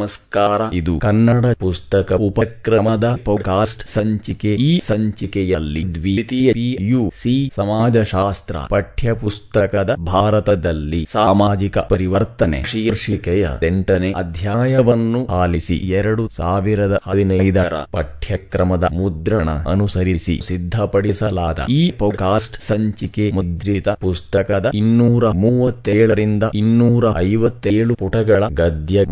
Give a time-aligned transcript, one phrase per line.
[0.00, 0.60] ನಮಸ್ಕಾರ.
[0.72, 4.52] ಇದು ಕನ್ನಡ ಪುಸ್ತಕ ಉಪಕ್ರಮದ ಪೋಕಾಸ್ಟ್ ಸಂಚಿಕೆ.
[4.58, 17.00] ಈ ಸಂಚಿಕೆಯಲ್ಲಿ ದ್ವಿತೀಯ ಪಿಯುಸಿ ಸಮಾಜಶಾಸ್ತ್ರ ಪಠ್ಯಪುಸ್ತಕದ ಭಾರತದಲ್ಲಿ ಸಾಮಾಜಿಕ ಪರಿವರ್ತನೆ ಶೀರ್ಷಿಕೆಯ ಎಂಟನೇ ಅಧ್ಯಾಯವನ್ನು ಆಲಿಸಿ ಎರಡು ಸಾವಿರದ
[17.06, 28.42] ಹದಿನೈದರ ಪಠ್ಯಕ್ರಮದ ಮುದ್ರಣ ಅನುಸರಿಸಿ ಸಿದ್ಧಪಡಿಸಲಾದ ಈ ಪೋಕಾಸ್ಟ್ ಸಂಚಿಕೆ ಮುದ್ರಿತ ಪುಸ್ತಕದ ಇನ್ನೂರ ಮೂವತ್ತೇಳರಿಂದ ಇನ್ನೂರ ಐವತ್ತೇಳು ಪುಟಗಳ
[28.54, 29.04] ಗದ್ಯ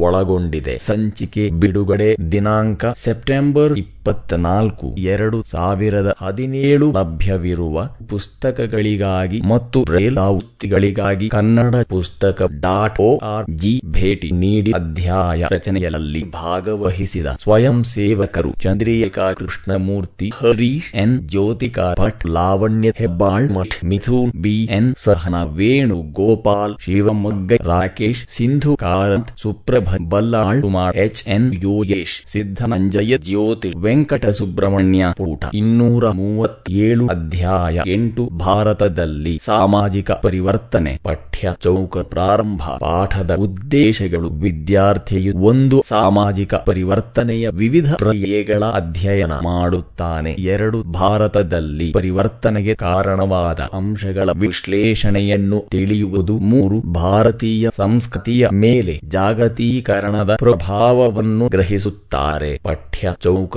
[0.54, 3.72] ಒಳಗೊಂಡಿದೆ ಸಂಚಿಕೆ ಬಿಡುಗಡೆ ದಿನಾಂಕ ಸೆಪ್ಟೆಂಬರ್
[4.04, 14.30] ಇಪ್ಪತ್ನಾಲ್ಕು ಎರಡು ಸಾವಿರದ ಹದಿನೇಳು ಲಭ್ಯವಿರುವ ಪುಸ್ತಕಗಳಿಗಾಗಿ ಮತ್ತು ರೇಲಾವೃತ್ತಿಗಳಿಗಾಗಿ ಕನ್ನಡ ಪುಸ್ತಕ ಡಾಟ್ ಒ ಆರ್ ಜಿ ಭೇಟಿ
[14.34, 21.16] ನೀಡಿ ಅಧ್ಯಾಯ ರಚನೆಯಲ್ಲಿ ಭಾಗವಹಿಸಿದ ಸ್ವಯಂ ಸೇವಕರು Chandrika Krishnamurthy, Harish N.
[21.28, 24.68] Jyothika Bhat, Lavanya Hebbal, Math Mithun B.
[24.70, 24.92] N.
[24.98, 31.24] Sahana Venu Gopal Shivamogga, Rakesh, Sindhu Karanth, Suprabha Ballal Kumar, H.
[31.28, 31.48] N.
[31.62, 41.98] Yogesh Siddananjaya Jyothi Venkata Subrahmanya ಪೂಟ ಇನ್ನೂರ ಮೂವತ್ತೇಳು ಅಧ್ಯಾಯ ಎಂಟು, ಭಾರತದಲ್ಲಿ ಸಾಮಾಜಿಕ ಪರಿವರ್ತನೆ ಪಠ್ಯ ಚೌಕ
[41.98, 50.30] ಪ್ರಾರಂಭ, ಪಾಠದ ಉದ್ದೇಶಗಳು, ವಿದ್ಯಾರ್ಥಿಯು ಒಂದು ಸಾಮಾಜಿಕ ಪರಿವರ್ತನೆಯ ವಿವಿಧ ಪ್ರಕ್ರಿಯೆಗಳ ಅಧ್ಯಯನ ಮಾಡುತ್ತಾನೆ.
[50.30, 56.38] ಎರಡು, ಭಾರತದಲ್ಲಿ ಪರಿವರ್ತನೆಗೆ ಕಾರಣವಾದ ಅಂಶಗಳ ವಿಶ್ಲೇಷಣೆಯನ್ನು ತಿಳಿಯುವುದು.
[56.38, 62.60] ಮೂರು, ಭಾರತೀಯ ಸಂಸ್ಕೃತಿಯ ಮೇಲೆ ಜಾಗತೀಕರಣದ ಪ್ರಭಾವವನ್ನು ಗ್ರಹಿಸುತ್ತಾರೆ.
[62.64, 63.56] ಪಠ್ಯ ಚೌಕ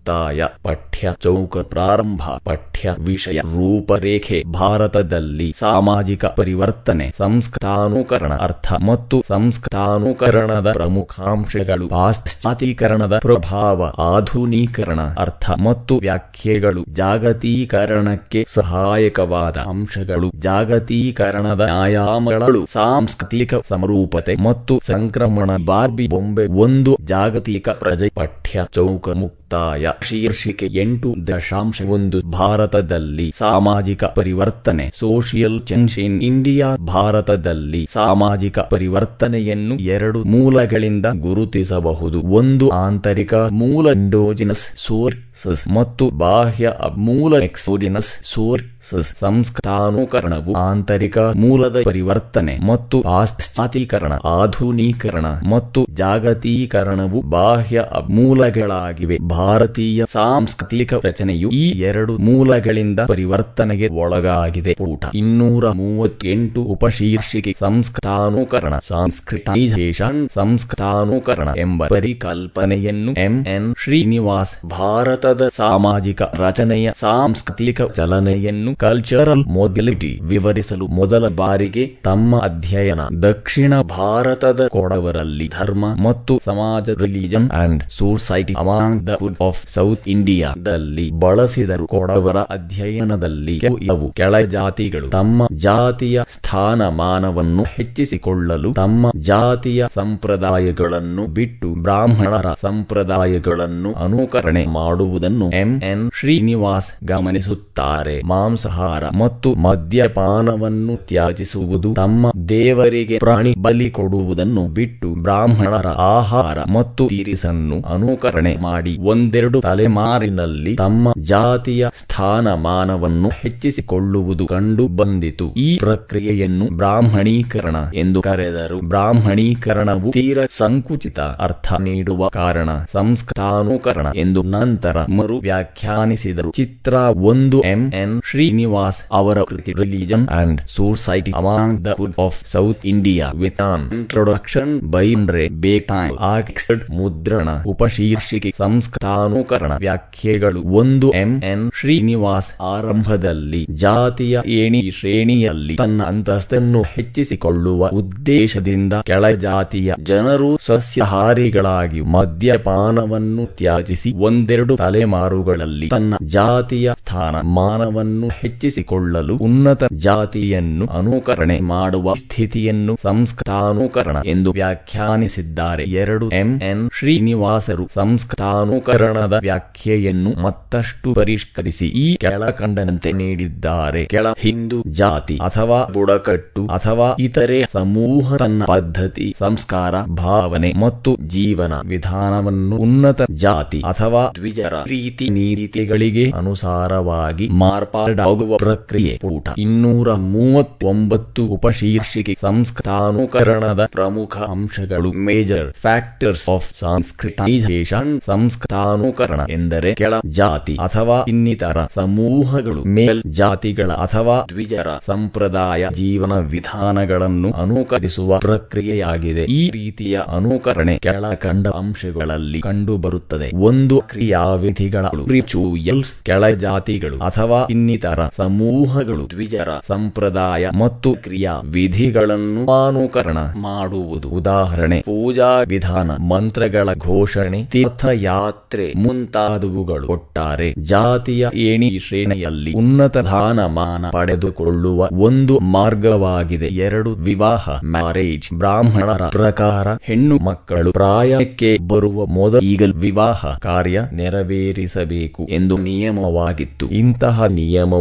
[0.03, 11.89] ಮುಕ್ತಾಯ ಪಠ್ಯ ಚೌಕ ಪ್ರಾರಂಭ ಪಠ್ಯ ವಿಷಯ ರೂಪರೇಖೆ ಭಾರತದಲ್ಲಿ ಸಾಮಾಜಿಕ ಪರಿವರ್ತನೆ ಸಂಸ್ಕೃತಾನುಕರಣ ಅರ್ಥ ಮತ್ತು ಸಂಸ್ಕೃತಾನುಕರಣದ ಪ್ರಮುಖಾಂಶಗಳು
[11.91, 25.51] ಪಾಶ್ಚಾತೀಕರಣದ ಪ್ರಭಾವ ಆಧುನೀಕರಣ ಅರ್ಥ ಮತ್ತು ವ್ಯಾಖ್ಯೆಗಳು ಜಾಗತೀಕರಣಕ್ಕೆ ಸಹಾಯಕವಾದ ಅಂಶಗಳು ಜಾಗತೀಕರಣದ ಆಯಾಮಗಳು ಸಾಂಸ್ಕೃತಿಕ ಸಮರೂಪತೆ ಮತ್ತು ಸಂಕ್ರಮಣ
[25.65, 34.91] ಬಾರ್ಬಿ ಬೊಂಬೆ ಒಂದು ಜಾಗತಿಕ ಪ್ರಜೆ ಪಠ್ಯ ಚೌಕ ಮುಕ್ತಾಯ ಶೀರ್ಷಿಕೆ ಎಂಟು ದಶಾಂಶ ಒಂದು ಭಾರತದಲ್ಲಿ ಸಾಮಾಜಿಕ ಪರಿವರ್ತನೆ.
[34.95, 42.21] ಸೋಷಿಯಲ್ ಚೆನ್ಸ್ ಇನ್ ಇಂಡಿಯಾ ಭಾರತದಲ್ಲಿ ಸಾಮಾಜಿಕ ಪರಿವರ್ತನೆಯನ್ನು ಎರಡು ಮೂಲಗಳಿಂದ ಗುರುತಿಸಬಹುದು.
[42.21, 48.70] ಒಂದು ಆಂತರಿಕ ಮೂಲ ಇಂಡೋಜಿನಸ್ ಸೋರ್ಸಸ್ ಮತ್ತು ಬಾಹ್ಯ ಮೂಲ ಎಕ್ಸೋಜಿನಸ್ ಸೋರ್ಸಸ್
[49.19, 59.17] ಸಂಸ್ಕೃತಾನುಕರಣವು ಆಂತರಿಕ ಮೂಲದ ಪರಿವರ್ತನೆ ಮತ್ತು ಪಾಶ್ಚಾತೀಕರಣ ಆಧುನೀಕರಣ ಮತ್ತು ಜಾಗತೀಕರಣವು ಬಾಹ್ಯ ಮೂಲಗಳಾಗಿವೆ.
[59.29, 64.75] ಭಾರತೀಯ ಸಾಂಸ್ಕೃತಿಕ ರಚನೆಯು ಈ ಎರಡು ಮೂಲಗಳಿಂದ ಪರಿವರ್ತನೆಗೆ ಒಳಗಾಗಿದೆ.
[64.81, 73.45] ಊಟ ಇನ್ನೂರ ಮೂವತ್ತೆಂಟು ಉಪಶೀರ್ಷಿಕೆ, ಸಂಸ್ಕೃತಾನುಕರಣ ಸಾಂಸ್ಕೃಟೈಸೇಷನ್ ಸಂಸ್ಕೃತಾನುಕರಣ ಎಂಬ ಪರಿಕಲ್ಪನೆಯನ್ನು ಎಂ.
[73.45, 73.75] ಎನ್.
[73.77, 84.67] ಶ್ರೀನಿವಾಸ್, ಭಾರತದ ಸಾಮಾಜಿಕ ರಚನೆಯ ಸಾಂಸ್ಕೃತಿಕ ಚಲನೆಯನ್ನು ಕಲ್ಚರಲ್ ಮೊದಲಿಟಿ ವಿವರಿಸಲು ಮೊದಲ ಬಾರಿಗೆ ತಮ್ಮ ಅಧ್ಯಯನ ದಕ್ಷಿಣ ಭಾರತದ
[84.67, 91.87] ಕೊಡವರಲ್ಲಿ ಧರ್ಮ ಮತ್ತು ಸಮಾಜ religion and society among the good of south ಇಂಡಿಯಾದಲ್ಲಿ ಬಳಸಿದರು.
[91.87, 95.09] ಕೊಡವರ ಅಧ್ಯಯನದಲ್ಲಿ ಇವು ಕೆಳ ಜಾತಿಗಳು.
[95.09, 106.91] ತಮ್ಮ ಜಾತಿಯ ಸ್ಥಾನಮಾನವನ್ನು ಹೆಚ್ಚಿಸಿಕೊಳ್ಳಲು ತಮ್ಮ ಜಾತಿಯ ಸಂಪ್ರದಾಯಗಳನ್ನು ಬಿಟ್ಟು ಬ್ರಾಹ್ಮಣರ ಸಂಪ್ರದಾಯಗಳನ್ನು ಅನುಕರಣೆ ಮಾಡುವುದನ್ನು ಎಂ ಎನ್ ಶ್ರೀನಿವಾಸ್
[107.03, 108.21] ಗಮನಿಸುತ್ತಾರೆ.
[108.61, 118.53] ಮಾಂಸಾಹಾರ ಮತ್ತು ಮದ್ಯಪಾನವನ್ನು ತ್ಯಾಜಿಸುವುದು, ತಮ್ಮ ದೇವರಿಗೆ ಪ್ರಾಣಿ ಬಲಿ ಕೊಡುವುದನ್ನು ಬಿಟ್ಟು ಬ್ರಾಹ್ಮಣರ ಆಹಾರ ಮತ್ತು ತೀರಿಸನ್ನು ಅನುಕರಣೆ
[118.61, 125.47] ಮಾಡಿ ಒಂದೆರಡು ತಲೆಮಾರಿನಲ್ಲಿ ತಮ್ಮ ಜಾತಿಯ ಸ್ಥಾನಮಾನವನ್ನು ಹೆಚ್ಚಿಸಿಕೊಳ್ಳುವುದು ಕಂಡು ಬಂದಿತು.
[125.57, 128.77] ಈ ಪ್ರಕ್ರಿಯೆಯನ್ನು ಬ್ರಾಹ್ಮಣೀಕರಣ ಎಂದು ಕರೆದರು.
[128.87, 136.93] ಬ್ರಾಹ್ಮಣೀಕರಣವು ತೀರ ಸಂಕುಚಿತ ಅರ್ಥ ನೀಡುವ ಕಾರಣ, ಸಂಸ್ಕೃತಾನುಕರಣ ಎಂದು ನಂತರ ಮರು ವ್ಯಾಖ್ಯಾನಿಸಿದರು ಚಿತ್ರ
[137.31, 138.15] ಒಂದು ಎಂ ಎನ್
[138.51, 143.27] ಶ್ರೀನಿವಾಸ್ ಅವರ ಕೃತಿ religion and society among the good of South India
[143.65, 151.31] an introduction by Andre Beteille Oxford ಮುದ್ರಣ ಉಪಶೀರ್ಷಿಕೆ ಸಂಸ್ಕೃತಾನುಕರಣ ವ್ಯಾಖ್ಯೆಗಳು ಒಂದು ಎಂ.
[151.45, 151.63] ಎನ್.
[151.73, 164.11] ಶ್ರೀನಿವಾಸ್ ಆರಂಭದಲ್ಲಿ ಜಾತಿಯ ಏಣಿ ಶ್ರೇಣಿಯಲ್ಲಿ ತನ್ನ ಅಂತಸ್ತನ್ನು ಹೆಚ್ಚಿಸಿಕೊಳ್ಳುವ ಉದ್ದೇಶದಿಂದ ಕೆಳ ಜಾತಿಯ ಜನರು ಸಸ್ಯಹಾರಿಗಳಾಗಿ ಮದ್ಯಪಾನವನ್ನು ತ್ಯಾಜಿಸಿ
[164.21, 175.83] ಒಂದೆರಡು ತಲೆಮಾರುಗಳಲ್ಲಿ ತನ್ನ ಜಾತಿಯ ಸ್ಥಾನಮಾನವನ್ನು ಹೆಚ್ಚಿಸಿಕೊಳ್ಳಲು ಉನ್ನತ ಜಾತಿಯನ್ನು ಅನುಕರಣೆ ಮಾಡುವ ಸ್ಥಿತಿಯನ್ನು ಸಂಸ್ಕೃತಾನುಕರಣ ಎಂದು ವ್ಯಾಖ್ಯಾನಿಸಿದ್ದಾರೆ.
[175.83, 176.59] ಎರಡು ಎಂ.
[176.61, 176.89] ಎನ್.
[176.99, 184.05] ಶ್ರೀನಿವಾಸರು ಸಂಸ್ಕೃತಾನುಕರಣದ ವ್ಯಾಖ್ಯೆಯನ್ನು ಮತ್ತಷ್ಟು ಪರಿಷ್ಕರಿಸಿ ಈ ಕೆಳಕಂಡನಂತೆ ನೀಡಿದ್ದಾರೆ.
[184.05, 192.77] ಕೆಳ ಹಿಂದೂ ಜಾತಿ ಅಥವಾ ಬುಡಕಟ್ಟು ಅಥವಾ ಇತರೆ ಸಮೂಹ ತನ್ನ ಪದ್ಧತಿ, ಸಂಸ್ಕಾರ, ಭಾವನೆ ಮತ್ತು ಜೀವನ ವಿಧಾನವನ್ನು
[192.77, 199.49] ಉನ್ನತ ಜಾತಿ ಅಥವಾ ದ್ವಿಜರ ಪ್ರೀತಿ ನೀತಿಗಳಿಗೆ ಅನುಸಾರವಾಗಿ ಮಾರ್ಪಾಡ ಆಗುವ ಪ್ರಕ್ರಿಯೆ ಪುಟ.
[199.57, 211.17] ಇನ್ನೂರ ಮೂವತ್ತೊಂಬತ್ತು ಉಪಶೀರ್ಷಿಕೆ ಸಂಸ್ಕೃತಾನುಕರಣದ ಪ್ರಮುಖ ಅಂಶಗಳು ಮೇಜರ್ ಫ್ಯಾಕ್ಟರ್ಸ್ ಆಫ್ ಸಾಂಸ್ಕೃಟೈಸೇಷನ್ ಸಂಸ್ಕೃತಾನುಕರಣ ಎಂದರೆ ಕೆಳ ಜಾತಿ ಅಥವಾ
[211.27, 219.43] ಇನ್ನಿತರ ಸಮೂಹಗಳು, ಮೇಲ್ ಜಾತಿಗಳ ಅಥವಾ ದ್ವಿಜರ ಸಂಪ್ರದಾಯ ಜೀವನ ವಿಧಾನಗಳನ್ನು ಅನುಕರಿಸುವ ಪ್ರಕ್ರಿಯೆಯಾಗಿದೆ.
[219.43, 223.49] ಈ ರೀತಿಯ ಅನುಕರಣೆ ಕೆಳಕಂಡ ಅಂಶಗಳಲ್ಲಿ ಕಂಡುಬರುತ್ತದೆ.
[223.63, 234.29] ಒಂದು ಕ್ರಿಯಾವಿಧಿಗಳು ರಿಚುಯಲ್ಸ್ ಕೆಳ ಜಾತಿಗಳು ಅಥವಾ ಇನ್ನಿತರ ಸಮೂಹಗಳು, ದ್ವಿಜರ, ಸಂಪ್ರದಾಯ ಮತ್ತು ಕ್ರಿಯಾ ವಿಧಿಗಳನ್ನು ಅನುಕರಣ ಮಾಡುವುದು.
[234.29, 240.07] ಉದಾಹರಣೆ, ಪೂಜಾ ವಿಧಾನ, ಮಂತ್ರಗಳ ಘೋಷಣೆ, ತೀರ್ಥಯಾತ್ರೆ ಮುಂತಾದವುಗಳು.
[240.07, 246.65] ಒಟ್ಟಾರೆ, ಜಾತಿಯ ಏಣಿ ಶ್ರೇಣಿಯಲ್ಲಿ ಉನ್ನತ ಸ್ಥಾನಮಾನ ಪಡೆದುಕೊಳ್ಳುವ ಒಂದು ಮಾರ್ಗವಾಗಿದೆ.
[246.65, 248.57] ಎರಡು, ವಿವಾಹ, ಮ್ಯಾರೇಜ್.
[248.57, 256.85] ಬ್ರಾಹ್ಮಣರ ಪ್ರಕಾರ ಹೆಣ್ಣು ಮಕ್ಕಳು ಪ್ರಾಯಕ್ಕೆ ಬರುವ ಮೊದಲು ಈಗಲೂ ವಿವಾಹ ಕಾರ್ಯ ನೆರವೇರಿಸಬೇಕು ಎಂದು ನಿಯಮವಾಗಿತ್ತು.
[256.85, 257.43] ಇಂತಹ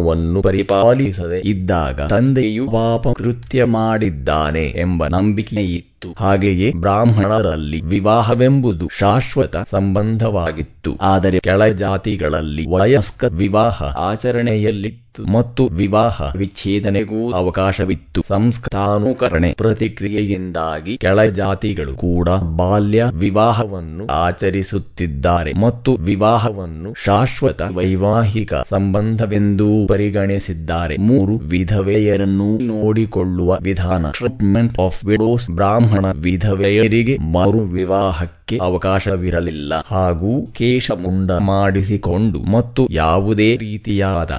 [0.00, 10.92] ನಿಯಮವನ್ನು ಪರಿಪಾಲಿಸದೆ ಇದ್ದಾಗ ತಂದೆಯು ಪಾಪ ಕೃತ್ಯ ಮಾಡಿದ್ದಾನೆ ಎಂಬ ನಂಬಿಕೆ ಇತ್ತು ಹಾಗೆಯೇ ಬ್ರಾಹ್ಮಣರಲ್ಲಿ ವಿವಾಹವೆಂಬುದು ಶಾಶ್ವತ ಸಂಬಂಧವಾಗಿತ್ತು.
[11.00, 15.09] ಆದರೆ ಕೆಳ ಜಾತಿಗಳಲ್ಲಿ ವಯಸ್ಕ ವಿವಾಹ ಆಚರಣೆಯಲ್ಲಿತ್ತು.
[15.18, 18.22] ಮತ್ತು ವಿವಾಹ, ವಿಚ್ಛೇದನೆಗೂ ಅವಕಾಶವಿತ್ತು.
[18.28, 25.52] ಸಂಸ್ಕೃತಾನುಕರಣೆ ಪ್ರತಿಕ್ರಿಯೆಯಿಂದಾಗಿ ಕೆಳ ಜಾತಿಗಳು ಕೂಡ ಬಾಲ್ಯ ವಿವಾಹವನ್ನು ಆಚರಿಸುತ್ತಿದ್ದಾರೆ.
[25.52, 30.96] ಮತ್ತು ವಿವಾಹವನ್ನು ಶಾಶ್ವತ ವೈವಾಹಿಕ ಸಂಬಂಧವೆಂದೂ ಪರಿಗಣಿಸಿದ್ದಾರೆ.
[30.96, 34.10] ಮೂರು ವಿಧವೆಯರನ್ನು ನೋಡಿಕೊಳ್ಳುವ ವಿಧಾನ.
[34.10, 39.72] ಟ್ರೀಟ್ಮೆಂಟ್ ಆಫ್ ವಿಡೋಸ್ ಬ್ರಾಹ್ಮಣ ವಿಧವೆಯರಿಗೆ ಮರು ವಿವಾಹಕ್ಕೆ ಅವಕಾಶವಿರಲಿಲ್ಲ.
[39.90, 44.30] ಹಾಗೂ ಕೇಶಮುಂಡ ಮಾಡಿಸಿಕೊಂಡು ಮತ್ತು ಯಾವುದೇ ರೀತಿಯಾದ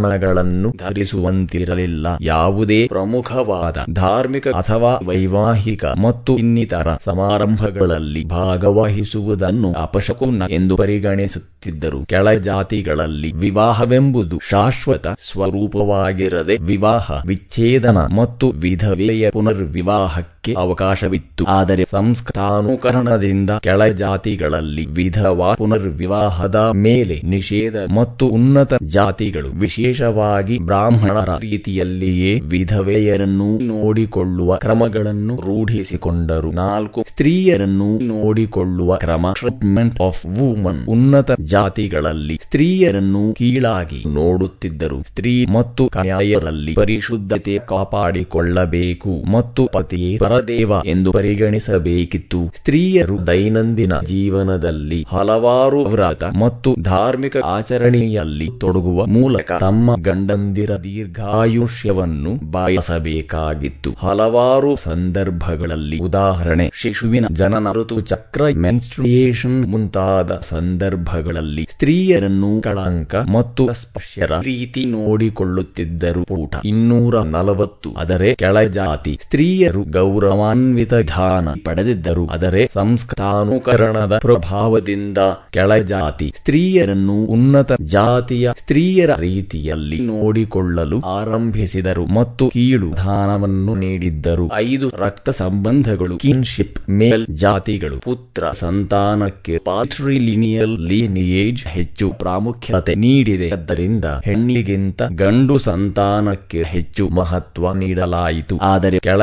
[0.00, 2.06] ಆಭರಣಗಳನ್ನು ಧರಿಸುವಂತಿರಲಿಲ್ಲ.
[2.24, 14.36] ಯಾವುದೇ ಪ್ರಮುಖವಾದ ಧಾರ್ಮಿಕ ಅಥವಾ ವೈವಾಹಿಕ ಮತ್ತು ಇನ್ನಿತರ ಸಮಾರಂಭಗಳಲ್ಲಿ ಭಾಗವಹಿಸುವುದನ್ನು ಅಪಶಕುನ ಎಂದು ಪರಿಗಣಿಸುತ್ತಿದ್ದರು ಕೆಳ ಜಾತಿಗಳಲ್ಲಿ ವಿವಾಹವೆಂಬುದು
[14.50, 21.44] ಶಾಶ್ವತ ಸ್ವರೂಪವಾಗಿರದೆ ವಿವಾಹ, ವಿಚ್ಛೇದನ ಮತ್ತು ವಿಧವೆಯ ಪುನರ್ವಿವಾಹಕ್ಕೆ ಅವಕಾಶವಿತ್ತು.
[21.44, 33.48] ಆದರೆ ಸಂಸ್ಕೃತಾನುಕರಣದಿಂದ ಕೆಳ ಜಾತಿಗಳಲ್ಲಿ ವಿಧವಾ ಪುನರ್ವಿವಾಹದ ಮೇಲೆ ನಿಷೇಧ ಮತ್ತು ಉನ್ನತ ಜಾತಿಗಳು ವಿಶೇಷವಾಗಿ ಬ್ರಾಹ್ಮಣರ ರೀತಿಯಲ್ಲಿಯೇ ವಿಧವೆಯರನ್ನು
[33.58, 36.52] ನೋಡಿಕೊಳ್ಳುವ ಕ್ರಮಗಳನ್ನು ರೂಢಿಸಿಕೊಂಡರು.
[36.52, 39.26] ನಾಲ್ಕು ಸ್ತ್ರೀಯರನ್ನು ನೋಡಿಕೊಳ್ಳುವ ಕ್ರಮ.
[39.32, 45.02] ಟ್ರೀಟ್ಮೆಂಟ್ ಆಫ್ ವುಮನ್ ಉನ್ನತ ಜಾತಿಗಳಲ್ಲಿ ಸ್ತ್ರೀಯರನ್ನು ಕೀಳಾಗಿ ನೋಡುತ್ತಿದ್ದರು.
[45.02, 52.40] ಸ್ತ್ರೀ ಮತ್ತು ಕನ್ಯಾಯರಲ್ಲಿ ಪರಿಶುದ್ಧತೆ ಕಾಪಾಡಿಕೊಳ್ಳಬೇಕು ಮತ್ತು ಪತಿಯೇ ಪರದೇವ ಎಂದು ಪರಿಗಣಿಸಬೇಕಿತ್ತು.
[52.56, 63.90] ಸ್ತ್ರೀಯರು ದೈನಂದಿನ ಜೀವನದಲ್ಲಿ ಹಲವಾರು ವ್ರತ ಮತ್ತು ಧಾರ್ಮಿಕ ಆಚರಣೆಯಲ್ಲಿ ತೊಡಗುವ ಮೂಲಕ ತಮ್ಮ ಗಂಡಂದಿರ ದೀರ್ಘಾಯುಷ್ಯವನ್ನು ಬಯಸಬೇಕಾಗಿತ್ತು.
[63.98, 74.82] ಹಲವಾರು ಸಂದರ್ಭಗಳಲ್ಲಿ ಉದಾಹರಣೆ, ಶಿಶುವಿನ ಜನನ ಋತು ಚಕ್ರ ಮೆನ್ಸ್ಟ್ರಿಯೇಷನ್ ಮುಂತಾದ ಸಂದರ್ಭಗಳಲ್ಲಿ ಸ್ತ್ರೀಯರನ್ನು ಕಳಂಕ ಮತ್ತು ಸ್ಪರ್ಶರ ರೀತಿ
[74.96, 76.22] ನೋಡಿಕೊಳ್ಳುತ್ತಿದ್ದರು.
[76.24, 79.82] ಪೂಟ ಇನ್ನೂರ ನಲವತ್ತು, ಆದರೆ ಕೆಳಜಾತಿ ಸ್ತ್ರೀಯರು
[80.20, 85.18] ಗೌರವಾನ್ವಿತ ಧಾನ ಪಡೆದಿದ್ದರು ಆದರೆ ಸಂಸ್ಕೃತಾನುಕರಣದ ಪ್ರಭಾವದಿಂದ
[85.50, 94.50] ಕೆಳಜಾತಿ ಸ್ತ್ರೀಯರನ್ನು ಉನ್ನತ ಜಾತಿಯ ಸ್ತ್ರೀಯರ ರೀತಿಯಲ್ಲಿ ನೋಡಿಕೊಳ್ಳಲು ಆರಂಭಿಸಿದರು ಮತ್ತು ಕೀಳು ದಾನವನ್ನು ನೀಡಿದ್ದರು.
[94.54, 103.50] ಐದು ರಕ್ತ ಸಂಬಂಧಗಳು ಕಿನ್ಶಿಪ್ ಮೇಲ್ ಜಾತಿಗಳು, ಪುತ್ರ ಸಂತಾನಕ್ಕೆ ಪಾಟ್ರಿಲಿನಿಯಲ್ ಲೀನಿಯೇಜ್ ಹೆಚ್ಚು ಪ್ರಾಮುಖ್ಯತೆ ನೀಡಿದೆ.
[103.50, 108.56] ಆದ್ದರಿಂದ ಹೆಣ್ಣಿಗಿಂತ ಗಂಡು ಸಂತಾನಕ್ಕೆ ಹೆಚ್ಚು ಮಹತ್ವ ನೀಡಲಾಯಿತು.
[108.62, 109.22] ಆದರೆ ಕೆಳ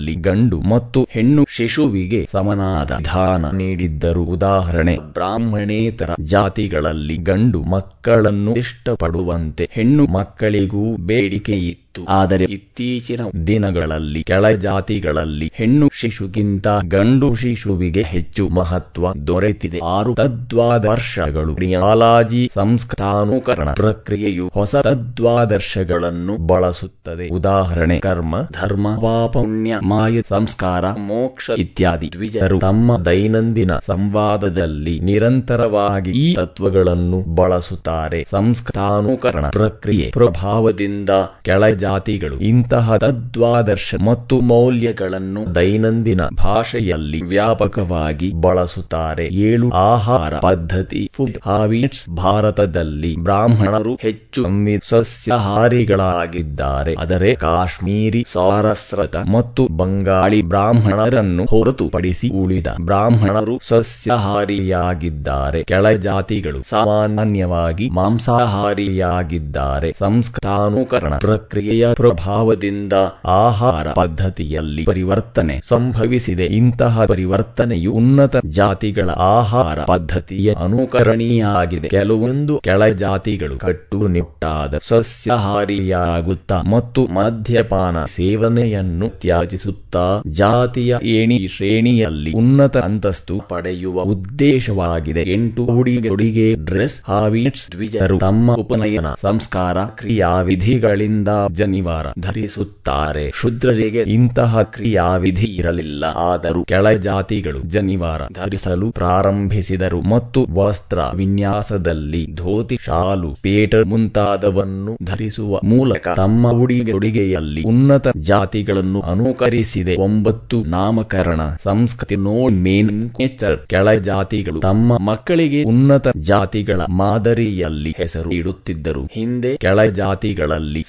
[0.00, 4.22] ಜಾತಿಗಳಲ್ಲಿ ಗಂಡು ಮತ್ತು ಹೆಣ್ಣು ಶಿಶುವಿಗೆ ಸಮನಾದ ದಾನ ನೀಡಿದ್ದರು.
[4.24, 11.56] ಉದಾಹರಣೆ, ಬ್ರಾಹ್ಮಣೇತರ ಜಾತಿಗಳಲ್ಲಿ ಗಂಡು ಮಕ್ಕಳನ್ನು ಇಷ್ಟಪಡುವಂತೆ ಹೆಣ್ಣು ಮಕ್ಕಳಿಗೂ ಬೇಡಿಕೆ
[11.90, 12.04] ಇತ್ತು.
[12.08, 19.80] ಆದರೆ ಇತ್ತೀಚಿನ ದಿನಗಳಲ್ಲಿ ಕೆಳ ಜಾತಿಗಳಲ್ಲಿ ಹೆಣ್ಣು ಶಿಶುಗಿಂತ ಗಂಡು ಶಿಶುವಿಗೆ ಹೆಚ್ಚು ಮಹತ್ವ ದೊರೆತಿದೆ.
[19.84, 27.28] ಆರು ತದ್ವಾದರ್ಶಗಳು ರಿಯಾಲಾಜಿ ಸಂಸ್ಕೃತಾನುಕರಣ ಪ್ರಕ್ರಿಯೆಯು ಹೊಸ ತದ್ವಾದರ್ಶಗಳನ್ನು ಬಳಸುತ್ತದೆ.
[27.28, 32.10] ಉದಾಹರಣೆ ಕರ್ಮ ಧರ್ಮ ಪಾಪುಣ್ಯ ಮಾಯ ಸಂಸ್ಕಾರ ಮೋಕ್ಷ ಇತ್ಯಾದಿ.
[32.12, 38.26] ದ್ವಿಜರು ತಮ್ಮ ದೈನಂದಿನ ಸಂವಾದದಲ್ಲಿ ನಿರಂತರವಾಗಿ ಈ ತತ್ವಗಳನ್ನು ಬಳಸುತ್ತಾರೆ.
[38.30, 41.10] ಸಂಸ್ಕೃತಾನುಕರಣ ಪ್ರಕ್ರಿಯೆ ಪ್ರಭಾವದಿಂದ
[41.42, 42.36] ಕೆಳ ಜಾತಿಗಳು.
[42.50, 49.28] ಇಂತಹ ತದ್ವಾದರ್ಶ ಮತ್ತು ಮೌಲ್ಯಗಳನ್ನು ದೈನಂದಿನ ಭಾಷೆಯಲ್ಲಿ ವ್ಯಾಪಕವಾಗಿ ಬಳಸುತ್ತಾರೆ.
[49.42, 51.10] ಏಳು ಆಹಾರ ಪದ್ಧತಿ.
[51.14, 54.44] ಫುಡ್ ಹಾಬಿಟ್ಸ್ ಭಾರತದಲ್ಲಿ ಬ್ರಾಹ್ಮಣರು ಹೆಚ್ಚು
[54.88, 56.94] ಸಸ್ಯಾಹಾರಿಗಳಾಗಿದ್ದಾರೆ.
[56.94, 65.64] ಆದರೆ ಕಾಶ್ಮೀರಿ ಸಾರಸ್ರತ ಮತ್ತು ಬಂಗಾಳಿ ಬ್ರಾಹ್ಮಣರನ್ನು ಹೊರತುಪಡಿಸಿ ಉಳಿದ ಬ್ರಾಹ್ಮಣರು ಸಸ್ಯಾಹಾರಿಯಾಗಿದ್ದಾರೆ.
[65.64, 69.94] ಕೆಳ ಜಾತಿಗಳು ಸಾಮಾನ್ಯವಾಗಿ ಮಾಂಸಾಹಾರಿಯಾಗಿದ್ದಾರೆ.
[69.98, 72.94] ಸಂಸ್ಕೃತಾನುಕರಣ ಪ್ರಕ್ರಿಯೆ ಪ್ರಕ್ರಿಯೆಯ ಪ್ರಭಾವದಿಂದ
[73.40, 76.46] ಆಹಾರ ಪದ್ಧತಿಯಲ್ಲಿ ಪರಿವರ್ತನೆ ಸಂಭವಿಸಿದೆ.
[76.60, 89.08] ಇಂತಹ ಪರಿವರ್ತನೆಯು ಉನ್ನತ ಜಾತಿಗಳ ಆಹಾರ ಪದ್ಧತಿಯ ಅನುಕರಣೀಯಾಗಿದೆ ಕೆಲವೊಂದು ಕೆಳ ಜಾತಿಗಳು ಕಟ್ಟುನಿಟ್ಟಾದ ಸಸ್ಯಾಹಾರಿಯಾಗುತ್ತಾ ಮತ್ತು ಮದ್ಯಪಾನ ಸೇವನೆಯನ್ನು
[89.20, 90.06] ತ್ಯಾಜಿಸುತ್ತಾ
[90.40, 95.24] ಜಾತಿಯ ಏಣಿ ಶ್ರೇಣಿಯಲ್ಲಿ ಉನ್ನತ ಅಂತಸ್ತು ಪಡೆಯುವ ಉದ್ದೇಶವಾಗಿದೆ.
[95.32, 95.64] ಎಂಟು
[96.10, 103.32] ಉಡುಗೆ ಡ್ರೆಸ್ ಹಾವಿಟ್ಸ್ ದ್ವಿಜರು ತಮ್ಮ ಉಪನಯನ, ಸಂಸ್ಕಾರ, ಕ್ರಿಯಾವಿಧಿಗಳಿಂದ ಜನಿವಾರ ಧರಿಸುತ್ತಾರೆ.
[103.34, 106.04] ಶುದ್ರರಿಗೆ ಇಂತಹ ಕ್ರಿಯಾವಿಧಿ ಇರಲಿಲ್ಲ.
[106.04, 110.00] ಆದರೂ ಕೆಳ ಜಾತಿಗಳು ಜನಿವಾರ ಧರಿಸಲು ಪ್ರಾರಂಭಿಸಿದರು.
[110.00, 119.96] ಮತ್ತು ವಸ್ತ್ರ ವಿನ್ಯಾಸದಲ್ಲಿ ಧೋತಿ, ಶಾಲು, ಪೇಟ ಮುಂತಾದವನ್ನು ಧರಿಸುವ ಮೂಲಕ ತಮ್ಮ ಉಡುಗೆ ಉಡುಗೆಯಲ್ಲಿ ಉನ್ನತ ಜಾತಿಗಳನ್ನು ಅನುಕರಿಸಿದೆ.
[119.96, 123.58] ಒಂಬತ್ತು, ನಾಮಕರಣ, ಸಂಸ್ಕೃತಿ, ನೋ ಮೇನ್ ನೇಚರ್.
[123.66, 130.84] ಕೆಳ ಜಾತಿಗಳು ತಮ್ಮ ಮಕ್ಕಳಿಗೆ ಉನ್ನತ ಜಾತಿಗಳ ಮಾದರಿಯಲ್ಲಿ ಹೆಸರು ಇಡುತ್ತಿದ್ದರು ಹಿಂದೆ ಕೆಳ ಜಾತಿಗಳಲ್ಲಿ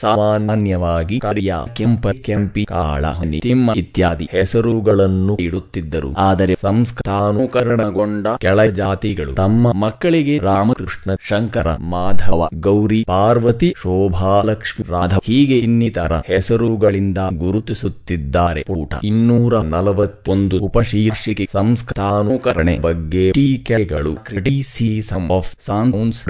[0.62, 6.14] ಸಾಮಾನ್ಯವಾಗಿ ಕರಿಯ, ಕೆಂಪ, ಕೆಂಪಿ, ಕಾಳ, ಹನಿ, ತಿಮ್ಮ ಇತ್ಯಾದಿ ಹೆಸರುಗಳನ್ನು ಇಡುತ್ತಿದ್ದರು.
[6.18, 16.14] ಆದರೆ ಸಂಸ್ಕೃತಾನುಕರಣಗೊಂಡ ಕೆಳ ಜಾತಿಗಳು ತಮ್ಮ ಮಕ್ಕಳಿಗೆ ರಾಮಕೃಷ್ಣ, ಶಂಕರ, ಮಾಧವ, ಗೌರಿ, ಪಾರ್ವತಿ, ಶೋಭಾಲಕ್ಷ್ಮಿ ರಾಧವ ಹೀಗೆ ಇನ್ನಿತರ
[16.28, 18.64] ಹೆಸರುಗಳಿಂದ ಗುರುತಿಸುತ್ತಿದ್ದಾರೆ.
[18.70, 26.30] ಊಟ ಇನ್ನೂರ ನಲವತ್ತೊಂದು ಉಪಶೀರ್ಷಿಕೆ ಸಂಸ್ಕೃತಾನುಕರಣೆ ಬಗ್ಗೆ ಟೀಕೆಗಳು, ಕ್ರಿಟಿಸಿಸಮ್ ಆಫ್ ಸಾನ್ಸ್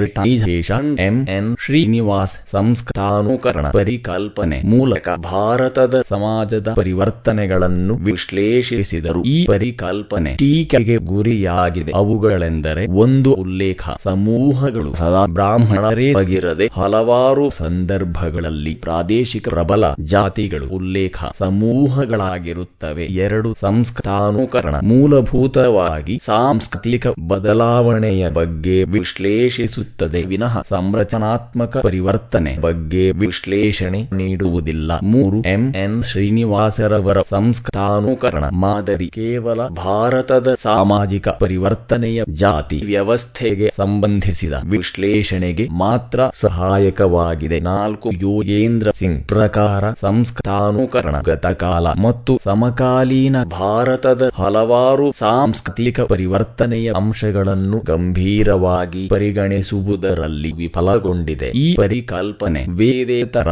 [0.99, 3.65] ಎಂ ಎನ್ ಶ್ರೀನಿವಾಸ್, ಸಂಸ್ಕೃತಾನುಕರಣ
[4.21, 9.23] ಪರಿಕಲ್ಪನೆ ಮೂಲಕ ಭಾರತದ ಸಮಾಜದ ಪರಿವರ್ತನೆಗಳನ್ನು ವಿಶ್ಲೇಷಿಸಿದರು.
[9.23, 11.91] ಈ ಪರಿಕಲ್ಪನೆ ಟೀಕೆಗೆ ಗುರಿಯಾಗಿದೆ.
[11.91, 13.89] ಅವುಗಳೆಂದರೆ ಒಂದು ಉಲ್ಲೇಖ.
[14.03, 23.05] ಸಮೂಹಗಳು ಸದಾ ಬ್ರಾಹ್ಮಣರೇ ಆಗಿರದೆ ಹಲವಾರು ಸಂದರ್ಭಗಳಲ್ಲಿ ಪ್ರಾದೇಶಿಕ ಪ್ರಬಲ ಜಾತಿಗಳು ಉಲ್ಲೇಖ ಸಮೂಹಗಳಾಗಿರುತ್ತವೆ.
[23.05, 30.21] ಎರಡು ಸಂಸ್ಕೃತಾನುಕರಣ ಮೂಲಭೂತವಾಗಿ ಸಾಂಸ್ಕೃತಿಕ ಬದಲಾವಣೆಯ ಬಗ್ಗೆ ವಿಶ್ಲೇಷಿಸುತ್ತದೆ.
[30.21, 34.91] ವಿನಃ ಸಂರಚನಾತ್ಮಕ ಪರಿವರ್ತನೆ ಬಗ್ಗೆ ವಿಶ್ಲೇಷಣೆ ನೀಡುವುದಿಲ್ಲ.
[35.03, 35.73] ಮೂರು ಎಂ.
[35.75, 36.03] ಎನ್.
[36.03, 47.59] ಶ್ರೀನಿವಾಸರವರ ಸಂಸ್ಕೃತಾನುಕರಣ ಮಾದರಿ ಕೇವಲ ಭಾರತದ ಸಾಮಾಜಿಕ ಪರಿವರ್ತನೆಯ ಜಾತಿ ವ್ಯವಸ್ಥೆಗೆ ಸಂಬಂಧಿಸಿದ ವಿಶ್ಲೇಷಣೆಗೆ ಮಾತ್ರ ಸಹಾಯಕವಾಗಿದೆ.
[47.59, 60.53] ನಾಲ್ಕು ಯೋಗೇಂದ್ರ ಸಿಂಗ್ ಪ್ರಕಾರ ಸಂಸ್ಕೃತಾನುಕರಣ ಗತಕಾಲ ಮತ್ತು ಸಮಕಾಲೀನ ಭಾರತದ ಹಲವಾರು ಸಾಂಸ್ಕೃತಿಕ ಪರಿವರ್ತನೆಯ ಅಂಶಗಳನ್ನು ಗಂಭೀರವಾಗಿ ಪರಿಗಣಿಸುವುದರಲ್ಲಿ
[60.53, 61.45] ವಿಫಲಗೊಂಡಿದೆ.
[61.45, 63.47] ಈ ಪರಿಕಲ್ಪನೆ ವೇದೇತರ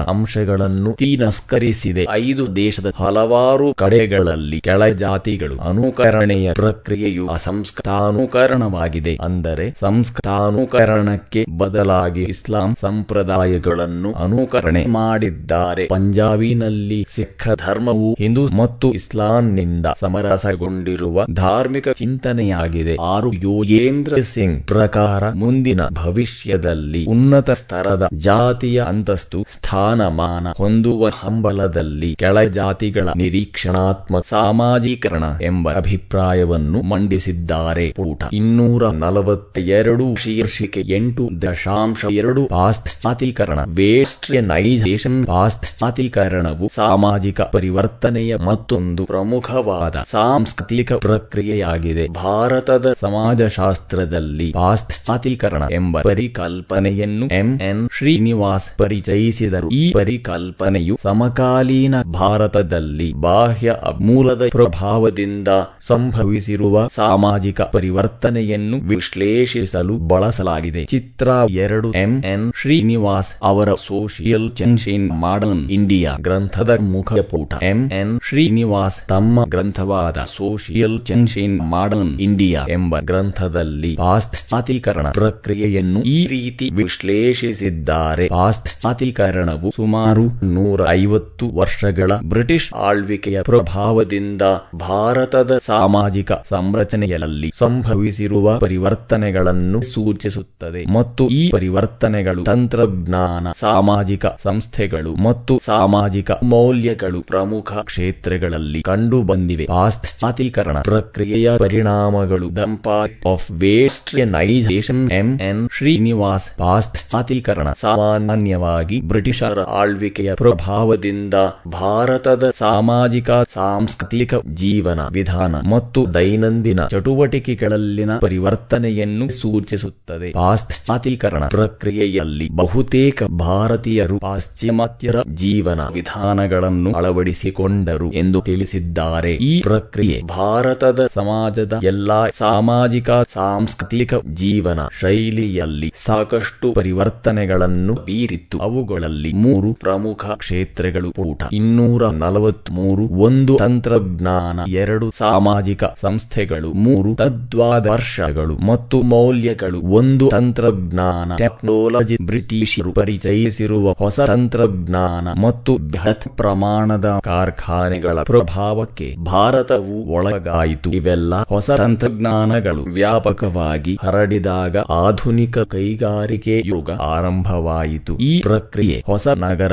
[0.50, 2.04] ಅಂಶಗಳನ್ನು ತಿರಸ್ಕರಿಸಿದೆ.
[2.24, 9.14] ಐದು ದೇಶದ ಹಲವಾರು ಕಡೆಗಳಲ್ಲಿ ಕೆಳ ಜಾತಿಗಳು ಅನುಕರಣೆಯ ಪ್ರಕ್ರಿಯೆಯು ಅಸಂಸ್ಕೃತಾನುಕರಣವಾಗಿದೆ.
[9.28, 15.86] ಅಂದರೆ ಸಂಸ್ಕೃತಾನುಕರಣಕ್ಕೆ ಬದಲಾಗಿ ಇಸ್ಲಾಂ ಸಂಪ್ರದಾಯಗಳನ್ನು ಅನುಕರಣೆ ಮಾಡಿದ್ದಾರೆ.
[15.88, 22.96] ಪಂಜಾಬಿನಲ್ಲಿ ಸಿಖ್ ಧರ್ಮವು ಹಿಂದೂ ಮತ್ತು ಇಸ್ಲಾಂನಿಂದ ಸಮರಸಗೊಂಡಿರುವ ಧಾರ್ಮಿಕ ಚಿಂತನೆಯಾಗಿದೆ.
[23.14, 33.08] ಆರು ಯೋಗೇಂದ್ರ ಸಿಂಗ್ ಪ್ರಕಾರ ಮುಂದಿನ ಭವಿಷ್ಯದಲ್ಲಿ ಉನ್ನತ ಸ್ತರದ ಜಾತಿಯ ಅಂತಸ್ತು ಸ್ಥಾನಮಾನ ಹೊಂದುವ ಹಂಬಲದಲ್ಲಿ ಕೆಳ ಜಾತಿಗಳ
[33.16, 37.92] ನಿರೀಕ್ಷಣಾತ್ಮಕ ಸಾಮಾಜೀಕರಣ ಎಂಬ ಅಭಿಪ್ರಾಯವನ್ನು ಮಂಡಿಸಿದ್ದಾರೆ.
[37.92, 50.94] ಪೂಟ ಇನ್ನೂರ ನಲವತ್ತೆರಡು ಶೀರ್ಷಿಕೆ ಎಂಟು ದಶಾಂಶ ಎರಡು ಪಾಶ್ಚಾತೀಕರಣ ವೇಸ್ಟ್ರಿಯನೈಸೇಷನ್ ಪಾಶ್ಚಾತೀಕರಣವು ಸಾಮಾಜಿಕ ಪರಿವರ್ತನೆಯ ಮತ್ತೊಂದು ಪ್ರಮುಖವಾದ ಸಾಂಸ್ಕೃತಿಕ
[50.94, 52.08] ಪ್ರಕ್ರಿಯೆಯಾಗಿದೆ.
[52.08, 59.70] ಭಾರತದ ಸಮಾಜಶಾಸ್ತ್ರದಲ್ಲಿ ಪಾಶ್ಚಾತೀಕರಣ ಎಂಬ ಪರಿಕಲ್ಪನೆಯನ್ನು ಎಂ ಎನ್ ಶ್ರೀನಿವಾಸ್ ಪರಿಚಯಿಸಿದರು.
[59.70, 65.48] ಈ ಪರಿಕಲ್ಪನೆಯು ಸಮಕಾಲೀನ ಭಾರತದಲ್ಲಿ ಬಾಹ್ಯ ಮೂಲದ ಪ್ರಭಾವದಿಂದ
[65.82, 70.86] ಸಂಭವಿಸಿರುವ ಸಾಮಾಜಿಕ ಪರಿವರ್ತನೆಯನ್ನು ವಿಶ್ಲೇಷಿಸಲು ಬಳಸಲಾಗಿದೆ.
[70.86, 72.24] ಚಿತ್ರ ಎರಡು ಎಂ.
[72.24, 72.54] ಎನ್.
[72.62, 77.92] ಶ್ರೀನಿವಾಸ್ ಅವರ ಸೋಷಿಯಲ್ ಚೆನ್ಶಿನ್ ಮಾಡರ್ನ್ ಇಂಡಿಯಾ ಗ್ರಂಥದ ಮುಖಪುಟ ಎಂ.
[77.92, 78.20] ಎನ್.
[78.30, 88.28] ಶ್ರೀನಿವಾಸ್ ತಮ್ಮ ಗ್ರಂಥವಾದ social change in modern India ಎಂಬ ಗ್ರಂಥದಲ್ಲಿ ಪಾಶ್ಚಾತೀಕರಣ ಪ್ರಕ್ರಿಯೆಯನ್ನು ಈ ರೀತಿ ವಿಶ್ಲೇಷಿಸಿದ್ದಾರೆ.
[88.28, 90.09] ಪಾಶ್ಚಾತೀಕರಣವು ಸುಮಾರು
[90.44, 94.42] ನೂರ ಐವತ್ತು ವರ್ಷಗಳ ಬ್ರಿಟಿಷ್ ಆಳ್ವಿಕೆಯ ಪ್ರಭಾವದಿಂದ
[94.76, 100.94] ಭಾರತದ ಸಾಮಾಜಿಕ ಸಂರಚನೆಯಲ್ಲಿ ಸಂಭವಿಸಿರುವ ಪರಿವರ್ತನೆಗಳನ್ನು ಸೂಚಿಸುತ್ತದೆ.
[100.94, 109.66] ಮತ್ತು ಈ ಪರಿವರ್ತನೆಗಳು ತಂತ್ರಜ್ಞಾನ, ಸಾಮಾಜಿಕ ಸಂಸ್ಥೆಗಳು ಮತ್ತು ಸಾಮಾಜಿಕ ಮೌಲ್ಯಗಳು ಪ್ರಮುಖ ಕ್ಷೇತ್ರಗಳಲ್ಲಿ ಕಂಡುಬಂದಿವೆ.
[109.66, 119.60] ಪಾಶ್ಚಾತೀಕರಣ ಪ್ರಕ್ರಿಯೆಯ ಪರಿಣಾಮಗಳು the impact of westernization M N Srinivas ಪಾಶ್ಚಾತೀಕರಣ ಸಾಮಾನ್ಯವಾಗಿ ಬ್ರಿಟಿಷರ
[120.00, 121.34] ಆಳ್ವಿಕೆಯ ಪ್ರಭಾವದಿಂದ
[121.68, 130.32] ಭಾರತದ ಸಾಮಾಜಿಕ, ಸಾಂಸ್ಕೃತಿಕ ಜೀವನ ವಿಧಾನ ಮತ್ತು ದೈನಂದಿನ ಚಟುವಟಿಕೆಗಳಲ್ಲಿನ ಪರಿವರ್ತನೆಯನ್ನು ಸೂಚಿಸುತ್ತದೆ.
[130.32, 139.34] ಪಾಶ್ಚಾತೀಕರಣ ಪ್ರಕ್ರಿಯೆಯಲ್ಲಿ ಬಹುತೇಕ ಭಾರತೀಯರು ಪಾಶ್ಚಿಮಾತ್ಯರ ಜೀವನ ವಿಧಾನಗಳನ್ನು ಅಳವಡಿಸಿಕೊಂಡರು ಎಂದು ತಿಳಿಸಿದ್ದಾರೆ.
[139.50, 148.58] ಈ ಪ್ರಕ್ರಿಯೆ ಭಾರತದ ಸಮಾಜದ ಎಲ್ಲಾ ಸಾಮಾಜಿಕ, ಸಾಂಸ್ಕೃತಿಕ ಜೀವನ ಶೈಲಿಯಲ್ಲಿ ಸಾಕಷ್ಟು ಪರಿವರ್ತನೆಗಳನ್ನು ಬೀರಿತ್ತು.
[148.60, 159.02] ಅವುಗಳಲ್ಲಿ ಮೂರು ಪ್ರಮುಖ ಕ್ಷೇತ್ರಗಳು ಪೂಟ ಇನ್ನೂರ ನಲವತ್ಮೂರು ಒಂದು ತಂತ್ರಜ್ಞಾನ, ಎರಡು ಸಾಮಾಜಿಕ ಸಂಸ್ಥೆಗಳು, ಮೂರು ತದ್ವಾದರ್ಶಗಳು ಮತ್ತು
[159.02, 170.92] ಮೌಲ್ಯಗಳು, ಒಂದು ತಂತ್ರಜ್ಞಾನ, ಟೆಕ್ನಾಲಜಿ, ಬ್ರಿಟಿಷರು ಪರಿಚಯಿಸಿರುವ ಹೊಸ ತಂತ್ರಜ್ಞಾನ ಮತ್ತು ಬೃಹತ್ ಪ್ರಮಾಣದ ಕಾರ್ಖಾನೆಗಳ ಪ್ರಭಾವಕ್ಕೆ ಭಾರತವು ಒಳಗಾಯಿತು.
[170.92, 172.94] ಇವೆಲ್ಲ ಹೊಸ ತಂತ್ರಜ್ಞಾನಗಳು.
[172.94, 178.18] ವ್ಯಾಪಕವಾಗಿ ಹರಡಿದಾಗ ಆಧುನಿಕ ಕೈಗಾರಿಕೆ ಯುಗ ಆರಂಭವಾಯಿತು.
[178.18, 179.28] ಈ ಪ್ರಕ್ರಿಯೆ ಹೊಸ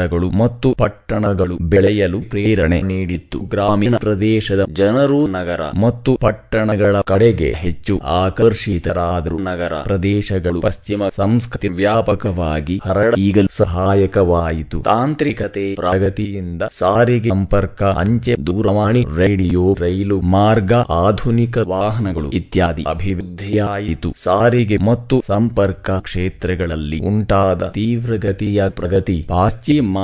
[0.06, 3.38] ನಗರಗಳು ಮತ್ತು ಪಟ್ಟಣಗಳು ಬೆಳೆಯಲು ಪ್ರೇರಣೆ ನೀಡಿತ್ತು.
[3.38, 13.14] ಗ್ರಾಮೀಣ ಪ್ರದೇಶದ ಜನರು ನಗರ ಮತ್ತು ಪಟ್ಟಣಗಳ ಕಡೆಗೆ ಹೆಚ್ಚು ಆಕರ್ಷಿತರಾದರು ನಗರ ಪ್ರದೇಶಗಳು ಪಶ್ಚಿಮ ಸಂಸ್ಕೃತಿ ವ್ಯಾಪಕವಾಗಿ ಹರಡ
[13.18, 14.78] ಈಗಲೂ ಸಹಾಯಕವಾಯಿತು.
[14.82, 20.72] ತಾಂತ್ರಿಕತೆ, ಪ್ರಗತಿಯಿಂದ ಸಾರಿಗೆ ಸಂಪರ್ಕ, ಅಂಚೆ, ದೂರವಾಣಿ, ರೇಡಿಯೋ, ರೈಲು ಮಾರ್ಗ,
[21.02, 24.12] ಆಧುನಿಕ ವಾಹನಗಳು ಇತ್ಯಾದಿ ಅಭಿವೃದ್ಧಿಯಾಯಿತು.
[24.22, 29.16] ಸಾರಿಗೆ ಮತ್ತು ಸಂಪರ್ಕ ಕ್ಷೇತ್ರಗಳಲ್ಲಿ ಉಂಟಾದ ತೀವ್ರಗತಿಯ ಪ್ರಗತಿ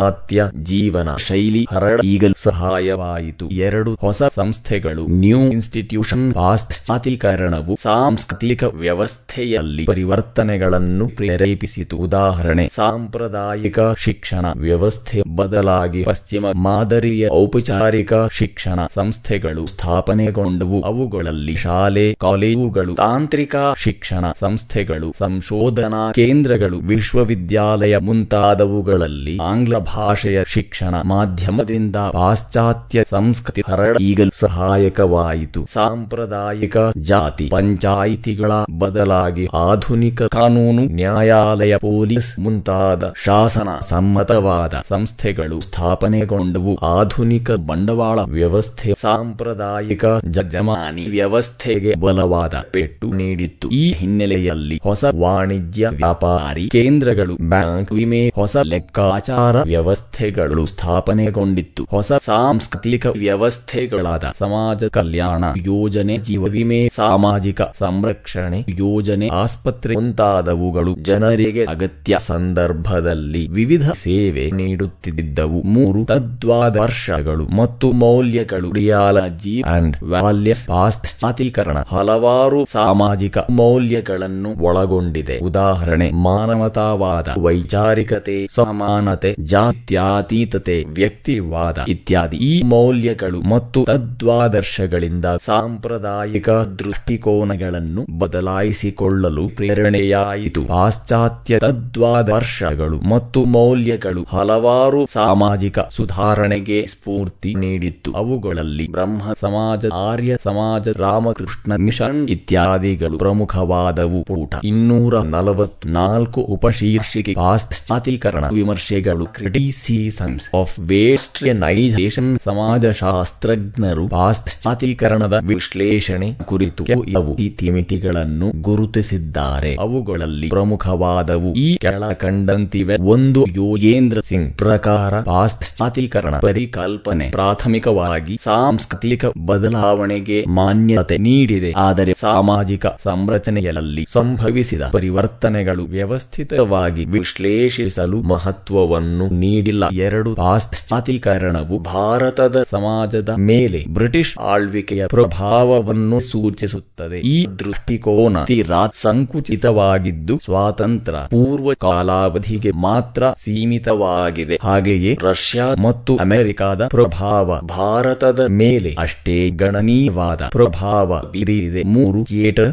[0.01, 3.49] ಪಾಶ್ಚಿಮಾತ್ಯ ಜೀವನ ಶೈಲಿ, ಹರಡ ಈಗಲೂ ಸಹಾಯವಾಯಿತು.
[3.49, 11.97] ಎರಡು ಹೊಸ ಸಂಸ್ಥೆಗಳು, ನ್ಯೂ ಇನ್ಸ್ಟಿಟ್ಯೂಷನ್ ಪಾಶ್ಚಾತೀಕರಣವು ಸಾಂಸ್ಕೃತಿಕ ವ್ಯವಸ್ಥೆಯಲ್ಲಿ ಪರಿವರ್ತನೆಗಳನ್ನು ಪ್ರೇರೇಪಿಸಿತು.
[11.97, 20.83] ಉದಾಹರಣೆ, ಸಾಂಪ್ರದಾಯಿಕ ಶಿಕ್ಷಣ ವ್ಯವಸ್ಥೆ ಬದಲಾಗಿ ಪಶ್ಚಿಮ ಮಾದರಿಯ ಔಪಚಾರಿಕ ಶಿಕ್ಷಣ ಸಂಸ್ಥೆಗಳು ಸ್ಥಾಪನೆಗೊಂಡವು.
[20.83, 33.05] ಅವುಗಳಲ್ಲಿ ಶಾಲೆ, ಕಾಲೇಜುಗಳು, ತಾಂತ್ರಿಕ ಶಿಕ್ಷಣ ಸಂಸ್ಥೆಗಳು, ಸಂಶೋಧನಾ ಕೇಂದ್ರಗಳು, ವಿಶ್ವವಿದ್ಯಾಲಯ ಮುಂತಾದವುಗಳಲ್ಲಿ ಆಂಗ್ಲ ಭಾಷೆಯ ಶಿಕ್ಷಣ ಮಾಧ್ಯಮದಿಂದ ಪಾಶ್ಚಾತ್ಯ
[33.11, 33.63] ಸಂಸ್ಕೃತಿ
[34.01, 35.67] ಈಗಲೂ ಸಹಾಯಕವಾಯಿತು.
[35.73, 46.75] ಸಾಂಪ್ರದಾಯಿಕ ಜಾತಿ ಪಂಚಾಯಿತಿಗಳ ಬದಲಾಗಿ ಆಧುನಿಕ ಕಾನೂನು, ನ್ಯಾಯಾಲಯ, ಪೊಲೀಸ್ ಮುಂತಾದ ಶಾಸನ ಸಮ್ಮತವಾದ ಸಂಸ್ಥೆಗಳು ಸ್ಥಾಪನೆಗೊಂಡವು.
[46.77, 53.69] ಆಧುನಿಕ ಬಂಡವಾಳ ವ್ಯವಸ್ಥೆ ಸಾಂಪ್ರದಾಯಿಕ ಜಜಮಾನಿ ವ್ಯವಸ್ಥೆಗೆ ಬಲವಾದ ಪೆಟ್ಟು ನೀಡಿತ್ತು.
[53.69, 61.83] ಈ ಹಿನ್ನೆಲೆಯಲ್ಲಿ ಹೊಸ ವಾಣಿಜ್ಯ ವ್ಯಾಪಾರಿ ಕೇಂದ್ರಗಳು, ಬ್ಯಾಂಕ್ ವಿಮೆ, ಹೊಸ ಲೆಕ್ಕಾಚಾರ ವ್ಯವಸ್ಥೆಗಳು ಸ್ಥಾಪನೆಗೊಂಡಿತ್ತು.
[61.91, 72.17] ಹೊಸ ಸಾಂಸ್ಕೃತಿಕ ವ್ಯವಸ್ಥೆಗಳಾದ ಸಮಾಜ ಕಲ್ಯಾಣ ಯೋಜನೆ, ಜೀವ ವಿಮೆ, ಸಾಮಾಜಿಕ ಸಂರಕ್ಷಣೆ ಯೋಜನೆ, ಆಸ್ಪತ್ರೆ ಮುಂತಾದವುಗಳು ಜನರಿಗೆ ಅಗತ್ಯ
[72.21, 83.39] ಸಂದರ್ಭದಲ್ಲಿ ವಿವಿಧ ಸೇವೆ ನೀಡುತ್ತಿದ್ದವು ಮೂರು ತದ್ವಾದ ವರ್ಷಗಳು ಮತ್ತು ಮೌಲ್ಯಗಳು, ರಿಯಾಲಜಿ ಅಂಡ್ ವ್ಯಾಲ್ಯಸ್ ಪಾಶ್ಚಾತೀಕರಣ ಹಲವಾರು ಸಾಮಾಜಿಕ
[83.39, 85.39] ಮೌಲ್ಯಗಳನ್ನು ಒಳಗೊಂಡಿದೆ.
[85.39, 100.63] ಉದಾಹರಣೆ, ಮಾನವತಾವಾದ, ವೈಚಾರಿಕತೆ, ಸಮಾನತೆ ಜಾತ್ಯಾತೀತತೆ, ವ್ಯಕ್ತಿವಾದ ಇತ್ಯಾದಿ ಈ ಮೌಲ್ಯಗಳು ಮತ್ತು ತದ್ವಾದರ್ಶಗಳಿಂದ ಸಾಂಪ್ರದಾಯಿಕ ದೃಷ್ಟಿಕೋನಗಳನ್ನು ಬದಲಾಯಿಸಿಕೊಳ್ಳಲು ಪ್ರೇರಣೆಯಾಯಿತು.
[100.65, 108.11] ಪಾಶ್ಚಾತ್ಯ ತದ್ವಾದರ್ಶಗಳು ಮತ್ತು ಮೌಲ್ಯಗಳು ಹಲವಾರು ಸಾಮಾಜಿಕ ಸುಧಾರಣೆಗೆ ಸ್ಫೂರ್ತಿ ನೀಡಿತ್ತು.
[108.13, 114.23] ಅವುಗಳಲ್ಲಿ ಬ್ರಹ್ಮ ಸಮಾಜ, ಆರ್ಯ ಸಮಾಜ, ರಾಮಕೃಷ್ಣ ಮಿಷನ್ ಇತ್ಯಾದಿಗಳು ಪ್ರಮುಖವಾದವು.
[114.23, 128.63] ಪೂಟ ಇನ್ನೂರ ನಲವತ್ನಾಲ್ಕು ಉಪಶೀರ್ಷಿಕೆ ಪಾಶ್ಚಾತೀಕರಣ ವಿಮರ್ಶೆಗಳು ಕ್ರಿಟಿಸಿಸಮ್ಸ್ ಆಫ್ ವೇಸ್ಟ್ರಿಯನೈಸೇಷನ್ ಸಮಾಜಶಾಸ್ತ್ರಜ್ಞರು ಪಾಶ್ಚಾತೀಕರಣದ ವಿಶ್ಲೇಷಣೆ ಕುರಿತು ಕೆಲವು ಇತಿಮಿತಿಗಳನ್ನು
[128.63, 129.77] ಗುರುತಿಸಿದ್ದಾರೆ.
[129.77, 132.97] ಅವುಗಳಲ್ಲಿ ಪ್ರಮುಖವಾದವು ಈ ಕೆಳಕಂಡಂತಿವೆ.
[132.97, 141.73] ಒಂದು, ಯೋಗೇಂದ್ರ ಸಿಂಗ್ ಪ್ರಕಾರ ಪಾಶ್ಚಾತೀಕರಣ ಪರಿಕಲ್ಪನೆ ಪ್ರಾಥಮಿಕವಾಗಿ ಸಾಂಸ್ಕೃತಿಕ ಬದಲಾವಣೆಗೆ ಮಾನ್ಯತೆ ನೀಡಿದೆ.
[141.77, 149.89] ಆದರೆ ಸಾಮಾಜಿಕ ಸಂರಚನೆಯಲ್ಲಿ ಸಂಭವಿಸಿದ ಪರಿವರ್ತನೆಗಳು ವ್ಯವಸ್ಥಿತವಾಗಿ ವಿಶ್ಲೇಷಿಸಲು ಮಹತ್ವವನ್ನು ನೀಡಿಲ್ಲ.
[149.89, 157.17] ಎರಡು ಪಾಶ್ಚಾತೀಕರಣವು ಭಾರತದ ಸಮಾಜದ ಮೇಲೆ ಬ್ರಿಟಿಷ್ ಆಳ್ವಿಕೆಯ ಪ್ರಭಾವವನ್ನು ಸೂಚಿಸುತ್ತದೆ.
[157.17, 164.59] ಈ ದೃಷ್ಟಿಕೋನ ತೀರಾ ಸಂಕುಚಿತವಾಗಿದ್ದು, ಸ್ವಾತಂತ್ರ್ಯ ಪೂರ್ವ ಕಾಲಾವಧಿಗೆ ಮಾತ್ರ ಸೀಮಿತವಾಗಿದೆ.
[164.63, 171.83] ಹಾಗೆಯೇ ರಷ್ಯಾ ಮತ್ತು ಅಮೆರಿಕದ ಪ್ರಭಾವ ಭಾರತದ ಮೇಲೆ ಅಷ್ಟೇ ಗಣನೀಯವಾದ ಪ್ರಭಾವ ಬೀರಿದೆ.
[171.83, 172.23] ಮೂರು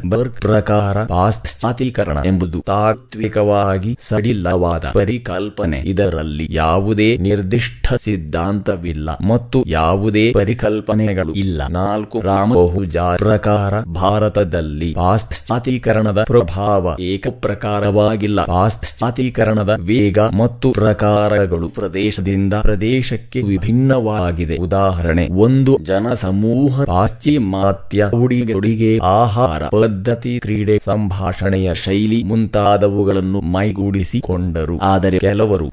[0.10, 5.78] ಬರ್ಗ್ ಪ್ರಕಾರ ಪಾಶ್ಚಾತೀಕರಣ ಎಂಬುದು ತಾತ್ವಿಕವಾಗಿ ಸಡಿಲವಾದ ಪರಿಕಲ್ಪನೆ.
[5.86, 11.68] ಇದರಲ್ಲಿ ಯಾವುದೇ ನಿರ್ದಿಷ್ಟ ಸಿದ್ಧಾಂತವಿಲ್ಲ ಮತ್ತು ಯಾವುದೇ ಪರಿಕಲ್ಪನೆಗಳು ಇಲ್ಲ.
[11.68, 24.58] ನಾಲ್ಕು ರಾಮಬಹುಜಾ ಪ್ರಕಾರ ಭಾರತದಲ್ಲಿ ಪಾಶ್ಚಾತೀಕರಣದ ಪ್ರಭಾವ ಏಕಪ್ರಕಾರವಾಗಿಲ್ಲ ಪಾಶ್ಚಾತೀಕರಣದ ವೇಗ ಮತ್ತು ಪ್ರಕಾರಗಳು ಪ್ರದೇಶದಿಂದ ಪ್ರದೇಶಕ್ಕೆ ವಿಭಿನ್ನವಾಗಿದೆ.
[24.58, 28.10] ಉದಾಹರಣೆ, ಒಂದು ಜನಸಮೂಹ ಪಾಶ್ಚಿಮಾತ್ಯ
[28.54, 34.78] ಉಡುಗೆ ಆಹಾರ ಪದ್ಧತಿ ಕ್ರೀಡೆ ಸಂಭಾಷಣೆಯ ಶೈಲಿ ಮುಂತಾದವುಗಳನ್ನು ಮೈಗೂಡಿಸಿಕೊಂಡರು.
[34.78, 35.70] ಆದರೆ ಕೆಲವರು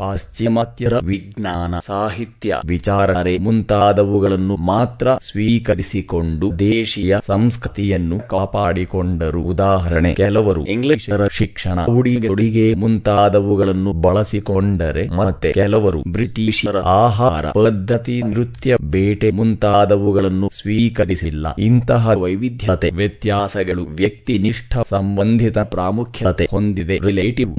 [0.67, 9.43] ಪಾಶ್ಚಿಮಾತ್ಯರ ವಿಜ್ಞಾನ, ಸಾಹಿತ್ಯ, ವಿಚಾರಣೆ ಮುಂತಾದವುಗಳನ್ನು ಮಾತ್ರ ಸ್ವೀಕರಿಸಿಕೊಂಡು ದೇಶೀಯ ಸಂಸ್ಕೃತಿಯನ್ನು ಕಾಪಾಡಿಕೊಂಡರು.
[9.43, 20.49] ಉದಾಹರಣೆ, ಕೆಲವರು ಇಂಗ್ಲಿಷರ ಶಿಕ್ಷಣ ಉಡುಗೆ ಮುಂತಾದವುಗಳನ್ನು ಬಳಸಿಕೊಂಡರೆ ಮತ್ತೆ ಕೆಲವರು ಬ್ರಿಟಿಷರ ಆಹಾರ, ಪದ್ಧತಿ, ನೃತ್ಯ, ಬೇಟೆ ಮುಂತಾದವುಗಳನ್ನು
[20.53, 21.47] ಸ್ವೀಕರಿಸಿಲ್ಲ.
[21.59, 26.99] ಇಂತಹ ವೈವಿಧ್ಯತೆ, ವ್ಯತ್ಯಾಸಗಳು ವ್ಯಕ್ತಿನಿಷ್ಠ ಸಂಬಂಧಿತ ಪ್ರಾಮುಖ್ಯತೆ ಹೊಂದಿದೆ.
[26.99, 27.57] ರಿಲೇಟಿವ್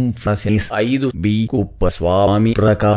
[0.75, 1.47] ಐದು ಬಿ.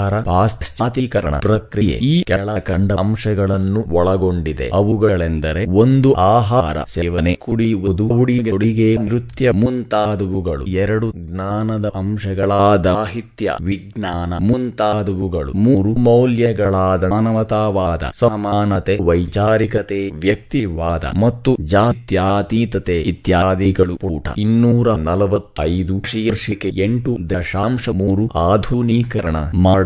[0.00, 4.70] ಪ್ರಕಾರ ಪಾಶ್ಚಾತೀಕರಣ ಪ್ರಕ್ರಿಯೆ ಈ ಕೆಳಕಂಡ ಅಂಶಗಳನ್ನು ಒಳಗೊಂಡಿದೆ.
[4.72, 10.64] ಅವುಗಳೆಂದರೆ ಒಂದು ಆಹಾರ ಸೇವನೆ, ಕುಡಿಯುವುದು, ಉಡಿಗೆ ನೃತ್ಯ ಮುಂತಾದವುಗಳು.
[10.64, 15.52] ಎರಡು ಜ್ಞಾನದ ಅಂಶಗಳಾದ ಸಾಹಿತ್ಯ, ವಿಜ್ಞಾನ ಮುಂತಾದವುಗಳು.
[15.52, 24.28] ಮೂರು ಮೌಲ್ಯಗಳಾದ ಮಾನವತಾವಾದ, ಸಮಾನತೆ, ವೈಚಾರಿಕತೆ, ವ್ಯಕ್ತಿವಾದ ಮತ್ತು ಜಾತ್ಯಾತೀತತೆ ಇತ್ಯಾದಿಗಳು ಪೂಟ.
[24.38, 28.52] ಇನ್ನೂರ ನಲವತ್ತೈದು ಶೀರ್ಷಿಕೆ ಎಂಟು ದಶಾಂಶ ಮೂರು.
[28.52, 29.36] ಆಧುನೀಕರಣ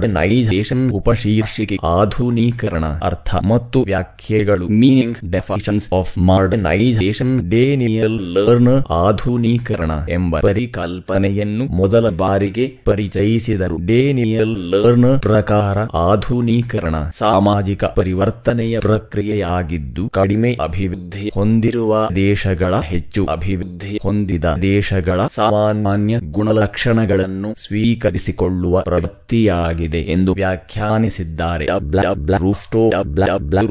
[0.07, 11.65] ಮಾಡರ್ನೈಸೇಷನ್ ಉಪಶೀರ್ಷಿಕೆ ಆಧುನೀಕರಣ ಅರ್ಥ ಮತ್ತು ವ್ಯಾಖ್ಯೆಗಳು meaning definitions of modernization Daniel Lerner ಆಧುನೀಕರಣ ಎಂಬ ಪರಿಕಲ್ಪನೆಯನ್ನು
[11.65, 13.77] ಮೊದಲ ಬಾರಿಗೆ ಪರಿಚಯಿಸಿದರು.
[13.87, 15.79] ಡೇನಿಯಲ್ ಲರ್ನ್ ಪ್ರಕಾರ
[16.11, 28.81] ಆಧುನೀಕರಣ ಸಾಮಾಜಿಕ ಪರಿವರ್ತನೆಯ ಪ್ರಕ್ರಿಯೆಯಾಗಿದ್ದು, ಕಡಿಮೆ ಅಭಿವೃದ್ಧಿ ಹೊಂದಿರುವ ದೇಶಗಳ ಹೆಚ್ಚು ಅಭಿವೃದ್ಧಿ ಹೊಂದಿದ ದೇಶಗಳ ಸಾಮಾನ್ಯ ಗುಣಲಕ್ಷಣಗಳನ್ನು ಸ್ವೀಕರಿಸಿಕೊಳ್ಳುವ
[28.81, 29.94] ಪ್ರವೃತ್ತಿಯಾಗಿದೆ.
[30.01, 31.67] ಎಂದು ವ್ಯಾಖ್ಯಾನಿಸಿದ್ದಾರೆ.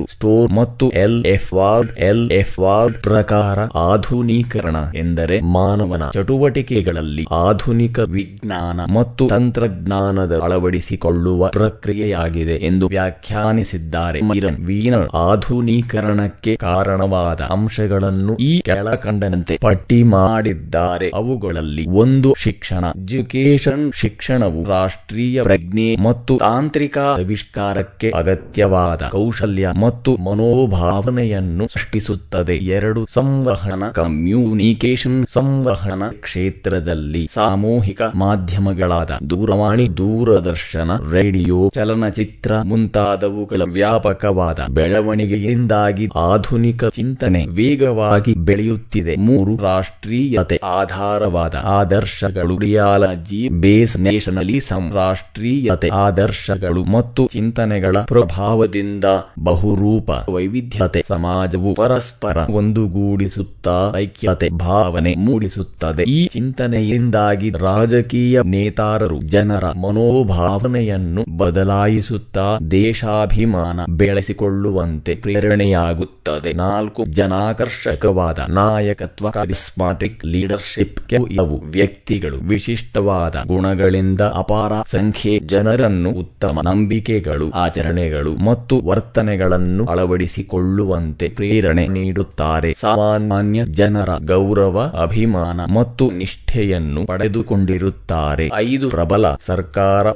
[0.07, 8.81] ಸ್ಟೋರ್ ಮತ್ತು L, F, Ward, L, F, Ward ಪ್ರಕಾರ ಆಧುನೀಕರಣ ಎಂದರೆ ಮಾನವನ ಚಟುವಟಿಕೆಗಳಲ್ಲಿ ಆಧುನಿಕ ವಿಜ್ಞಾನ
[8.93, 14.21] ಮತ್ತು ತಂತ್ರಜ್ಞಾನದ ಅಳವಡಿಸಿಕೊಳ್ಳುವ ಪ್ರಕ್ರಿಯೆಯಾಗಿದೆ ಎಂದು ವ್ಯಾಖ್ಯಾನಿಸಿದ್ದಾರೆ.
[14.21, 21.09] ಮೈರನ್ ಆಧುನೀಕರಣಕ್ಕೆ ಕಾರಣವಾದ ಅಂಶಗಳನ್ನು ಈ ಕೆಳಕಂಡಂತೆ ಪಟ್ಟಿ ಮಾಡಿದ್ದಾರೆ.
[21.09, 32.55] ಅವುಗಳಲ್ಲಿ ಒಂದು ಶಿಕ್ಷಣ ಎಜುಕೇಶನ್ ಶಿಕ್ಷಣವು ರಾಷ್ಟ್ರೀಯ ಪ್ರಜ್ಞೆ ಮತ್ತು ತಾಂತ್ರಿಕ ಆವಿಷ್ಕಾರಕ್ಕೆ ಅಗತ್ಯವಾದ ಕೌಶಲ್ಯ ಮತ್ತು ಮನೋಭಾವನೆಯನ್ನು ಸೃಷ್ಟಿಸುತ್ತದೆ.
[32.55, 46.85] ಎರಡು, ಸಂವಹನ ಕಮ್ಯುನಿಕೇಶನ್ ಸಂವಹನ ಕ್ಷೇತ್ರದಲ್ಲಿ ಸಾಮೂಹಿಕ ಮಾಧ್ಯಮಗಳಾದ ದೂರವಾಣಿ, ದೂರದರ್ಶನ, ರೇಡಿಯೋ, ಚಲನಚಿತ್ರ ಮುಂತಾದವುಗಳ ವ್ಯಾಪಕವಾದ ಬೆಳವಣಿಗೆಯಿಂದಾಗಿ ಆಧುನಿಕ
[46.85, 49.15] ಚಿಂತನೆ ವೇಗವಾಗಿ ಬೆಳೆಯುತ್ತಿದೆ.
[49.15, 59.07] ಮೂರು, ರಾಷ್ಟ್ರೀಯತೆ ಆಧಾರವಾದ ಆದರ್ಶಗಳು ರಿಯಾಲಜಿ ಬೇಸ್ ನೇಷನಲಿಸಂ ರಾಷ್ಟ್ರೀಯತೆ ಆದರ್ಶಗಳು ಮತ್ತು ಚಿಂತನೆಗಳ ಪ್ರಭಾವದಿಂದ
[59.43, 66.03] ಬಹುರೂಪ ವೈವಿಧ್ಯತೆ ಸಮಾಜವು ಪರಸ್ಪರ ಒಂದುಗೂಡಿಸುತ್ತಾ ಐಕ್ಯತೆ ಭಾವನೆ ಮೂಡಿಸುತ್ತದೆ.
[66.03, 76.53] ಈ ಚಿಂತನೆಯಿಂದಾಗಿ ರಾಜಕೀಯ ನೇತಾರರು ಜನರ ಮನೋಭಾವನೆಯನ್ನು ಬದಲಾಯಿಸುತ್ತಾ ದೇಶಾಭಿಮಾನ ಬೆಳೆಸಿಕೊಳ್ಳುವಂತೆ ಪ್ರೇರಣೆಯಾಗುತ್ತದೆ.
[76.53, 80.99] ನಾಲ್ಕು ಜನಾಕರ್ಷಕವಾದ ನಾಯಕತ್ವ ಕರಿಸ್ಮಾಟಿಕ್ ಲೀಡರ್ಶಿಪ್
[81.31, 85.39] ಇವು ವ್ಯಕ್ತಿಗಳು ವಿಶಿಷ್ಟವಾದ ಗುಣಗಳಿಂದ ಅಪಾರ ಸಂಖ್ಯೆ
[85.83, 92.75] ಜನರನ್ನು ಉತ್ತಮ ನಂಬಿಕೆಗಳು, ಆಚರಣೆಗಳು ಮತ್ತು ವರ್ತನೆಗಳನ್ನು ಅಳವಡಿಸಿಕೊಳ್ಳುವಂತೆ ಪ್ರೇರಣೆ ನೀಡುತ್ತಾರೆ.
[92.79, 98.49] ಸಾಮಾನ್ಯ ಜನರ ಗೌರವ, ಅಭಿಮಾನ ಮತ್ತು ನಿಷ್ಠೆಯನ್ನು ಪಡೆದುಕೊಂಡಿರುತ್ತಾರೆ.
[98.53, 100.07] ಐದು ಪ್ರಬಲ ಸರ್ಕಾರ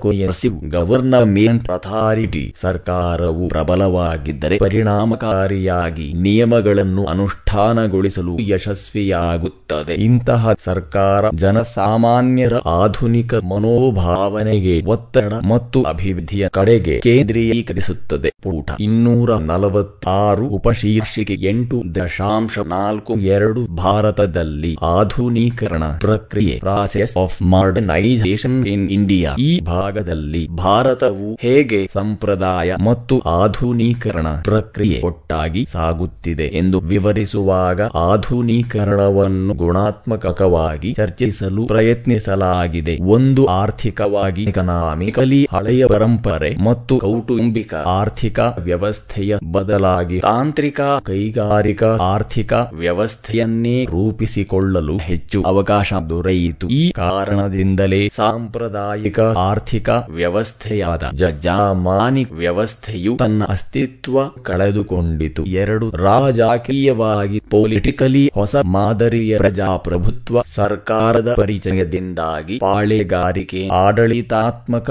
[0.69, 9.93] ಗವರ್ನಮೆಂಟ್ ಅಥಾರಿಟಿ ಸರ್ಕಾರವು ಪ್ರಬಲವಾಗಿದ್ದರೆ ಪರಿಣಾಮಕಾರಿಯಾಗಿ ನಿಯಮಗಳನ್ನು ಅನುಷ್ಠಾನಗೊಳಿಸಲು ಯಶಸ್ವಿಯಾಗುತ್ತದೆ.
[9.93, 18.33] ಇಂತಹ ಸರ್ಕಾರ ಜನಸಾಮಾನ್ಯರ ಆಧುನಿಕ ಮನೋಭಾವನೆಗೆ ಒತ್ತಡ ಮತ್ತು ಅಭಿವೃದ್ಧಿಯ ಕಡೆಗೆ ಕೇಂದ್ರೀಕರಿಸುತ್ತದೆ.
[18.43, 28.89] ಪುಟ ಇನ್ನೂರ ನಲವತ್ತಾರು ಉಪಶೀರ್ಷಿಕೆ ಎಂಟು ದಶಾಂಶ ನಾಲ್ಕು ಎರಡು ಭಾರತದಲ್ಲಿ ಆಧುನೀಕರಣ ಪ್ರಕ್ರಿಯೆ process of modernization in
[28.89, 40.93] India ಈ ಭಾಗದಲ್ಲಿ ಭಾರತವು ಹೇಗೆ ಸಂಪ್ರದಾಯ ಮತ್ತು ಆಧುನೀಕರಣ ಪ್ರಕ್ರಿಯೆ ಒಟ್ಟಾಗಿ ಸಾಗುತ್ತಿದೆ ಎಂದು ವಿವರಿಸುವಾಗ ಆಧುನೀಕರಣವನ್ನು ಗುಣಾತ್ಮಕವಾಗಿ
[40.93, 42.97] ಚರ್ಚಿಸಲು ಪ್ರಯತ್ನಿಸಲಾಗಿದೆ.
[43.01, 54.97] ಒಂದು ಆರ್ಥಿಕವಾಗಿ ಎಕನಾಮಿಕಲಿ ಹಳೆಯ ಪರಂಪರೆ ಮತ್ತು ಕೌಟುಂಬಿಕ ಆರ್ಥಿಕ ವ್ಯವಸ್ಥೆಯ ಬದಲಾಗಿ ತಾಂತ್ರಿಕ, ಕೈಗಾರಿಕಾ, ಆರ್ಥಿಕ ವ್ಯವಸ್ಥೆಯನ್ನೇ ರೂಪಿಸಿಕೊಳ್ಳಲು
[54.97, 56.67] ಹೆಚ್ಚು ಅವಕಾಶ ದೊರೆಯಿತು.
[56.67, 65.43] ಈ ಕಾರಣದಿಂದಲೇ ಸಾಂಪ್ರದಾಯಿಕ ಆರ್ಥಿಕ ವ್ಯವಸ್ಥೆಯಾದ ಜಜಾಮಾನಿ ವ್ಯವಸ್ಥೆಯು ತನ್ನ ಅಸ್ತಿತ್ವ ಕಳೆದುಕೊಂಡಿತು.
[65.45, 74.89] ಎರಡು ರಾಜಕೀಯವಾಗಿ ಪೊಲಿಟಿಕಲಿ ಹೊಸ ಮಾದರಿಯ ಪ್ರಜಾಪ್ರಭುತ್ವ ಸರ್ಕಾರದ ಪರಿಚಯದಿಂದಾಗಿ ಪಾಳೆಗಾರಿಕೆ ಆಡಳಿತಾತ್ಮಕ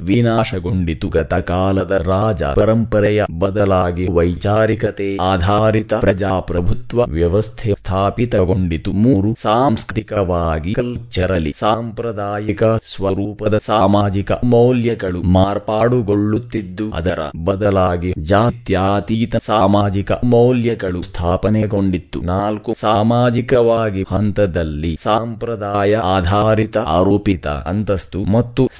[0.00, 8.92] ವಿನಾಶಗೊಂಡಿತು ಗತಕಾಲದ ರಾಜ ಪರಂಪರೆಯ ಬದಲಾಗಿ ವೈಚಾರಿಕತೆ ಆಧಾರಿತ ಪ್ರಜಾಪ್ರಭುತ್ವ ವ್ಯವಸ್ಥೆ ಸ್ಥಾಪಿತಗೊಂಡಿತು.
[8.92, 22.20] ಮೂರು, ಸಾಂಸ್ಕೃತಿಕವಾಗಿ ಕಲ್ಚರಲಿ ಸಾಂಪ್ರದಾಯಿಕ ಸ್ವರೂಪದ ಸಾಮಾಜಿಕ ಮೌಲ್ಯಗಳು ಮಾರ್ಪಾಡುಗೊಳ್ಳುತ್ತಿದ್ದು, ಅದರ ಬದಲಾಗಿ ಜಾತ್ಯಾತೀತ ಸಾಮಾಜಿಕ ಮೌಲ್ಯಗಳು ಸ್ಥಾಪನೆಗೊಂಡಿತ್ತು.
[22.20, 28.70] ನಾಲ್ಕು, ಸಾಮಾಜಿಕವಾಗಿ ಹಂತದಲ್ಲಿ ಸಾಂಪ್ರದಾಯ ಆಧಾರಿತ ಆರೋಪಿತ ಅಂತಸ್ತು ಮತ್ತು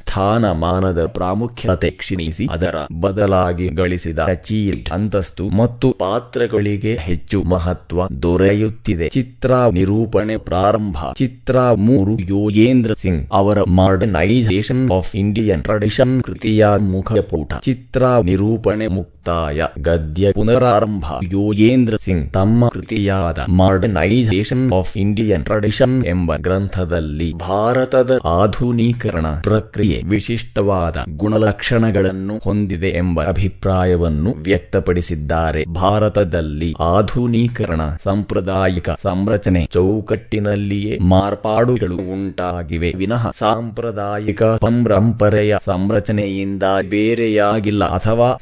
[0.82, 9.08] ಸ್ಥಾನಮಾನದ ಪ್ರಾಮುಖ್ಯತೆ ಕ್ಷೀಣಿಸಿ ಅದರ ಬದಲಾಗಿ ಗಳಿಸಿದ ಚೀಲ್ ಅಂತಸ್ತು ಮತ್ತು ಪಾತ್ರಗಳಿಗೆ ಹೆಚ್ಚು ಮಹತ್ವ ದೊರೆಯುತ್ತಿದೆ.
[9.08, 10.96] ಚಿತ್ರ ನಿರೂಪಣೆ ಪ್ರಾರಂಭ.
[11.14, 17.52] ಚಿತ್ರ ಮೂರು, ಯೋಗೇಂದ್ರ ಸಿಂಗ್ ಅವರ ಮಾಡರ್ನೈಸೇಷನ್ ಆಫ್ ಇಂಡಿಯನ್ ಟ್ರೆಡಿಷನ್ ಕೃತಿಯ ಮುಖಪುಟ.
[17.62, 26.36] ಚಿತ್ರ ನಿರೂಪಣೆ ಮುಕ್ತ ಮುಕ್ತಾಯ ಗದ್ಯ ಪುನರಾರಂಭ ಯೋಗೇಂದ್ರ ಸಿಂಗ್ ತಮ್ಮ ಕೃತಿಯಾದ ಮಾಡರ್ನೈಸೇಷನ್ ಆಫ್ ಇಂಡಿಯನ್ ಟ್ರೆಡಿಷನ್ ಎಂಬ
[26.36, 35.64] ಗ್ರಂಥದಲ್ಲಿ ಭಾರತದ ಆಧುನೀಕರಣ ಪ್ರಕ್ರಿಯೆ ವಿಶಿಷ್ಟವಾದ ಗುಣಲಕ್ಷಣಗಳನ್ನು ಹೊಂದಿದೆ ಎಂಬ ಅಭಿಪ್ರಾಯವನ್ನು ವ್ಯಕ್ತಪಡಿಸಿದ್ದಾರೆ.
[35.64, 42.92] ಭಾರತದಲ್ಲಿ ಆಧುನೀಕರಣ ಸಾಂಪ್ರದಾಯಿಕ ಸಂರಚನೆ ಚೌಕಟ್ಟಿನಲ್ಲಿಯೇ ಮಾರ್ಪಾಡುಗಳು ಉಂಟಾಗಿವೆ.
[42.96, 48.38] ವಿನಃ ಸಾಂಪ್ರದಾಯಿಕ ಪರಂಪರೆಯ ಸಂರಚನೆಯಿಂದ ಬೇರೆಯಾಗಿಲ್ಲ ಅಥವಾ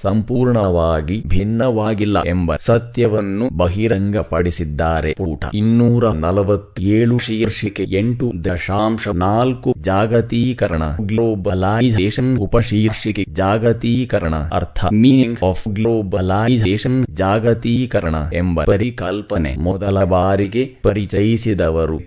[0.70, 5.12] ಸಂಪೂರ್ಣವಾಗಿ ಭಿನ್ನವಾಗಿಲ್ಲ ಎಂಬ ಸತ್ಯವನ್ನು ಬಹಿರಂಗಪಡಿಸಿದ್ದಾರೆ.
[5.12, 10.82] ಪೂಟ ಇನ್ನೂರ ನಲವತ್ತೇಳು ಶೀರ್ಷಿಕೆ ಎಂಟು ದಶಾಂಶ ನಾಲ್ಕು ಜಾಗತೀಕರಣ.
[11.06, 14.34] ಗ್ಲೋಬಲೈಸೇಷನ್ ಉಪಶೀರ್ಷಿಕೆ ಜಾಗತೀಕರಣ.
[14.52, 21.98] ಅರ್ಥ, ಮೀನಿಂಗ್ ಆಫ್ ಗ್ಲೋಬಲೈಸೇಷನ್ ಜಾಗತೀಕರಣ ಎಂಬ ಪರಿಕಲ್ಪನೆ ಮೊದಲ ಬಾರಿಗೆ ಪರಿಚಯಿಸಿದವರು.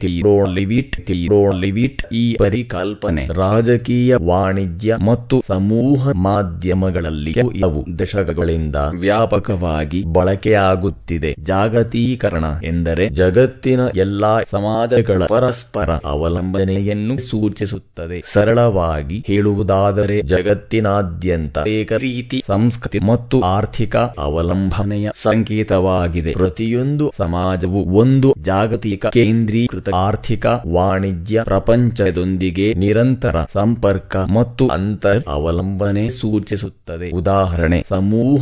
[0.53, 0.95] ಲಿವಿಟ್
[1.59, 7.85] ಲಿವಿಟ್ ಈ ಪರಿಕಲ್ಪನೆ ರಾಜಕೀಯ ವಾಣಿಜ್ಯ ಮತ್ತು ಸಮೂಹ ಮಾಧ್ಯಮಗಳಲ್ಲಿ ಕೆಲವು
[8.53, 11.35] ದಶಕಗಳಿಂದ ವ್ಯಾಪಕವಾಗಿ ಬಳಕೆಯಾಗುತ್ತಿದೆ.
[11.39, 18.23] ಜಾಗತೀಕರಣ ಎಂದರೆ ಜಗತ್ತಿನ ಎಲ್ಲಾ ಸಮಾಜಗಳ ಪರಸ್ಪರ ಅವಲಂಬನೆಯನ್ನು ಸೂಚಿಸುತ್ತದೆ.
[18.25, 26.33] ಸರಳವಾಗಿ ಹೇಳುವುದಾದರೆ ಜಗತ್ತಿನಾದ್ಯಂತ ಏಕ ರೀತಿ ಸಂಸ್ಕೃತಿ ಮತ್ತು ಆರ್ಥಿಕ ಅವಲಂಬನೆಯ ಸಂಕೇತವಾಗಿದೆ.
[26.33, 37.11] ಪ್ರತಿಯೊಂದು ಸಮಾಜವು ಒಂದು ಜಾಗತಿಕ ಕೇಂದ್ರೀಕೃತ ಆರ್ಥಿಕ, ವಾಣಿಜ್ಯ, ಪ್ರಪಂಚದೊಂದಿಗೆ ನಿರಂತರ ಸಂಪರ್ಕ ಮತ್ತು ಅಂತರ್ ಅವಲಂಬನೆ ಸೂಚಿಸುತ್ತದೆ.
[37.11, 37.83] ಉದಾಹರಣೆ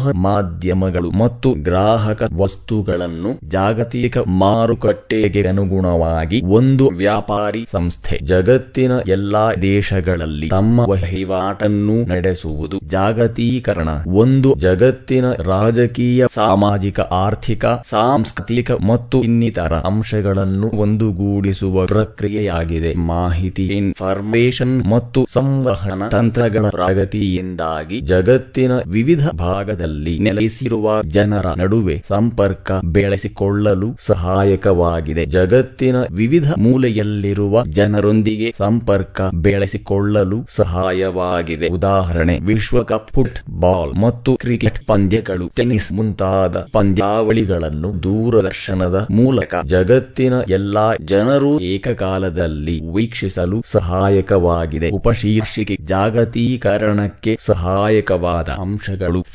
[0.01, 8.19] ಸಮೂಹ ಮಾಧ್ಯಮಗಳು ಮತ್ತು ಗ್ರಾಹಕ ವಸ್ತುಗಳನ್ನು ಜಾಗತಿಕ ಮಾರುಕಟ್ಟೆಗೆ ಅನುಗುಣವಾಗಿ ಒಂದು ವ್ಯಾಪಾರಿ ಸಂಸ್ಥೆ.
[8.23, 13.89] ಜಗತ್ತಿನ ಎಲ್ಲಾ ದೇಶಗಳಲ್ಲಿ ತಮ್ಮ ವಹಿವಾಟನ್ನು ನಡೆಸುವುದು ಜಾಗತೀಕರಣ.
[14.07, 22.93] ಒಂದು ಜಗತ್ತಿನ ರಾಜಕೀಯ, ಸಾಮಾಜಿಕ, ಆರ್ಥಿಕ, ಸಾಂಸ್ಕೃತಿಕ ಮತ್ತು ಇನ್ನಿತರ ಅಂಶಗಳನ್ನು ಒಂದುಗೂಡಿಸುವ ಪ್ರಕ್ರಿಯೆಯಾಗಿದೆ.
[22.95, 35.25] ಮಾಹಿತಿ ಇನ್ಫಾರ್ಮೇಶನ್ ಮತ್ತು ಸಂವಹನ ತಂತ್ರಗಳ ಪ್ರಗತಿಯಿಂದಾಗಿ ಜಗತ್ತಿನ ವಿವಿಧ ಭಾಗದಲ್ಲಿ ನೆಲೆಸಿರುವ ಜನರ ನಡುವೆ ಸಂಪರ್ಕ ಬೆಳೆಸಿಕೊಳ್ಳಲು ಸಹಾಯಕವಾಗಿದೆ.
[35.25, 41.67] ಜಗತ್ತಿನ ವಿವಿಧ ಮೂಲೆಯಲ್ಲಿರುವ ಜನರೊಂದಿಗೆ ಸಂಪರ್ಕ ಬೆಳೆಸಿಕೊಳ್ಳಲು ಸಹಾಯವಾಗಿದೆ.
[41.67, 52.81] ಉದಾಹರಣೆ, ವಿಶ್ವಕಪ್ ಫುಟ್ಬಾಲ್ ಮತ್ತು ಕ್ರಿಕೆಟ್ ಪಂದ್ಯಗಳು, ಟೆನಿಸ್ ಮುಂತಾದ ಪಂದ್ಯಾವಳಿಗಳನ್ನು ದೂರದರ್ಶನದ ಮೂಲಕ ಜಗತ್ತಿನ ಎಲ್ಲಾ ಜನರು ಏಕಕಾಲದಲ್ಲಿ
[52.93, 54.89] ವೀಕ್ಷಿಸಲು ಸಹಾಯಕವಾಗಿದೆ.
[54.89, 59.25] ಉಪಶೀರ್ಷಿಕೆ ಜಾಗತೀಕರಣಕ್ಕೆ ಸಹಾಯಕವಾದ ಅಂಶಗಳು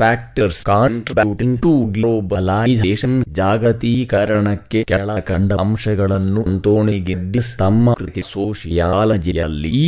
[0.47, 6.43] ಫ್ಯಾಕ್ಟರ್ಸ್ ಕಾಂಟ್ರಿಬ್ಯೂಟಿಂಗ್ ಟು ಗ್ಲೋಬಲೈಸೇಷನ್ ಜಾಗತೀಕರಣಕ್ಕೆ ಕೆಳಕಂಡ ಅಂಶಗಳನ್ನು
[7.09, 9.85] ಗಿಡ್ಡಿಸ್ ತಮ್ಮ ಕೃತಿ ಸೋಶಿಯಾಲಜಿಯಲ್ಲಿ ಈ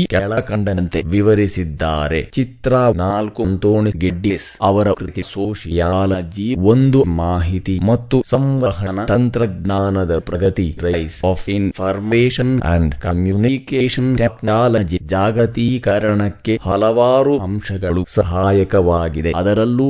[1.04, 2.20] ವಿವರಿಸಿದ್ದಾರೆ.
[2.36, 11.46] ಚಿತ್ರ ನಾಲ್ಕು ಅಂತೋಣಿ ಗಿಡ್ಡಿಸ್ ಅವರ ಕೃತಿ ಸೋಶಿಯಾಲಜಿ ಒಂದು ಮಾಹಿತಿ ಮತ್ತು ಸಂವಹನ ತಂತ್ರಜ್ಞಾನದ ಪ್ರಗತಿ rise of
[11.58, 19.32] information and communication technology ಜಾಗತೀಕರಣಕ್ಕೆ ಹಲವಾರು ಅಂಶಗಳು ಸಹಾಯಕವಾಗಿದೆ.
[19.36, 19.88] ಅದರಲ್ಲೂ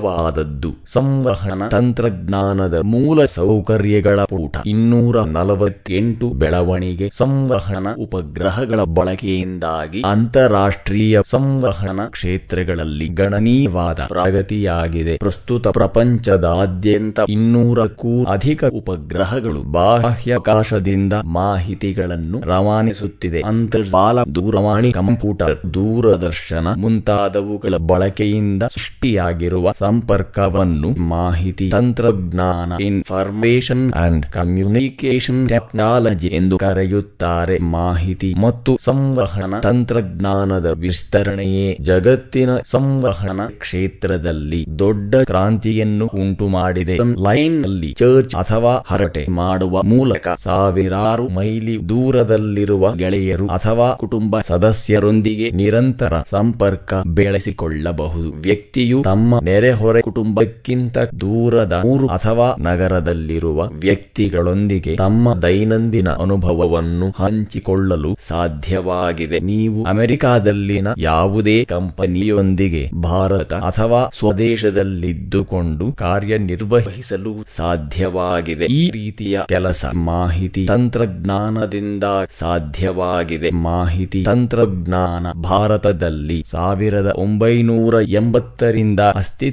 [0.00, 4.56] ಪ್ರಮುಖವಾದದ್ದು ಸಂವಹನ ತಂತ್ರಜ್ಞಾನದ ಮೂಲ ಸೌಕರ್ಯಗಳ ಪೂಟ.
[4.66, 15.16] ಇನ್ನೂರ ನಲವತ್ತೆಂಟು ಬೆಳವಣಿಗೆ ಸಂವಹನ ಉಪಗ್ರಹಗಳ ಬಳಕೆಯಿಂದಾಗಿ ಅಂತಾರಾಷ್ಟ್ರೀಯ ಸಂವಹನ ಕ್ಷೇತ್ರಗಳಲ್ಲಿ ಗಣನೀಯವಾದ ಪ್ರಗತಿಯಾಗಿದೆ.
[15.16, 23.40] ಪ್ರಸ್ತುತ ಪ್ರಪಂಚದಾದ್ಯಂತ ಇನ್ನೂರಕ್ಕೂ ಅಧಿಕ ಉಪಗ್ರಹಗಳು ಬಾಹ್ಯಾಕಾಶದಿಂದ ಮಾಹಿತಿಗಳನ್ನು ರವಾನಿಸುತ್ತಿದೆ.
[23.40, 36.56] ಅಂತರ್ಜಾಲ ದೂರವಾಣಿ ಕಂಪ್ಯೂಟರ್ ದೂರದರ್ಶನ ಮುಂತಾದವುಗಳ ಬಳಕೆಯಿಂದ ಸೃಷ್ಟಿಯಾಗಿರುವ ಸಂಪರ್ಕವನ್ನು ಮಾಹಿತಿ ತಂತ್ರಜ್ಞಾನ ಇನ್ಫಾರ್ಮೇಶನ್ ಅಂಡ್ ಕಮ್ಯುನಿಕೇಶನ್ ಟೆಕ್ನಾಲಜಿ ಎಂದು
[36.58, 37.56] ಕರೆಯುತ್ತಾರೆ.
[37.58, 48.74] ಮಾಹಿತಿ ಮತ್ತು ಸಂವಹನ ತಂತ್ರಜ್ಞಾನದ ವಿಸ್ತರಣೆಯೇ ಜಗತ್ತಿನ ಸಂವಹನ ಕ್ಷೇತ್ರದಲ್ಲಿ ದೊಡ್ಡ ಕ್ರಾಂತಿಯನ್ನು ಉಂಟು ಮಾಡಿದೆ ಲೈನ್ನಲ್ಲಿ ಚರ್ಚ್ ಅಥವಾ
[48.86, 58.30] ಹರಟೆ ಮಾಡುವ ಮೂಲಕ ಸಾವಿರಾರು ಮೈಲಿ ದೂರದಲ್ಲಿರುವ ಗೆಳೆಯರು ಅಥವಾ ಕುಟುಂಬ ಸದಸ್ಯರೊಂದಿಗೆ ನಿರಂತರ ಸಂಪರ್ಕ ಬೆಳೆಸಿಕೊಳ್ಳಬಹುದು.
[58.42, 69.38] ವ್ಯಕ್ತಿಯು ತಮ್ಮ ನೆರೆಹೊರೆ ಕುಟುಂಬಕ್ಕಿಂತ ದೂರದ ಊರು ಅಥವಾ ನಗರದಲ್ಲಿರುವ ವ್ಯಕ್ತಿಗಳೊಂದಿಗೆ ತಮ್ಮ ದೈನಂದಿನ ಅನುಭವವನ್ನು ಹಂಚಿಕೊಳ್ಳಲು ಸಾಧ್ಯವಾಗಿದೆ.
[69.40, 78.66] ನೀವು ಅಮೆರಿಕಾದಲ್ಲಿನ ಯಾವುದೇ ಕಂಪನಿಯೊಂದಿಗೆ ಭಾರತ ಅಥವಾ ಸ್ವದೇಶದಲ್ಲಿದ್ದುಕೊಂಡು ಕಾರ್ಯನಿರ್ವಹಿಸಲು ಸಾಧ್ಯವಾಗಿದೆ.
[78.66, 82.04] ಈ ರೀತಿಯ ಕೆಲಸ ಮಾಹಿತಿ ತಂತ್ರಜ್ಞಾನದಿಂದ
[82.38, 83.50] ಸಾಧ್ಯವಾಗಿದೆ.
[83.50, 89.00] ಮಾಹಿತಿ ತಂತ್ರಜ್ಞಾನ ಭಾರತದಲ್ಲಿ ಸಾವಿರದ ಒಂಬೈನೂರ ಎಂಬತ್ತರಿಂದ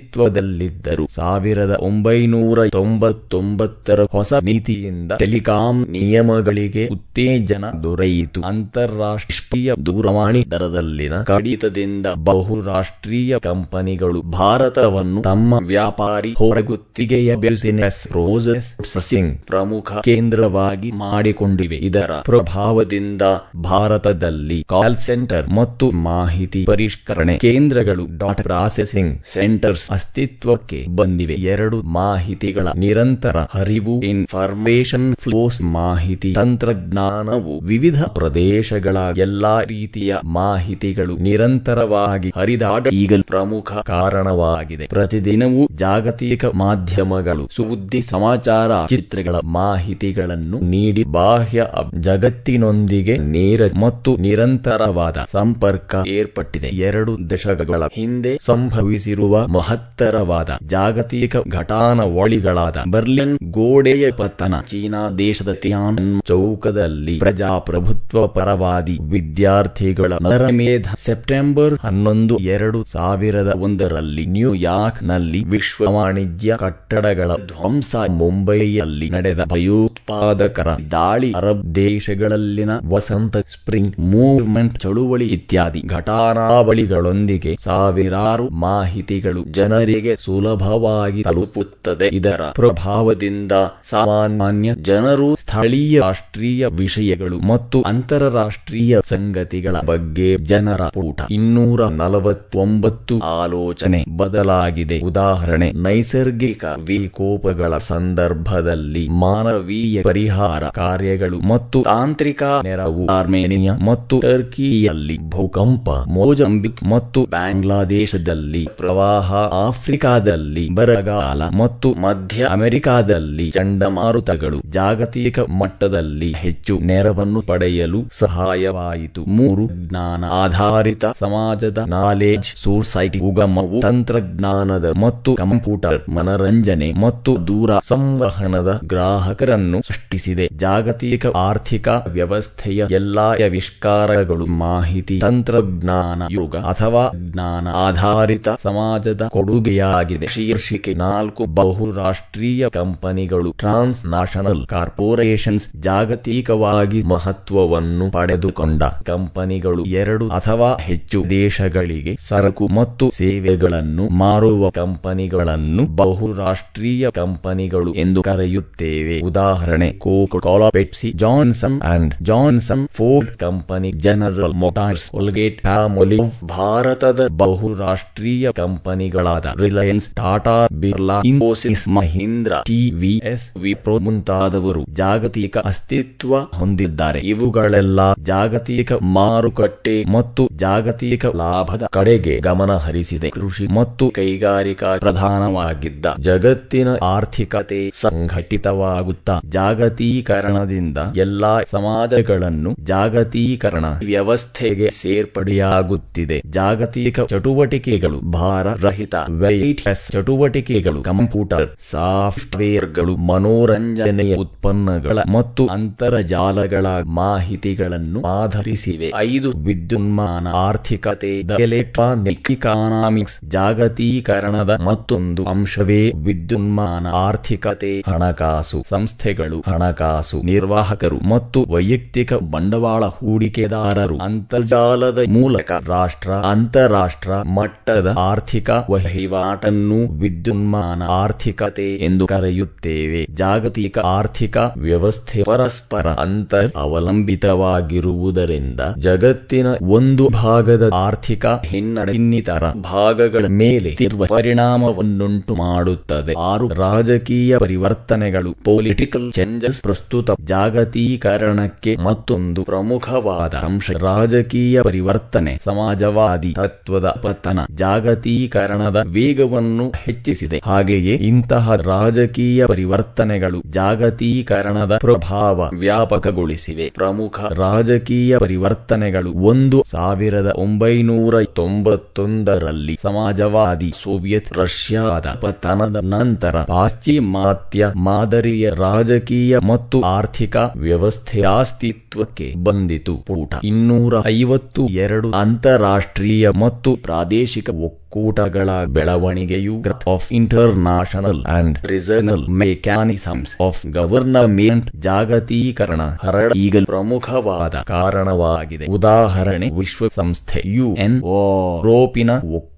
[0.07, 8.39] ಅಸ್ತಿತ್ವದಲ್ಲಿದ್ದರು ಸಾವಿರದ ಒಂಬೈನೂರ ತೊಂಬತ್ತೊಂಬತ್ತರ ಹೊಸ ನೀತಿಯಿಂದ ಟೆಲಿಕಾಂ ನಿಯಮಗಳಿಗೆ ಉತ್ತೇಜನ ದೊರೆಯಿತು.
[8.41, 21.79] ಅಂತಾರಾಷ್ಟ್ರೀಯ ದೂರವಾಣಿ ದರದಲ್ಲಿನ ಕಡಿತದಿಂದ ಬಹುರಾಷ್ಟ್ರೀಯ ಕಂಪನಿಗಳು ಭಾರತವನ್ನು ತಮ್ಮ ವ್ಯಾಪಾರಿ ಹೊರಗುತ್ತಿಗೆಯ ಬಿಸಿನೆಸ್ ಪ್ರೋಸೆಸಿಂಗ್ ಪ್ರಮುಖ ಕೇಂದ್ರವಾಗಿ ಮಾಡಿಕೊಂಡಿವೆ.
[21.89, 23.21] ಇದರ ಪ್ರಭಾವದಿಂದ
[23.63, 31.33] ಭಾರತದಲ್ಲಿ ಕಾಲ್ ಸೆಂಟರ್ ಮತ್ತು ಮಾಹಿತಿ ಪರಿಷ್ಕರಣೆ ಕೇಂದ್ರಗಳು ಡಾಟ್ ಪ್ರಾಸೆಸಿಂಗ್ ಸೆಂಟರ್ಸ್ ಅಸ್ತಿತ್ವಕ್ಕೆ ಬಂದಿವೆ.
[31.33, 42.87] ಎರಡು ಮಾಹಿತಿಗಳ ನಿರಂತರ ಹರಿವು ಇನ್ಫಾರ್ಮೇಶನ್ ಫ್ಲೋಸ್ ಮಾಹಿತಿ ತಂತ್ರಜ್ಞಾನವು ವಿವಿಧ ಪ್ರದೇಶಗಳ ಎಲ್ಲಾ ರೀತಿಯ ಮಾಹಿತಿಗಳು ನಿರಂತರವಾಗಿ ಹರಿದಾಡ
[42.93, 44.85] ಈಗ ಪ್ರಮುಖ ಕಾರಣವಾಗಿದೆ.
[44.87, 51.65] ಪ್ರತಿದಿನವೂ ಜಾಗತಿಕ ಮಾಧ್ಯಮಗಳು ಸುದ್ದಿ, ಸಮಾಚಾರ, ಚಿತ್ರಗಳ ಮಾಹಿತಿಗಳನ್ನು ನೀಡಿ ಬಾಹ್ಯ
[51.99, 56.67] ಜಗತ್ತಿನೊಂದಿಗೆ ನೇರ ಮತ್ತು ನಿರಂತರವಾದ ಸಂಪರ್ಕ ಏರ್ಪಟ್ಟಿದೆ.
[56.67, 59.47] ಎರಡು ದಶಕಗಳ ಹಿಂದೆ ಸಂಭವಿಸಿರುವ
[59.87, 71.75] ಮಹತ್ತರವಾದ ಜಾಗತಿಕ ಘಟಾನವಳಿಗಳಾದ ಬರ್ಲಿನ್ ಗೋಡೆಯ ಪತನ ಚೀನಾ ದೇಶದ ತಿಯಾನ್ ಚೌಕದಲ್ಲಿ ಪ್ರಜಾಪ್ರಭುತ್ವ ಪರವಾದಿ ವಿದ್ಯಾರ್ಥಿಗಳ ನರಮೇಧ ಸೆಪ್ಟೆಂಬರ್
[71.81, 82.71] ಹನ್ನೊಂದು, ಎರಡು ಸಾವಿರದ ಒಂದರಲ್ಲಿ ನ್ಯೂಯಾರ್ಕ್ನಲ್ಲಿ ವಿಶ್ವ ವಾಣಿಜ್ಯ ಕಟ್ಟಡಗಳ ಧ್ವಂಸ ಮುಂಬೈಯಲ್ಲಿ ನಡೆದ ಭಯೋತ್ಪಾದಕರ ದಾಳಿ ಅರಬ್ ದೇಶಗಳಲ್ಲಿನ
[82.89, 89.43] ವಸಂತ ಸ್ಪ್ರಿಂಗ್ ಮೂವ್ಮೆಂಟ್ ಚಳುವಳಿ ಇತ್ಯಾದಿ ಘಟಾನಾವಳಿಗಳೊಂದಿಗೆ ಸಾವಿರಾರು ಮಾಹಿತಿಗಳು
[89.77, 92.07] ಜನರಿಗೆ ಸುಲಭವಾಗಿ ತಲುಪುತ್ತದೆ.
[92.13, 93.51] ಇದರ ಪ್ರಭಾವದಿಂದ
[93.89, 104.99] ಸಾಮಾನ್ಯ ಜನರು ಸ್ಥಳೀಯ ರಾಷ್ಟ್ರೀಯ ವಿಷಯಗಳು ಮತ್ತು ಅಂತಾರಾಷ್ಟ್ರೀಯ ಸಂಗತಿಗಳ ಬಗ್ಗೆ ಜನರ ಪೂಟ ಇನ್ನೂರ ನಲವತ್ತೊಂಬತ್ತು ಆಲೋಚನೆ ಬದಲಾಗಿದೆ.
[104.99, 116.83] ಉದಾಹರಣೆ, ನೈಸರ್ಗಿಕ ವಿಕೋಪಗಳ ಸಂದರ್ಭದಲ್ಲಿ ಮಾನವೀಯ ಪರಿಹಾರ ಕಾರ್ಯಗಳು ಮತ್ತು ತಾಂತ್ರಿಕ ನೆರವು ಆರ್ಮೇನಿಯಾ ಮತ್ತು ಟರ್ಕಿಯಲ್ಲಿ ಭೂಕಂಪ, ಮೋಜಂಬಿಕ್
[116.83, 119.33] ಮತ್ತು ಬಾಂಗ್ಲಾದೇಶದಲ್ಲಿ ಪ್ರವಾಹ
[119.67, 129.21] ಆಫ್ರಿಕಾದಲ್ಲಿ ಬರಗಾಲ ಮತ್ತು ಮಧ್ಯ ಅಮೆರಿಕಾದಲ್ಲಿ ಚಂಡಮಾರುತಗಳು ಜಾಗತಿಕ ಮಟ್ಟದಲ್ಲಿ ಹೆಚ್ಚು ನೆರವನ್ನು ಪಡೆಯಲು ಸಹಾಯವಾಯಿತು.
[129.37, 139.79] ಮೂರು, ಜ್ಞಾನ ಆಧಾರಿತ ಸಮಾಜದ ನಾಲೆಜ್ ಸೊಸೈಟಿ ಉಗಮವು ತಂತ್ರಜ್ಞಾನದ ಮತ್ತು ಕಂಪ್ಯೂಟರ್ ಮನರಂಜನೆ ಮತ್ತು ದೂರ ಸಂವಹನದ ಗ್ರಾಹಕರನ್ನು
[139.87, 140.47] ಸೃಷ್ಟಿಸಿದೆ.
[140.57, 149.23] ಜಾಗತಿಕ ಆರ್ಥಿಕ ವ್ಯವಸ್ಥೆಯ ಎಲ್ಲಾ ಆವಿಷ್ಕಾರಗಳು ಮಾಹಿತಿ ತಂತ್ರಜ್ಞಾನ ಯುಗ ಅಥವಾ ಜ್ಞಾನ ಆಧಾರಿತ ಸಮಾಜದ
[149.57, 150.27] ಕೊಡುಗೆಯಾಗಿದೆ.
[150.27, 162.13] ಶೀರ್ಷಿಕೆ ನಾಲ್ಕು ಬಹುರಾಷ್ಟ್ರೀಯ ಕಂಪನಿಗಳು ಟ್ರಾನ್ಸ್ ನ್ಯಾಷನಲ್ ಕಾರ್ಪೊರೇಷನ್ಸ್ ಜಾಗತಿಕವಾಗಿ ಮಹತ್ವವನ್ನು ಪಡೆದುಕೊಂಡ ಕಂಪನಿಗಳು ಎರಡು ಅಥವಾ ಹೆಚ್ಚು ದೇಶಗಳಿಗೆ
[162.27, 169.17] ಸರಕು ಮತ್ತು ಸೇವೆಗಳನ್ನು ಮಾರುವ ಕಂಪನಿಗಳನ್ನು ಬಹುರಾಷ್ಟ್ರೀಯ ಕಂಪನಿಗಳು ಎಂದು ಕರೆಯುತ್ತೇವೆ.
[169.21, 178.51] ಉದಾಹರಣೆ Coca Cola Pepsi, Johnson and Johnson Ford company, General Motors, Colgate Palmolive ಭಾರತದ ಬಹುರಾಷ್ಟ್ರೀಯ
[178.51, 187.19] ಕಂಪನಿಗಳಾದ ರಿಲಯನ್ಸ್, ಟಾಟಾ, ಬಿರ್ಲಾ, ಇನ್ಫೋಸಿಸ್, ಮಹೀಂದ್ರ ಟಿವಿಎಸ್ ವಿಪ್ರೋ ಮುಂತಾದವರು ಜಾಗತಿಕ ಅಸ್ತಿತ್ವ ಹೊಂದಿದ್ದಾರೆ.
[187.19, 193.29] ಇವುಗಳೆಲ್ಲ ಜಾಗತಿಕ ಮಾರುಕಟ್ಟೆ ಮತ್ತು ಜಾಗತಿಕ ಲಾಭದ ಕಡೆಗೆ ಗಮನ ಹರಿಸಿದೆ.
[193.29, 206.41] ಕೃಷಿ ಮತ್ತು ಕೈಗಾರಿಕಾ ಪ್ರಧಾನವಾಗಿದ್ದ ಜಗತ್ತಿನ ಆರ್ಥಿಕತೆ ಸಂಘಟಿತವಾಗುತ್ತಾ ಜಾಗತೀಕರಣದಿಂದ ಎಲ್ಲಾ ಸಮಾಜಗಳನ್ನು ಜಾಗತೀಕರಣ ವ್ಯವಸ್ಥೆಗೆ ಸೇರ್ಪಡೆಯಾಗುತ್ತಿದೆ.
[206.49, 219.11] ಜಾಗತಿಕ ಚಟುವಟಿಕೆಗಳು ಭಾರ ರಹಿತ ವೈಟ್ ಚಟುವಟಿಕೆಗಳು, ಕಂಪ್ಯೂಟರ್, ಸಾಫ್ಟ್ವೇರ್ಗಳು, ಮನೋರಂಜನೆಯ ಉತ್ಪನ್ನಗಳ ಮತ್ತು ಅಂತರ್ಜಾಲಗಳ ಮಾಹಿತಿಗಳನ್ನು ಆಧರಿಸಿವೆ.
[219.15, 231.65] ಐದು, ವಿದ್ಯುನ್ಮಾನ, ಆರ್ಥಿಕತೆ ಎಲೆಕ್ಟ್ರಾನಿಕ್ ಇಕಾನಾಮಿಕ್ಸ್ ಜಾಗತೀಕರಣದ ಮತ್ತೊಂದು ಅಂಶವೇ ವಿದ್ಯುನ್ಮಾನ, ಆರ್ಥಿಕತೆ, ಹಣಕಾಸು ಸಂಸ್ಥೆಗಳು, ಹಣಕಾಸು ನಿರ್ವಾಹಕರು ಮತ್ತು
[231.69, 234.17] ವೈಯಕ್ತಿಕ ಬಂಡವಾಳ ಹೂಡಿಕೆದಾರರು.
[234.17, 238.69] ಅಂತರ್ಜಾಲದ ಮೂಲಕ ರಾಷ್ಟ್ರ, ಅಂತಾರಾಷ್ಟ್ರ ಮಟ್ಟದ ಆರ್ಥಿಕ
[239.17, 243.27] ವಹಿವಾಟನ್ನು ವಿದ್ಯುನ್ಮಾನ ಆರ್ಥಿಕತೆ ಎಂದು ಕರೆಯುತ್ತೇವೆ.
[243.33, 254.25] ಜಾಗತಿಕ ಆರ್ಥಿಕ ವ್ಯವಸ್ಥೆ ಪರಸ್ಪರ ಅಂತರ್ ಅವಲಂಬಿತವಾಗಿರುವುದರಿಂದ ಜಗತ್ತಿನ ಒಂದು ಭಾಗದ ಆರ್ಥಿಕ ಹಿನ್ನಡೆ ಇನ್ನಿತರ ಭಾಗಗಳ ಮೇಲೆ ಇರುವ
[254.27, 256.33] ಪರಿಣಾಮವನ್ನುಂಟು ಮಾಡುತ್ತದೆ.
[256.37, 267.59] ಆರು ರಾಜಕೀಯ ಪರಿವರ್ತನೆಗಳು ಪೊಲಿಟಿಕಲ್ ಚೇಂಜಸ್ ಪ್ರಸ್ತುತ ಜಾಗತೀಕರಣಕ್ಕೆ ಮತ್ತೊಂದು ಪ್ರಮುಖವಾದ ಅಂಶ ರಾಜಕೀಯ ಪರಿವರ್ತನೆ, ಸಮಾಜವಾದಿ ತತ್ವದ ಪತನ,
[267.75, 270.61] ಜಾಗತೀಕರಣದ ವೇಗವನ್ನು ಹೆಚ್ಚಿಸಿದೆ.
[270.65, 276.91] ಹಾಗೆಯೇ ಇಂತಹ ರಾಜಕೀಯ ಪರಿವರ್ತನೆಗಳು ಜಾಗತೀಕರಣದ ಪ್ರಭಾವ ವ್ಯಾಪಕಗೊಳಿಸಿವೆ.
[276.95, 289.57] ಪ್ರಮುಖ ರಾಜಕೀಯ ಪರಿವರ್ತನೆಗಳು ಒಂದು ಸಾವಿರದ ಒಂಬೈನೂರ ತೊಂಬತ್ತೊಂದರಲ್ಲಿ ಸಮಾಜವಾದಿ ಸೋವಿಯತ್ ರಷ್ಯಾದ ಪತನದ ನಂತರ ಪಾಶ್ಚಿಮಾತ್ಯ ಮಾದರಿಯ ರಾಜಕೀಯ
[289.57, 293.15] ಮತ್ತು ಆರ್ಥಿಕ ವ್ಯವಸ್ಥೆಯ ಅಸ್ತಿತ್ವಕ್ಕೆ ಬಂದಿತು.
[293.15, 297.69] ಪೂಟ ಇನ್ನೂರ ಐವತ್ತು ಎರಡು ಅಂತಾರಾಷ್ಟ್ರೀಯ ಮತ್ತು ಪ್ರಾದೇಶಿಕ
[298.07, 308.85] ಒಕ್ಕೂಟಗಳ ಬೆಳವಣಿಗೆಯು of international and regional mechanisms of government ಜಾಗತೀಕರಣ ಹರಡ ಈಗ ಪ್ರಮುಖವಾದ ಕಾರಣವಾಗಿದೆ.
[308.85, 312.31] ಉದಾಹರಣೆ ವಿಶ್ವಸಂಸ್ಥೆ ಯುಎನ್, ಯುರೋಪಿನ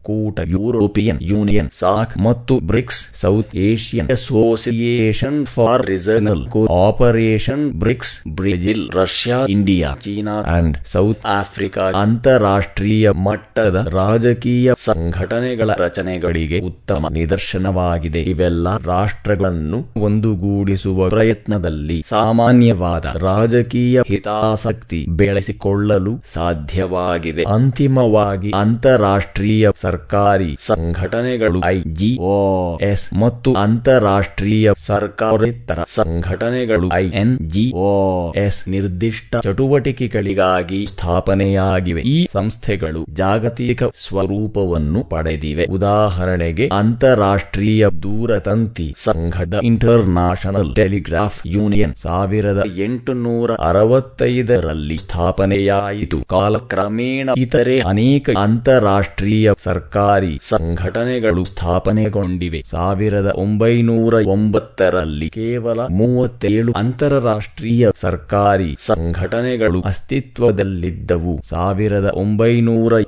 [0.09, 6.43] ಒಕ್ಕೂಟ, ಯುರೋಪಿಯನ್ ಯೂನಿಯನ್, ಸಾಕ್ ಮತ್ತು BRICS, South Asian Association for Regional
[6.87, 17.05] operation BRICS, Brazil, Russia, India, China and South Africa ಅಂತಾರಾಷ್ಟ್ರೀಯ ಮಟ್ಟದ ರಾಜಕೀಯ ಸಂಘಟನೆಗಳ ರಚನೆಗಳಿಗೆ ಉತ್ತಮ
[17.11, 18.21] ನಿದರ್ಶನವಾಗಿದೆ.
[18.23, 27.43] ಇವೆಲ್ಲ ರಾಷ್ಟ್ರಗಳನ್ನು ಒಂದುಗೂಡಿಸುವ ಪ್ರಯತ್ನದಲ್ಲಿ ಸಾಮಾನ್ಯವಾದ ರಾಜಕೀಯ ಹಿತಾಸಕ್ತಿ ಬೆಳೆಸಿಕೊಳ್ಳಲು ಸಾಧ್ಯವಾಗಿದೆ.
[27.43, 29.98] ಅಂತಿಮವಾಗಿ ಅಂತಾರಾಷ್ಟ್ರೀಯ ಸರ್ಕಾರಿ
[30.59, 36.89] ಸಂಘಟನೆಗಳು ಐಜಿಒಎಸ್ ಮತ್ತು ಅಂತಾರಾಷ್ಟ್ರೀಯ ಸರ್ಕಾರೇತರ ಸಂಘಟನೆಗಳು
[38.35, 42.01] ಎಸ್ ನಿರ್ದಿಷ್ಟ ಚಟುವಟಿಕೆಗಳಿಗಾಗಿ ಸ್ಥಾಪನೆಯಾಗಿವೆ.
[42.01, 45.65] ಈ ಸಂಸ್ಥೆಗಳು ಜಾಗತಿಕ ಸ್ವರೂಪವನ್ನು ಪಡೆದಿವೆ.
[45.65, 56.19] ಉದಾಹರಣೆಗೆ, ಅಂತಾರಾಷ್ಟ್ರೀಯ ದೂರತಂತಿ ಸಂಘದ ಇಂಟರ್ ನ್ಯಾಷನಲ್ ಟೆಲಿಗ್ರಾಫ್ ಯೂನಿಯನ್ ಸಾವಿರದ ಎಂಟುನೂರ ಅರವತ್ತೈದರಲ್ಲಿ ಸ್ಥಾಪನೆಯಾಯಿತು.
[56.21, 59.78] ಕಾಲಕ್ರಮೇಣ ಇತರೆ ಅನೇಕ ಅಂತಾರಾಷ್ಟ್ರೀಯ ಸರ್ಕಾರಿ
[60.41, 62.63] ಸಂಘಟನೆಗಳು ಸ್ಥಾಪನೆಗೊಂಡಿವೆ.
[62.71, 71.41] ಸಾವಿರದ ಒಂಬೈನೂರ ಒಂಬತ್ತರಲ್ಲಿ ಕೇವಲ ಮೂವತ್ತೇಳು ಅಂತಾರಾಷ್ಟ್ರೀಯ ಸರ್ಕಾರಿ ಸಂಘಟನೆಗಳು ಅಸ್ತಿತ್ವದಲ್ಲಿದ್ದವು.
[71.49, 72.99] ಸಾವಿರದ ಒಂಬೈನೂರ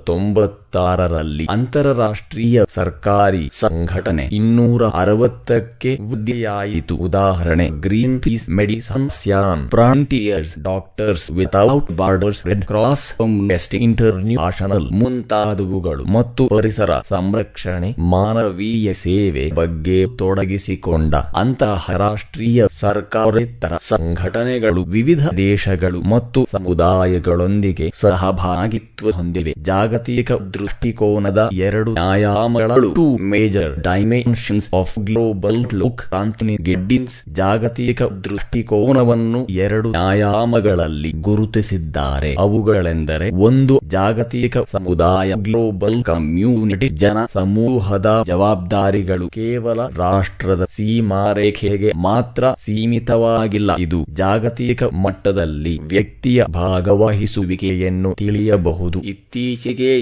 [0.71, 6.95] ತೊಂಬತ್ತಾರರಲ್ಲಿ ಅಂತಾರಾಷ್ಟ್ರೀಯ ಸರ್ಕಾರಿ ಸಂಘಟನೆ ಇನ್ನೂರ ಅರವತ್ತಕ್ಕೆ ವೃದ್ಧಿಯಾಯಿತು.
[6.95, 7.67] ಉದಾಹರಣೆ
[8.21, 17.89] Greenpeace Medecins Sans Frontieres doctors without borders Red Cross inter international ಮುಂತಾದವುಗಳು ಮತ್ತು ಪರಿಸರ ಸಂರಕ್ಷಣೆ,
[18.11, 29.53] ಮಾನವೀಯ ಸೇವೆ ಬಗ್ಗೆ ತೊಡಗಿಸಿಕೊಂಡ ಅಂತಹ ರಾಷ್ಟ್ರೀಯ ಸರ್ಕಾರೇತರ ಸಂಘಟನೆಗಳು ವಿವಿಧ ದೇಶಗಳು ಮತ್ತು ಸಮುದಾಯಗಳೊಂದಿಗೆ ಸಹಭಾಗಿತ್ವ ಹೊಂದಿವೆ.
[29.59, 30.31] ಜಾಗತಿಕ
[30.61, 32.93] ದೃಷ್ಟಿಕೋನದ ಎರಡು ಆಯಾಮಗಳು.
[32.93, 42.35] Two major dimensions of global look Anthony Giddens ಜಾಗತಿಕ ದೃಷ್ಟಿಕೋನವನ್ನು ಎರಡು ಆಯಾಮಗಳಲ್ಲಿ ಗುರುತಿಸಿದ್ದಾರೆ.
[42.39, 49.29] ಅವುಗಳೆಂದರೆ ಒಂದು ಜಾಗತಿಕ ಸಮುದಾಯ ಗ್ಲೋಬಲ್ ಕಮ್ಯುನಿಟಿ ಜನ ಸಮೂಹದ ಜವಾಬ್ದಾರಿಗಳು.
[49.29, 53.71] ಕೇವಲ ರಾಷ್ಟ್ರದ ಸೀಮಾರೇಖೆಗೆ ಮಾತ್ರ ಸೀಮಿತವಾಗಿಲ್ಲ.
[53.79, 59.01] ಇದು ಜಾಗತಿಕ ಮಟ್ಟದಲ್ಲಿ ವ್ಯಕ್ತಿಯ ಭಾಗವಹಿಸುವಿಕೆಯನ್ನು ತಿಳಿಯಬಹುದು.
[59.01, 60.01] ಇತ್ತೀಚೆಗೆ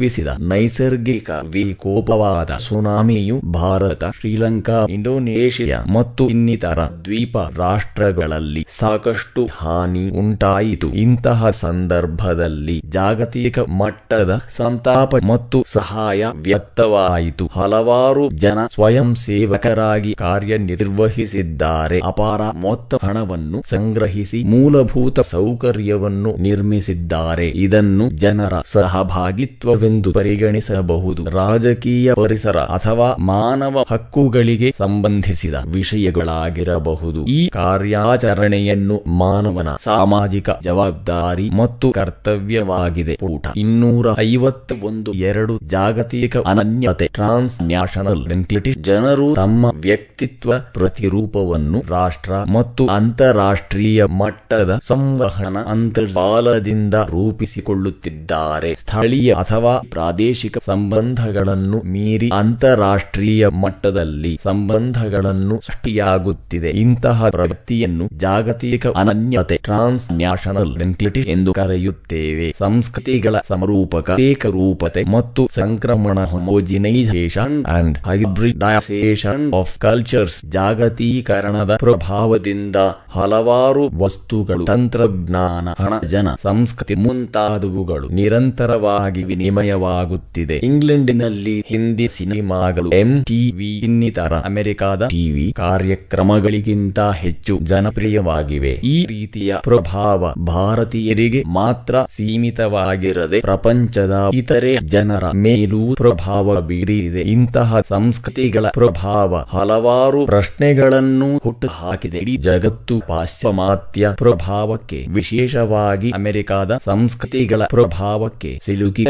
[0.00, 10.88] ಸಂಭವಿಸಿದ ನೈಸರ್ಗಿಕ ವಿಕೋಪವಾದ ಸುನಾಮಿಯು ಭಾರತ, ಶ್ರೀಲಂಕಾ, ಇಂಡೋನೇಷಿಯಾ ಮತ್ತು ಇನ್ನಿತರ ದ್ವೀಪ ರಾಷ್ಟ್ರಗಳಲ್ಲಿ ಸಾಕಷ್ಟು ಹಾನಿ ಉಂಟಾಯಿತು.
[10.88, 17.50] ಇಂತಹ ಸಂದರ್ಭದಲ್ಲಿ ಜಾಗತಿಕ ಮಟ್ಟದ ಸಂತಾಪ ಮತ್ತು ಸಹಾಯ ವ್ಯಕ್ತವಾಯಿತು.
[17.52, 22.00] ಹಲವಾರು ಜನ ಸ್ವಯಂ ಸೇವಕರಾಗಿ ಕಾರ್ಯನಿರ್ವಹಿಸಿದ್ದಾರೆ.
[22.04, 27.48] ಅಪಾರ ಮೊತ್ತ ಹಣವನ್ನು ಸಂಗ್ರಹಿಸಿ ಮೂಲಭೂತ ಸೌಕರ್ಯವನ್ನು ನಿರ್ಮಿಸಿದ್ದಾರೆ.
[27.48, 31.30] ಇದನ್ನು ಜನರ ಸಹಭಾಗಿತ್ವವೆಂದು ಪರಿಗಣಿಸಬಹುದು.
[31.30, 37.26] ರಾಜಕೀಯ ಪರಿಸರ ಅಥವಾ ಮಾನವ ಹಕ್ಕುಗಳಿಗೆ ಸಂಬಂಧಿಸಿದ ವಿಷಯಗಳಾಗಿರಬಹುದು.
[37.26, 43.18] ಈ ಕಾರ್ಯಾಚರಣೆಯನ್ನು ಮಾನವನ ಸಾಮಾಜಿಕ ಜವಾಬ್ದಾರಿ ಮತ್ತು ಕರ್ತವ್ಯವಾಗಿದೆ.
[43.22, 52.32] ಊಟ ಇನ್ನೂರ ಐವತ್ತ ಒಂದು ಎರಡು ಜಾಗತಿಕ ಅನನ್ಯತೆ ಟ್ರಾನ್ಸ್ ನ್ಯಾಷನಲ್ ಎಂಟಿಟಿ ಜನರು ತಮ್ಮ ವ್ಯಕ್ತಿತ್ವ ಪ್ರತಿರೂಪವನ್ನು ರಾಷ್ಟ್ರ
[52.52, 58.74] ಮತ್ತು ಅಂತಾರಾಷ್ಟ್ರೀಯ ಮಟ್ಟದ ಸಂವಹನ ಅಂತರ್ಜಾಲದಿಂದ ರೂಪಿಸಿಕೊಳ್ಳುತ್ತಿದ್ದಾರೆ.
[58.74, 66.70] ಸ್ಥಳೀಯ ಅಥವಾ ಪ್ರಾದೇಶಿಕ ಸಂಬಂಧಗಳನ್ನು ಮೀರಿ ಅಂತಾರಾಷ್ಟ್ರೀಯ ಮಟ್ಟದಲ್ಲಿ ಸಂಬಂಧಗಳನ್ನು ಸೃಷ್ಟಿಯಾಗುತ್ತಿದೆ.
[66.70, 72.54] ಇಂತಹ ಪ್ರವೃತ್ತಿಯನ್ನು ಜಾಗತಿಕ ಅನನ್ಯತೆ ಟ್ರಾನ್ಸ್ ನ್ಯಾಷನಲ್ ಡೆಂಟಿಟಿ ಎಂದು ಕರೆಯುತ್ತೇವೆ.
[72.58, 82.76] ಸಂಸ್ಕೃತಿಗಳ ಸಮರೂಪಕ, ಏಕರೂಪತೆ ಮತ್ತು ಸಂಕ್ರಮಣ homogenization and hybridization of cultures ಜಾಗತೀಕರಣದ ಪ್ರಭಾವದಿಂದ
[83.08, 89.24] ಹಲವಾರು ವಸ್ತುಗಳು, ತಂತ್ರಜ್ಞಾನ, ಹಣ, ಜನ, ಸಂಸ್ಕೃತಿ ಮುಂತಾದವುಗಳು ನಿರಂತರವಾಗಿ
[89.70, 98.72] ವಿನಿಮಯವಾಗುತ್ತಿದೆ ಇಂಗ್ಲೆಂಡಿನಲ್ಲಿ ಹಿಂದಿ ಸಿನಿಮಾಗಳು ಎಂ ಟಿವಿ ಇನ್ನಿತರ ಅಮೆರಿಕದ ಟಿವಿ ಕಾರ್ಯಕ್ರಮಗಳಿಗಿಂತ ಹೆಚ್ಚು ಜನಪ್ರಿಯವಾಗಿವೆ.
[98.84, 107.20] ಈ ರೀತಿಯ ಪ್ರಭಾವ ಭಾರತೀಯರಿಗೆ ಮಾತ್ರ ಸೀಮಿತವಾಗಿರದೆ, ಪ್ರಪಂಚದ ಇತರೆ ಜನರ ಮೇಲೂ ಪ್ರಭಾವ ಬೀರಿದೆ.
[107.20, 112.18] ಇಂತಹ ಸಂಸ್ಕೃತಿಗಳ ಪ್ರಭಾವ ಹಲವಾರು ಪ್ರಶ್ನೆಗಳನ್ನು ಹುಟ್ಟುಹಾಕಿದೆ.
[112.18, 119.04] ಇಡೀ ಜಗತ್ತು ಪಾಶ್ಚಿಮಾತ್ಯ ಪ್ರಭಾವಕ್ಕೆ, ವಿಶೇಷವಾಗಿ ಅಮೆರಿಕದ ಸಂಸ್ಕೃತಿಗಳ ಪ್ರಭಾವಕ್ಕೆ ಸಿಲುಕಿ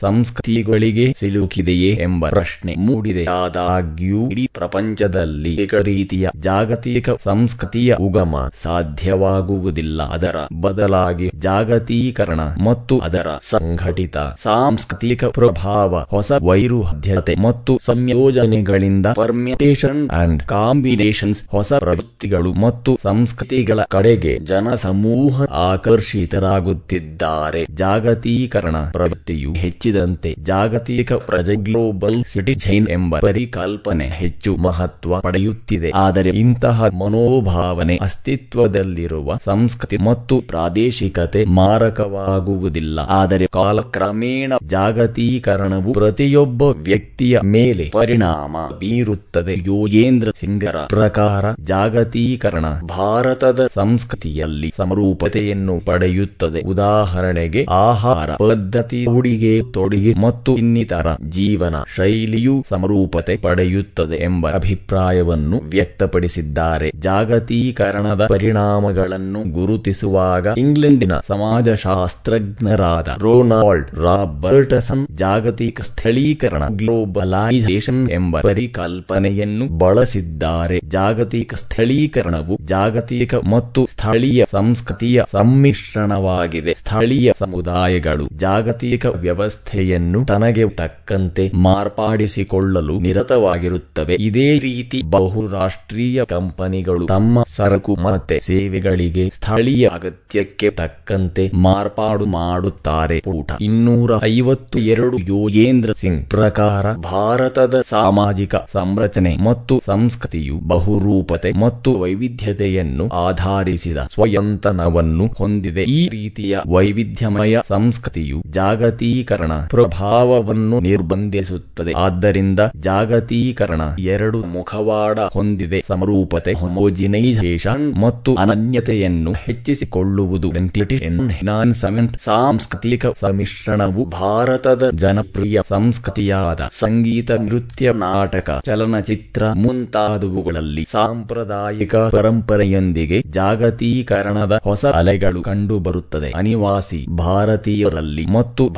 [0.00, 3.24] ಸಂಸ್ಕೃತಿಗಳಿಗೆ ಸಿಲುಕಿದೆಯೇ ಎಂಬ ಪ್ರಶ್ನೆ ಮೂಡಿದೆ.
[3.24, 10.02] ಆದಾಗ್ಯೂ, ಇಡೀ ಪ್ರಪಂಚದಲ್ಲಿ ಏಕ ರೀತಿಯ ಜಾಗತಿಕ ಸಂಸ್ಕೃತಿಯ ಉಗಮ ಸಾಧ್ಯವಾಗುವುದಿಲ್ಲ.
[10.02, 21.48] ಅದರ ಬದಲಾಗಿ ಜಾಗತೀಕರಣ ಮತ್ತು ಅದರ ಸಂಘಟಿತ ಸಾಂಸ್ಕೃತಿಕ ಪ್ರಭಾವ, ಹೊಸ ವೈರುಧ್ಯತೆ ಮತ್ತು ಸಂಯೋಜನೆಗಳಿಂದ ಪರ್ಮಿಟೇಷನ್ ಅಂಡ್ ಕಾಂಬಿನೇಷನ್ಸ್,
[21.48, 27.66] ಹೊಸ ಪ್ರವೃತ್ತಿಗಳು ಮತ್ತು ಸಂಸ್ಕೃತಿಗಳ ಕಡೆಗೆ ಜನಸಮೂಹ ಆಕರ್ಷಿತರಾಗುತ್ತಿದ್ದಾರೆ.
[27.70, 35.90] ಜಾಗತೀಕರಣ ಪ್ರವೃತ್ತಿಯು ಹೆಚ್ಚಿದಂತೆ ಜಾಗತಿಕ ಪ್ರಜೆ ಗ್ಲೋಬಲ್ ಸಿಟಿಜೈನ್ ಎಂಬ ಪರಿಕಲ್ಪನೆ ಹೆಚ್ಚು ಮಹತ್ವ ಪಡೆಯುತ್ತಿದೆ.
[35.94, 42.98] ಆದರೆ ಇಂತಹ ಮನೋಭಾವನೆ ಅಸ್ತಿತ್ವದಲ್ಲಿರುವ ಸಂಸ್ಕೃತಿ ಮತ್ತು ಪ್ರಾದೇಶಿಕತೆ ಮಾರಕವಾಗುವುದಿಲ್ಲ.
[43.08, 49.54] ಆದರೆ ಕಾಲಕ್ರಮೇಣ ಜಾಗತೀಕರಣವು ಪ್ರತಿಯೊಬ್ಬ ವ್ಯಕ್ತಿಯ ಮೇಲೆ ಪರಿಣಾಮ ಬೀರುತ್ತದೆ.
[49.66, 56.62] ಯೋಗೇಂದ್ರ ಸಿಂಗರ ಪ್ರಕಾರ ಜಾಗತೀಕರಣ ಭಾರತದ ಸಂಸ್ಕೃತಿಯಲ್ಲಿ ಸಮರೂಪತೆಯನ್ನು ಪಡೆಯುತ್ತದೆ.
[56.62, 66.90] ಉದಾಹರಣೆಗೆ ಆಹಾರ ಪದ್ಧತಿ ಉಡಿಗೆ ತೊಡಿಗೆ ಮತ್ತು ಇನ್ನಿತರ ಜೀವನ ಶೈಲಿಯು ಸಮರೂಪತೆ ಪಡೆಯುತ್ತದೆ ಎಂಬ ಅಭಿಪ್ರಾಯವನ್ನು ವ್ಯಕ್ತಪಡಿಸಿದ್ದಾರೆ.
[66.96, 80.80] ಜಾಗತೀಕರಣದ ಪರಿಣಾಮಗಳನ್ನು ಗುರುತಿಸುವಾಗ ಇಂಗ್ಲೆಂಡಿನ ಸಮಾಜಶಾಸ್ತ್ರಜ್ಞರಾದ ರೊನಾಲ್ಡ್ ರಾಬರ್ಟಸನ್ ಜಾಗತಿಕ ಸ್ಥಳೀಕರಣ ಗ್ಲೋಬಲೈಸೇಷನ್ ಎಂಬ ಪರಿಕಲ್ಪನೆಯನ್ನು ಬಳಸಿದ್ದಾರೆ.
[80.84, 86.74] ಜಾಗತಿಕ ಸ್ಥಳೀಕರಣವು ಜಾಗತಿಕ ಮತ್ತು ಸ್ಥಳೀಯ ಸಂಸ್ಕೃತಿಯ ಸಮ್ಮಿಶ್ರಣವಾಗಿದೆ.
[86.74, 89.06] ಸ್ಥಳೀಯ ಸಮುದಾಯಗಳು ಜಾಗತಿಕ
[89.48, 94.14] ವ್ಯವಸ್ಥೆಯನ್ನು ತನಗೆ ತಕ್ಕಂತೆ ಮಾರ್ಪಾಡಿಸಿಕೊಳ್ಳಲು ನಿರತವಾಗಿರುತ್ತವೆ.
[94.20, 103.20] ಇದೇ ರೀತಿ ಬಹುರಾಷ್ಟ್ರೀಯ ಕಂಪನಿಗಳು ತಮ್ಮ ಸರಕು ಮತ್ತೆ ಸೇವೆಗಳಿಗೆ ಸ್ಥಳೀಯ ಅಗತ್ಯಕ್ಕೆ ತಕ್ಕಂತೆ ಮಾರ್ಪಾಡು ಮಾಡುತ್ತಾರೆ.
[103.20, 113.06] ಪೂಟ ಇನ್ನೂರ ಐವತ್ತು ಎರಡು ಯೋಗೇಂದ್ರ ಸಿಂಗ್ ಪ್ರಕಾರ ಭಾರತದ ಸಾಮಾಜಿಕ ಸಂರಚನೆ ಮತ್ತು ಸಂಸ್ಕೃತಿಯು ಬಹುರೂಪತೆ ಮತ್ತು ವೈವಿಧ್ಯತೆಯನ್ನು
[113.26, 115.86] ಆಧರಿಸಿದ ಸ್ವಯಂತನವನ್ನು ಹೊಂದಿದೆ.
[115.98, 119.37] ಈ ರೀತಿಯ ವೈವಿಧ್ಯಮಯ ಸಂಸ್ಕೃತಿಯು ಜಾಗತೀಕರಣ
[119.68, 121.92] ಪ್ರಭಾವವನ್ನು ನಿರ್ಬಂಧಿಸುತ್ತದೆ.
[121.96, 125.84] ಆದ್ದರಿಂದ ಜಾಗತೀಕರಣ ಎರಡು ಮುಖವಾಡ ಹೊಂದಿದೆ.
[125.88, 130.52] ಸಮರೂಪತೆ ಹೊಮೋಜಿನೈಸೇಷನ್ ಮತ್ತು ಅನನ್ಯತೆಯನ್ನು ಹೆಚ್ಚಿಸಿಕೊಳ್ಳುವುದು.
[130.92, 144.86] ಎನ್ಹಾನ್ಸಮೆಂಟ್ ಸಾಂಸ್ಕೃತಿಕ ಸಮ್ಮಿಶ್ರಣವು ಭಾರತದ ಜನಪ್ರಿಯ ಸಂಸ್ಕೃತಿಯಾದ ಸಂಗೀತ, ನೃತ್ಯ, ನಾಟಕ, ಚಲನಚಿತ್ರ ಮುಂತಾದವುಗಳಲ್ಲಿ ಸಾಂಪ್ರದಾಯಿಕ ಪರಂಪರೆಯೊಂದಿಗೆ ಜಾಗತೀಕರಣದ ಹೊಸ
[144.86, 146.32] ಅಲೆಗಳು ಕಂಡುಬರುತ್ತದೆ.
[146.36, 148.68] ಅನಿವಾಸಿ ಭಾರತೀಯರಲ್ಲಿ ಮತ್ತು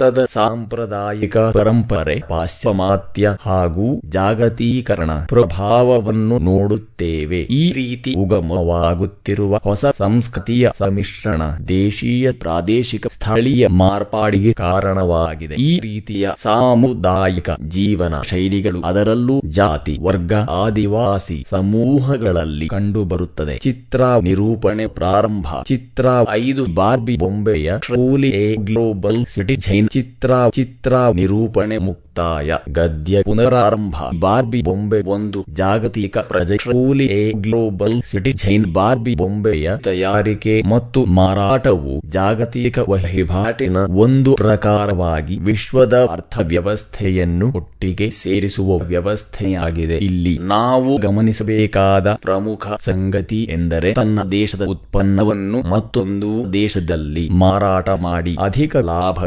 [0.00, 7.40] ಭಾರತದ ಸಾಂಪ್ರದಾಯಿಕ ಪರಂಪರೆ ಪಾಶ್ಚಿಮಾತ್ಯ ಹಾಗೂ ಜಾಗತೀಕರಣ ಪ್ರಭಾವವನ್ನು ನೋಡುತ್ತೇವೆ.
[7.40, 15.54] ಈ ರೀತಿ ಉಗಮವಾಗುತ್ತಿರುವ ಹೊಸ ಸಂಸ್ಕೃತಿಯ ಸಮ್ಮಿಶ್ರಣ ದೇಶೀಯ ಪ್ರಾದೇಶಿಕ ಸ್ಥಳೀಯ ಮಾರ್ಪಾಡಿಗೆ ಕಾರಣವಾಗಿದೆ.
[15.54, 20.32] ಈ ರೀತಿಯ ಸಾಮುದಾಯಿಕ ಜೀವನ ಶೈಲಿಗಳು ಅದರಲ್ಲೂ ಜಾತಿ, ವರ್ಗ,
[20.62, 23.58] ಆದಿವಾಸಿ ಸಮೂಹಗಳಲ್ಲಿ ಕಂಡುಬರುತ್ತದೆ.
[23.58, 25.46] ಚಿತ್ರ ನಿರೂಪಣೆ ಪ್ರಾರಂಭ.
[25.64, 32.52] ಚಿತ್ರ ಐದು ಬಾರ್ಬಿ ಬೊಂಬೆಯ ಟ್ರೂಲಿ ಎ ಗ್ಲೋಬಲ್ ಸಿಟಿಜೈನ್ ಚಿತ್ರ ಚಿತ್ರ ನಿರೂಪಣೆ ಮುಕ್ತಾಯ.
[32.72, 33.94] ಗದ್ಯ ಪುನರಾರಂಭ.
[34.20, 36.56] ಬಾರ್ಬಿ ಬೊಂಬೆ ಒಂದು ಜಾಗತಿಕ ಪ್ರಜೆ.
[36.56, 47.52] ಕೂಲಿ ಎ ಗ್ಲೋಬಲ್ ಸಿಟಿಜೈನ್ ಬಾರ್ಬಿ ಬೊಂಬೆಯ ತಯಾರಿಕೆ ಮತ್ತು ಮಾರಾಟವು ಜಾಗತಿಕ ವಹಿವಾಟಿನ ಒಂದು ಪ್ರಕಾರವಾಗಿ ವಿಶ್ವದ ಅರ್ಥವ್ಯವಸ್ಥೆಯನ್ನು
[47.52, 49.96] ಒಟ್ಟಿಗೆ ಸೇರಿಸುವ ವ್ಯವಸ್ಥೆಯಾಗಿದೆ.
[49.96, 59.24] ಇಲ್ಲಿ ನಾವು ಗಮನಿಸಬೇಕಾದ ಪ್ರಮುಖ ಸಂಗತಿ ಎಂದರೆ ತನ್ನ ದೇಶದ ಉತ್ಪನ್ನವನ್ನು ಮತ್ತೊಂದು ದೇಶದಲ್ಲಿ ಮಾರಾಟ ಮಾಡಿ ಅಧಿಕ ಲಾಭ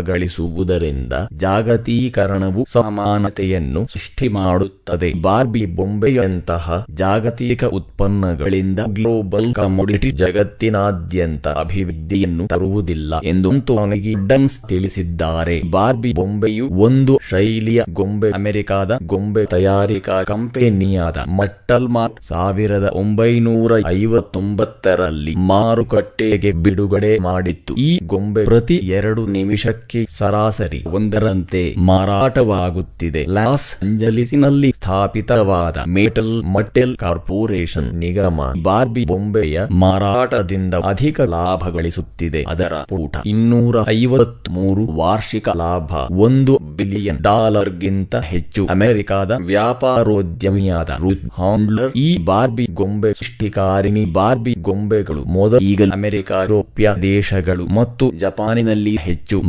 [0.54, 5.10] ಗಳಿಸುವುದರಿಂದ ಜಾಗತೀಕರಣವು ಸಮಾನತೆಯನ್ನು ಸೃಷ್ಟಿ ಮಾಡುತ್ತದೆ.
[5.22, 15.58] ಬಾರ್ಬಿ ಬೊಂಬೆಯಂತಹ ಜಾಗತಿಕ ಉತ್ಪನ್ನಗಳಿಂದ ಗ್ಲೋಬಲ್ ಕಮೋಡಿಟಿ ಜಗತ್ತಿನಾದ್ಯಂತ ಅಭಿವೃದ್ಧಿಯನ್ನು ತರುವುದಿಲ್ಲ ಎಂದು ಅಂಟೋನಿ ಡನ್ಸ್ ತಿಳಿಸಿದ್ದಾರೆ.
[15.70, 26.52] ಬಾರ್ಬಿ ಬೊಂಬೆಯು ಒಂದು ಶೈಲಿಯ ಗೊಂಬೆ, ಅಮೆರಿಕಾದ ಗೊಂಬೆ ತಯಾರಿಕಾ ಕಂಪೆನಿಯಾದ ಮಟ್ಟಲ್ ಮಾರ್ಟ್ ಸಾವಿರದ ಒಂಬೈನೂರ ಐವತ್ತೊಂಬತ್ತರಲ್ಲಿ ಮಾರುಕಟ್ಟೆಗೆ
[26.66, 27.74] ಬಿಡುಗಡೆ ಮಾಡಿತ್ತು.
[27.76, 30.43] ಈ ಗೊಂಬೆ ಪ್ರತಿ ಎರಡು ನಿಮಿಷಕ್ಕೆ ಸರಾಸರಿ
[30.94, 33.26] ಒಂದರಂತೆ ಮಾರಾಟವಾಗುತ್ತಿದೆ.
[33.34, 42.44] ಲಾಸ್ ಅಂಜಲಿಸಿನಲ್ಲಿ ಸ್ಥಾಪಿತವಾದ ಮೆಟಲ್ ಮಟ್ಟೆಲ್ ಕಾರ್ಪೊರೇಷನ್ ನಿಗಮ ಬಾರ್ಬಿ ಬೊಂಬೆಯ ಮಾರಾಟದಿಂದ ಅಧಿಕ ಲಾಭ ಗಳಿಸುತ್ತಿದೆ.
[42.44, 48.66] ಅದರ ಪೂಟ ಇನ್ನೂರ ಐವತ್ಮೂರು ವಾರ್ಷಿಕ ಲಾಭ ಒಂದು ಬಿಲಿಯನ್ ಡಾಲರ್ಗಿಂತ ಹೆಚ್ಚು.
[48.66, 57.66] ಅಮೆರಿಕಾದ ವ್ಯಾಪಾರೋದ್ಯಮಿಯಾದ ರುತ್ ಹಾಂಡ್ಲರ್ ಈ ಬಾರ್ಬಿ ಗೊಂಬೆ ಸೃಷ್ಟಿಕಾರಿಣಿ ಬಾರ್ಬಿ ಗೊಂಬೆಗಳು ಮೊದಲ ಈಗ ಅಮೆರಿಕ, ಯುರೋಪ್ಯ ದೇಶಗಳು
[57.66, 59.42] ಮತ್ತು ಜಪಾನಿನಲ್ಲಿ ಹೆಚ್ಚು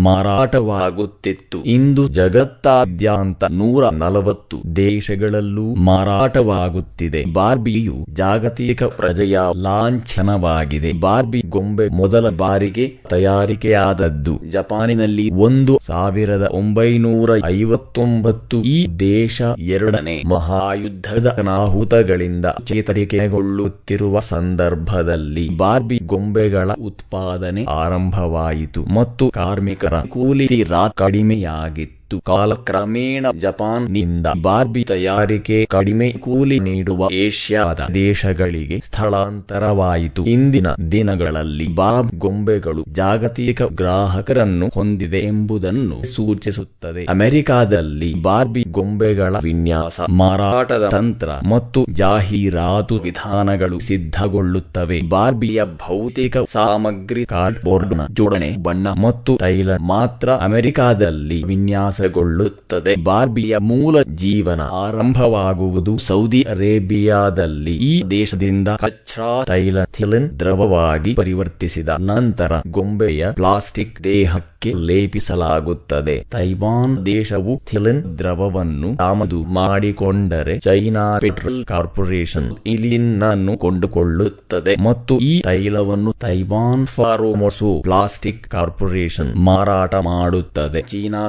[0.75, 7.21] ಮಾರಾಟವಾಗುತ್ತಿತ್ತು ಇಂದು ಜಗತ್ತಾದ್ಯಂತ ನೂರ ನಲವತ್ತು ದೇಶಗಳಲ್ಲೂ ಮಾರಾಟವಾಗುತ್ತಿದೆ.
[7.33, 10.91] ಬಾರ್ಬಿಯು ಜಾಗತಿಕ ಪ್ರಜೆಯ ಲಾಂಛನವಾಗಿದೆ.
[11.01, 14.35] ಬಾರ್ಬಿ ಗೊಂಬೆ ಮೊದಲ ಬಾರಿಗೆ ತಯಾರಿಕೆಯಾದದ್ದು.
[14.51, 19.39] ಜಪಾನಿನಲ್ಲಿ ಒಂದು ಸಾವಿರದ ಒಂಬೈನೂರ ಐವತ್ತೊಂಬತ್ತು ಈ ದೇಶ
[19.75, 31.45] ಎರಡನೇ ಮಹಾಯುದ್ಧದ ಅನಾಹುತಗಳಿಂದ ಚೇತರಿಕೆಗೊಳ್ಳುತ್ತಿರುವ ಸಂದರ್ಭದಲ್ಲಿ ಬಾರ್ಬಿ ಗೊಂಬೆಗಳ ಉತ್ಪಾದನೆ ಆರಂಭವಾಯಿತು ಮತ್ತು ಕಾರ್ಮಿಕರ ಕೂಲಿ रात गाड़ी में
[31.45, 40.23] आ गई ಇತ್ತು ಕಾಲಕ್ರಮೇಣ ಜಪಾನ್ನಿಂದ ಬಾರ್ಬಿ ತಯಾರಿಕೆ ಕಡಿಮೆ ಕೂಲಿ ನೀಡುವ ಏಷ್ಯಾದ ದೇಶಗಳಿಗೆ ಸ್ಥಳಾಂತರವಾಯಿತು.
[40.27, 47.05] ಇಂದಿನ ದಿನಗಳಲ್ಲಿ ಬಾಬ್ ಗೊಂಬೆಗಳು ಜಾಗತಿಕ ಗ್ರಾಹಕರನ್ನು ಹೊಂದಿದೆ ಎಂಬುದನ್ನು ಸೂಚಿಸುತ್ತದೆ.
[47.05, 55.01] ಅಮೆರಿಕಾದಲ್ಲಿ ಬಾರ್ಬಿ ಗೊಂಬೆಗಳ ವಿನ್ಯಾಸ, ಮಾರಾಟದ ತಂತ್ರ ಮತ್ತು ಜಾಹೀರಾತು ವಿಧಾನಗಳು ಸಿದ್ಧಗೊಳ್ಳುತ್ತವೆ.
[55.09, 61.39] ಬಾರ್ಬಿಯ ಭೌತಿಕ ಸಾಮಗ್ರಿ ಕಾರ್ಡ್ಬೋರ್ಡ್ನ ಜೋಡಣೆ ಬಣ್ಣ ಮತ್ತು ತೈಲ ಮಾತ್ರ ಅಮೆರಿಕಾದಲ್ಲಿ
[62.05, 67.75] ವಿನ್ಯಾಸಗೊಳ್ಳುತ್ತದೆ ಬಾರ್ಬಿಯ ಮೂಲ ಜೀವನ ಆರಂಭವಾಗುವುದು ಸೌದಿ ಅರೇಬಿಯಾದಲ್ಲಿ.
[67.91, 76.17] ಈ ದೇಶದಿಂದ ಕಚ್ಚಾ ತೈಲ ಥಿಲಿನ್ ದ್ರವವಾಗಿ ಪರಿವರ್ತಿಸಿದ ನಂತರ ಗೊಂಬೆಯ ಪ್ಲಾಸ್ಟಿಕ್ ದೇಹಕ್ಕೆ ಲೇಪಿಸಲಾಗುತ್ತದೆ.
[76.31, 86.13] ತೈವಾನ್ ದೇಶವು ಥಿಲಿನ್ ದ್ರವವನ್ನು ಆಮದು ಮಾಡಿಕೊಂಡರೆ ಚೈನಾ ಪೆಟ್ರೋಲ್ ಕಾರ್ಪೊರೇಷನ್ ಇಲಿನ್ ಅನ್ನು ಕೊಂಡುಕೊಳ್ಳುತ್ತದೆ ಮತ್ತು ಈ ತೈಲವನ್ನು
[86.27, 90.83] ತೈವಾನ್ ಫಾರೋಮೊಸು ಪ್ಲಾಸ್ಟಿಕ್ ಕಾರ್ಪೊರೇಷನ್ ಮಾರಾಟ ಮಾಡುತ್ತದೆ.
[90.95, 91.23] ಚೀನಾ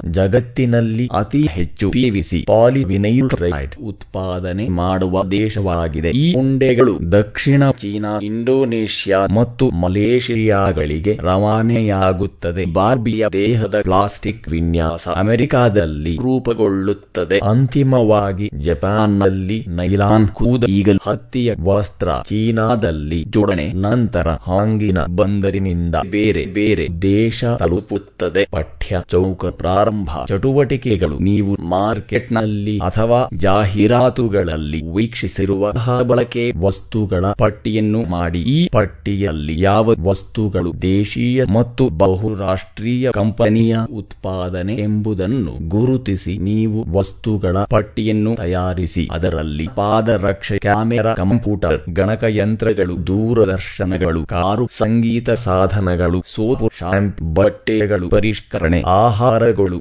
[0.66, 6.10] ಜಗತ್ತಿನಲ್ಲಿ ಅತಿ ಹೆಚ್ಚು ಪಿವಿಸಿ ಪಾಲಿವಿನೈಲ್ ಕ್ಲೋರೈಡ್ ಉತ್ಪಾದನೆ ಮಾಡುವ ದೇಶವಾಗಿದೆ.
[6.10, 12.66] ಈ ಉಂಡೆಗಳು ದಕ್ಷಿಣ ಚೀನಾ, ಇಂಡೋನೇಷ್ಯಾ ಮತ್ತು ಮಲೇಷಿಯಾಗಳಿಗೆ ರವಾನೆಯಾಗುತ್ತದೆ.
[12.74, 17.40] ಬಾರ್ಬಿಯ ದೇಹದ ಪ್ಲಾಸ್ಟಿಕ್ ವಿನ್ಯಾಸ ಅಮೆರಿಕಾದಲ್ಲಿ ರೂಪುಗೊಳ್ಳುತ್ತದೆ.
[17.40, 27.44] ಅಂತಿಮವಾಗಿ ಜಪಾನ್ನಲ್ಲಿ ನೈಲಾನ್ ಕೂದ ಈಗಲ್ ಹತ್ತಿಯ ವಸ್ತ್ರ ಚೀನಾದಲ್ಲಿ ಜೋಡಣೆ, ನಂತರ ಹಾಂಗಿನ ಬಂದರಿನಿಂದ ಬೇರೆ ಬೇರೆ ದೇಶ
[27.46, 28.48] ತಲುಪುತ್ತದೆ.
[28.52, 30.10] ಪಠ್ಯ ಚೌಕ ಪ್ರಾರಂಭ
[30.46, 35.74] ಚಟುವಟಿಕೆಗಳು ನೀವು ಮಾರ್ಕೆಟ್ನಲ್ಲಿ ಅಥವಾ ಜಾಹೀರಾತುಗಳಲ್ಲಿ ವೀಕ್ಷಿಸಿರುವ
[36.08, 38.42] ಬಳಕೆ ವಸ್ತುಗಳ ಪಟ್ಟಿಯನ್ನು ಮಾಡಿ.
[38.42, 46.38] ಈ ಪಟ್ಟಿಯಲ್ಲಿ ಯಾವ ವಸ್ತುಗಳು ದೇಶೀಯ ಮತ್ತು ಬಹುರಾಷ್ಟ್ರೀಯ ಕಂಪನಿಯ ಉತ್ಪಾದನೆ ಎಂಬುದನ್ನು ಗುರುತಿಸಿ.
[46.38, 49.08] ನೀವು ವಸ್ತುಗಳ ಪಟ್ಟಿಯನ್ನು ತಯಾರಿಸಿ.
[49.12, 59.80] ಅದರಲ್ಲಿ ಪಾದರಕ್ಷೆ, ಕ್ಯಾಮೆರಾ, ಕಂಪ್ಯೂಟರ್, ಗಣಕಯಂತ್ರಗಳು, ದೂರದರ್ಶನಗಳು, ಕಾರು, ಸಂಗೀತ ಸಾಧನಗಳು, ಸೋಪು, ಶಾಂಪ್, ಬಟ್ಟೆಗಳು, ಪರಿಷ್ಕರಣೆ, ಆಹಾರಗಳು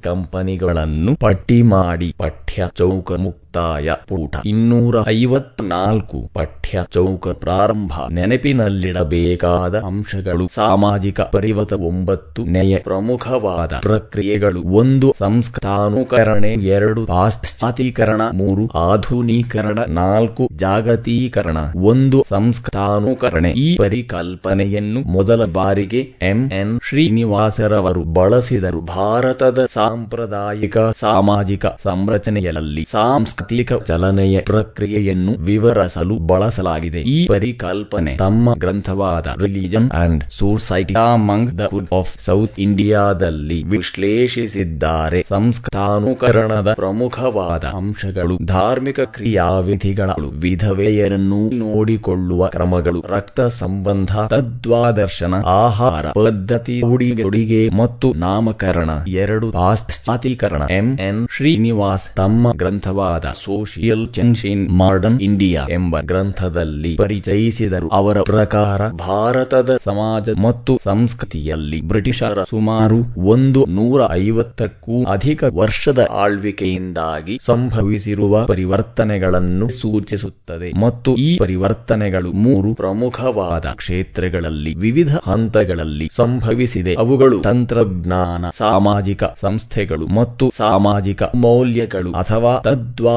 [0.56, 3.12] ಕಂಪನಿಗಳನ್ನು ಪಟ್ಟಿ ಮಾಡಿ ಪಠ್ಯ ಚೌಕ
[3.54, 4.36] ಮುಕ್ತಾಯ ಪೂಟ.
[4.44, 7.90] ಇನ್ನೂರ ಐವತ್ನಾಲ್ಕು ಪಠ್ಯ ಚೌಕ ಪ್ರಾರಂಭ.
[8.10, 10.48] ನೆನಪಿನಲ್ಲಿಡಬೇಕಾದ ಅಂಶಗಳು.
[10.54, 14.62] ಸಾಮಾಜಿಕ ಪರಿವತ ಒಂಬತ್ತು ನೆಯ ಪ್ರಮುಖವಾದ ಪ್ರಕ್ರಿಯೆಗಳು.
[14.62, 19.78] ಒಂದು ಸಂಸ್ಥಾನುಕರಣೆ ಎರಡು ಪಾಶ್ಚಾತೀಕರಣ ಮೂರು, ಆಧುನೀಕರಣ.
[19.88, 21.56] ನಾಲ್ಕು, ಜಾಗತೀಕರಣ.
[21.76, 26.50] ಒಂದು ಸಂಸ್ಥಾನುಕರಣೆ ಈ ಪರಿಕಲ್ಪನೆಯನ್ನು ಮೊದಲ ಬಾರಿಗೆ ಎಂ.
[26.52, 26.80] ಎನ್.
[26.82, 28.80] ಶ್ರೀನಿವಾಸರವರು ಬಳಸಿದರು.
[28.80, 33.43] ಭಾರತದ ಸಾಂಪ್ರದಾಯಿಕ ಸಾಮಾಜಿಕ ಸಂರಚನೆಯಲ್ಲಿ ಸಾಂಸ್ಕೃತಿಕ
[33.86, 37.00] ಚಲನೆಯ ಪ್ರಕ್ರಿಯೆಯನ್ನು ವಿವರಿಸಲು ಬಳಸಲಾಗಿದೆ.
[37.00, 45.26] ಈ ಪರಿಕಲ್ಪನೆ ತಮ್ಮ ಗ್ರಂಥವಾದ religion and society among the food of south ಇಂಡಿಯಾದಲ್ಲಿ ವಿಶ್ಲೇಷಿಸಿದ್ದಾರೆ.
[45.28, 58.12] ಸಂಸ್ಥಾನುಕರಣದ ಪ್ರಮುಖವಾದ ಅಂಶಗಳು ಧಾರ್ಮಿಕ ಕ್ರಿಯಾವಿಧಿಗಳು ವಿಧವೆಯರನ್ನು ನೋಡಿಕೊಳ್ಳುವ ಕ್ರಮಗಳು, ರಕ್ತ ಸಂಬಂಧ, ತದ್ವಾದರ್ಶನ, ಆಹಾರ ಪದ್ಧತಿ ಉಡುಗೆ ಮತ್ತು
[58.12, 60.98] ನಾಮಕರಣ, ಎರಡು ಪಾಶ್ಚಾತೀಕರಣ ಎಂ.
[60.98, 61.28] ಎನ್.
[61.36, 67.88] ಶ್ರೀನಿವಾಸ್ ತಮ್ಮ ಗ್ರಂಥವಾದ social change in modern India ಎಂಬ ಗ್ರಂಥದಲ್ಲಿ ಪರಿಚಯಿಸಿದರು.
[67.88, 78.46] ಅವರ ಪ್ರಕಾರ ಭಾರತದ ಸಮಾಜ ಮತ್ತು ಸಂಸ್ಕೃತಿಯಲ್ಲಿ ಬ್ರಿಟಿಷರ ಸುಮಾರು ಒಂದು ನೂರ ಐವತ್ತಕ್ಕೂ ಅಧಿಕ ವರ್ಷದ ಆಳ್ವಿಕೆಯಿಂದಾಗಿ ಸಂಭವಿಸಿರುವ
[78.46, 80.80] ಪರಿವರ್ತನೆಗಳನ್ನು ಸೂಚಿಸುತ್ತದೆ.
[80.80, 86.94] ಮತ್ತು ಈ ಪರಿವರ್ತನೆಗಳು ಮೂರು ಪ್ರಮುಖವಾದ ಕ್ಷೇತ್ರಗಳಲ್ಲಿ ವಿವಿಧ ಹಂತಗಳಲ್ಲಿ ಸಂಭವಿಸಿದೆ.
[86.94, 92.60] ಅವುಗಳು ತಂತ್ರಜ್ಞಾನ, ಸಾಮಾಜಿಕ ಸಂಸ್ಥೆಗಳು ಮತ್ತು ಸಾಮಾಜಿಕ ಮೌಲ್ಯಗಳು ಅಥವಾ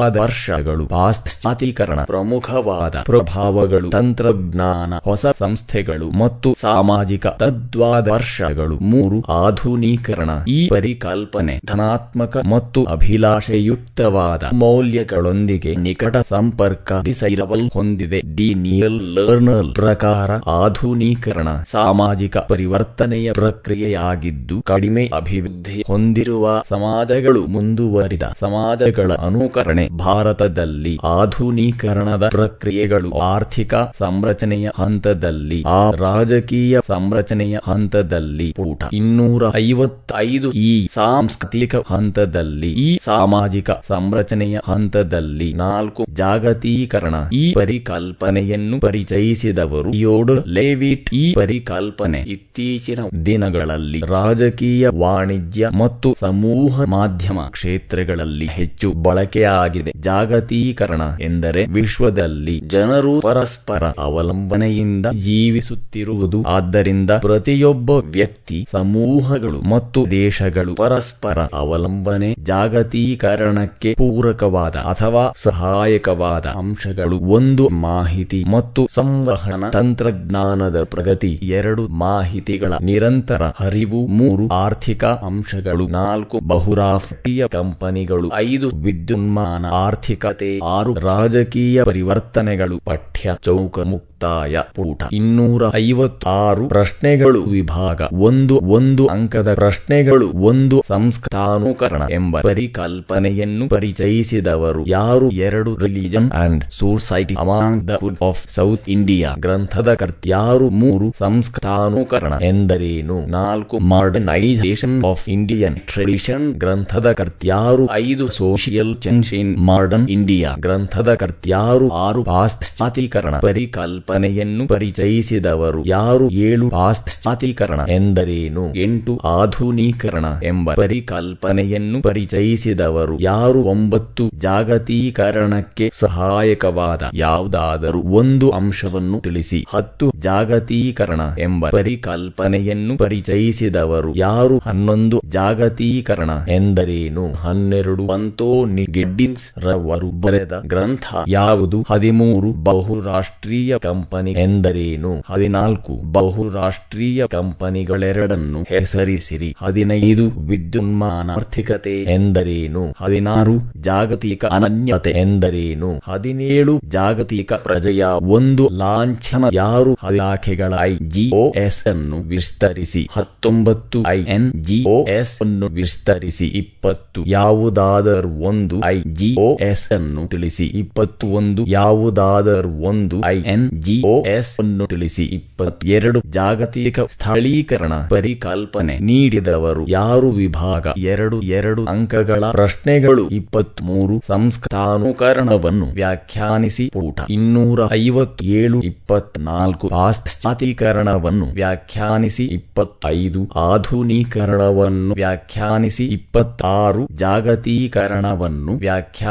[0.08, 12.36] ತದ್ವಾದರ್ಶಗಳು ಪಾಶ್ಚಾತೀಕರಣ ಪ್ರಮುಖವಾದ ಪ್ರಭಾವಗಳು, ತಂತ್ರಜ್ಞಾನ, ಹೊಸ ಸಂಸ್ಥೆಗಳು ಮತ್ತು ಸಾಮಾಜಿಕ ತದ್ವಾದರ್ಶಗಳು ಮೂರು, ಆಧುನೀಕರಣ, ಈ ಪರಿಕಲ್ಪನೆ, ಧನಾತ್ಮಕ
[12.36, 18.20] ಮತ್ತು ಅಭಿಲಾಷೆಯುಕ್ತವಾದ ಮೌಲ್ಯಗಳೊಂದಿಗೆ ನಿಕಟ ಸಂಪರ್ಕ ಡಿಸೈರಬಲ್ ಹೊಂದಿದೆ.
[18.36, 18.54] ಡಿ.
[18.54, 30.98] ನಿಯಲ್ ಲರ್ನಲ್ ಪ್ರಕಾರ ಆಧುನೀಕರಣ ಸಾಮಾಜಿಕ ಪರಿವರ್ತನೆಯ ಪ್ರಕ್ರಿಯೆಯಾಗಿದ್ದು, ಕಡಿಮೆ ಅಭಿವೃದ್ಧಿ ಹೊಂದಿರುವ ಸಮಾಜಗಳು ಮುಂದುವರಿದ ಸಮಾಜಗಳ ಅನುಕರಣೆ ಭಾರತದಲ್ಲಿ
[31.18, 42.70] ಆಧುನೀಕರಣದ ಪ್ರಕ್ರಿಯೆಗಳು ಆರ್ಥಿಕ ಸಂರಚನೆಯ ಹಂತದಲ್ಲಿ ಆ ರಾಜಕೀಯ ಸಂರಚನೆಯ ಹಂತದಲ್ಲಿ ಪೂಟ ಇನ್ನೂರ ಐವತ್ತೈದು ಈ ಸಾಂಸ್ಕೃತಿಕ ಹಂತದಲ್ಲಿ
[42.78, 51.08] ಈ ಸಾಮಾಜಿಕ ಸಂರಚನೆಯ ಹಂತದಲ್ಲಿ ನಾಲ್ಕು ಜಾಗತೀಕರಣ ಈ ಪರಿಕಲ್ಪನೆಯನ್ನು ಪರಿಚಯಿಸಿದವರು ಯೋಡು ಲೇವಿಟ್.
[51.14, 59.92] ಈ ಪರಿಕಲ್ಪನೆ ಇತ್ತೀಚಿನ ದಿನಗಳಲ್ಲಿ ರಾಜಕೀಯ ವಾಣಿಜ್ಯ ಮತ್ತು ಸಮೂಹ ಮಾಧ್ಯಮ ಕ್ಷೇತ್ರಗಳಲ್ಲಿ ಹೆಚ್ಚು ಬಳಕೆಯಾಗಿದೆ ಆಗಿದೆ.
[60.00, 66.42] ಜಾಗತೀಕರಣ ಎಂದರೆ ವಿಶ್ವದಲ್ಲಿ ಜನರು ಪರಸ್ಪರ ಅವಲಂಬನೆಯಿಂದ ಜೀವಿಸುತ್ತಿರುವುದು.
[66.42, 77.18] ಆದ್ದರಿಂದ ಪ್ರತಿಯೊಬ್ಬ ವ್ಯಕ್ತಿ, ಸಮೂಹಗಳು ಮತ್ತು ದೇಶಗಳು ಪರಸ್ಪರ ಅವಲಂಬನೆ, ಜಾಗತೀಕರಣಕ್ಕೆ ಪೂರಕವಾದ ಅಥವಾ ಸಹಾಯಕವಾದ ಅಂಶಗಳು.
[77.18, 81.40] ಒಂದು ಮಾಹಿತಿ ಮತ್ತು ಸಂವಹನ ತಂತ್ರಜ್ಞಾನದ ಪ್ರಗತಿ.
[81.42, 84.06] ಎರಡು ಮಾಹಿತಿಗಳ ನಿರಂತರ ಹರಿವು.
[84.06, 85.88] ಮೂರು ಆರ್ಥಿಕ ಅಂಶಗಳು.
[85.88, 88.30] ನಾಲ್ಕು ಬಹುರಾಷ್ಟ್ರೀಯ ಕಂಪನಿಗಳು.
[88.34, 95.02] ಐದು ವಿದ್ಯುನ್ಮಾನ ಆರ್ಥಿಕತೆ, ಆರು ರಾಜಕೀಯ ಪರಿವರ್ತನೆಗಳು, ಪಠ್ಯ, ಚೌಕ, ಮುಕ್ತಾಯ, ಪೂಟ.
[95.12, 98.02] ಇನ್ನೂರ ಐವತ್ತಾರು ಪ್ರಶ್ನೆಗಳು, ವಿಭಾಗ.
[98.12, 105.30] ಒಂದು ಒಂದು ಅಂಕದ ಪ್ರಶ್ನೆಗಳು, ಒಂದು ಸಂಸ್ಥಾನುಕರಣ ಎಂಬ ಪರಿಕಲ್ಪನೆಯನ್ನು ಪರಿಚಯಿಸಿದವರು ಯಾರು?
[105.30, 113.26] ಎರಡು, religion and society among the Coorg of south India ಗ್ರಂಥದ ಕರ್ತ್ಯಾರು ಮೂರು, ಸಂಸ್ಥಾನುಕರಣ ಎಂದರೇನು?
[113.26, 121.88] ನಾಲ್ಕು, ಮಾಡರ್ನೈಸೇಷನ್ ಆಫ್ ಇಂಡಿಯನ್ ಟ್ರೆಡಿಷನ್ ಗ್ರಂಥದ ಕರ್ತ್ಯಾರು ಐದು, social change in modern India ಗ್ರಂಥದ ಕರ್ತ್ಯಾರು
[121.88, 126.30] ಆರು ಪಾಶ್ಚಾತ್ಯೀಕರಣ ಪರಿಕಲ್ಪನೆಯನ್ನು ಪರಿಚಯಿಸಿದವರು ಯಾರು?
[126.30, 128.74] ಏಳು ಪಾಶ್ಚಾತ್ಯೀಕರಣ ಎಂದರೇನು?
[128.74, 133.62] ಎಂಟು ಆಧುನೀಕರಣ ಎಂಬ ಪರಿಕಲ್ಪನೆಯನ್ನು ಪರಿಚಯಿಸಿದವರು ಯಾರು?
[133.62, 139.64] ಒಂಬತ್ತು ಜಾಗತೀಕರಣಕ್ಕೆ ಸಹಾಯಕವಾದ ಯಾವುದಾದರೂ ಒಂದು ಅಂಶವನ್ನು ತಿಳಿಸಿ.
[139.74, 144.58] ಹತ್ತು ಜಾಗತೀಕರಣ ಎಂಬ ಪರಿಕಲ್ಪನೆಯನ್ನು ಪರಿಚಯಿಸಿದವರು ಯಾರು?
[144.58, 147.34] ಹನ್ನೊಂದು ಜಾಗತೀಕರಣ ಎಂದರೇನು?
[147.34, 151.84] ಹನ್ನೆರಡು ಅಂತೋನಿ ಗೆಡ್ಡಿನ್ಸ್ ರವರು ಬರೆದ ಗ್ರಂಥ ಯಾವುದು?
[151.90, 155.22] ಹದಿಮೂರು ಬಹುರಾಷ್ಟ್ರೀಯ ಕಂಪನಿ ಎಂದರೇನು?
[155.30, 159.54] ಹದಿನಾಲ್ಕು ಬಹುರಾಷ್ಟ್ರೀಯ ಕಂಪನಿಗಳೆರಡನ್ನು ಹೆಸರಿಸಿರಿ.
[159.58, 162.94] ಹದಿನೈದು ವಿದ್ಯುನ್ಮಾನ ಆರ್ಥಿಕತೆ ಎಂದರೇನು?
[163.00, 166.00] ಹದಿನಾರು ಜಾಗತಿಕ ಅನನ್ಯತೆ ಎಂದರೇನು?
[166.04, 169.96] ಹದಿನೇಳು ಜಾಗತಿಕ ಪ್ರಜೆಯ ಒಂದು ಲಾಂಛನ ಯಾರು?
[170.12, 173.08] ಇಲಾಖೆಗಳ ಐ ಜಿಒಎಸ್ ಅನ್ನು ವಿಸ್ತರಿಸಿ.
[173.12, 176.46] ಹತ್ತೊಂಬತ್ತು ಐ ಎನ್ ಜಿಒಎಸ್ ಅನ್ನು ವಿಸ್ತರಿಸಿ.
[176.46, 179.02] ಇಪ್ಪತ್ತು ಯಾವುದಾದರೂ ಒಂದು ಐ
[179.38, 187.94] ಜಿಒಎಸ್ ಅನ್ನು ತಿಳಿಸಿ ಇಪ್ಪತ್ತು ಒಂದು ಯಾವುದಾದರೂ ಒಂದು ಐ ಎನ್ ಜಿಒಎಸ್ ಅನ್ನು ತಿಳಿಸಿ ಇಪ್ಪತ್ತೆರಡು ಜಾಗತಿಕ ಸ್ಥಳೀಕರಣ
[188.12, 199.88] ಪರಿಕಲ್ಪನೆ ನೀಡಿದವರು ಯಾರು ವಿಭಾಗ ಎರಡು ಎರಡು ಅಂಕಗಳ ಪ್ರಶ್ನೆಗಳು ಇಪ್ಪತ್ಮೂರು ಸಂಸ್ಥಾನುಕರಣವನ್ನು ವ್ಯಾಖ್ಯಾನಿಸಿ ಪೂಟ ಇನ್ನೂರ ಐವತ್ತೇಳು ಇಪ್ಪತ್ನಾಲ್ಕು
[199.94, 208.74] ಪಾಶ್ಚಾತ್ಯೀಕರಣವನ್ನು ವ್ಯಾಖ್ಯಾನಿಸಿ ಇಪ್ಪತ್ತೈದು ಆಧುನೀಕರಣವನ್ನು ವ್ಯಾಖ್ಯಾನಿಸಿ ಇಪ್ಪತ್ತಾರು ಜಾಗತೀಕರಣವನ್ನು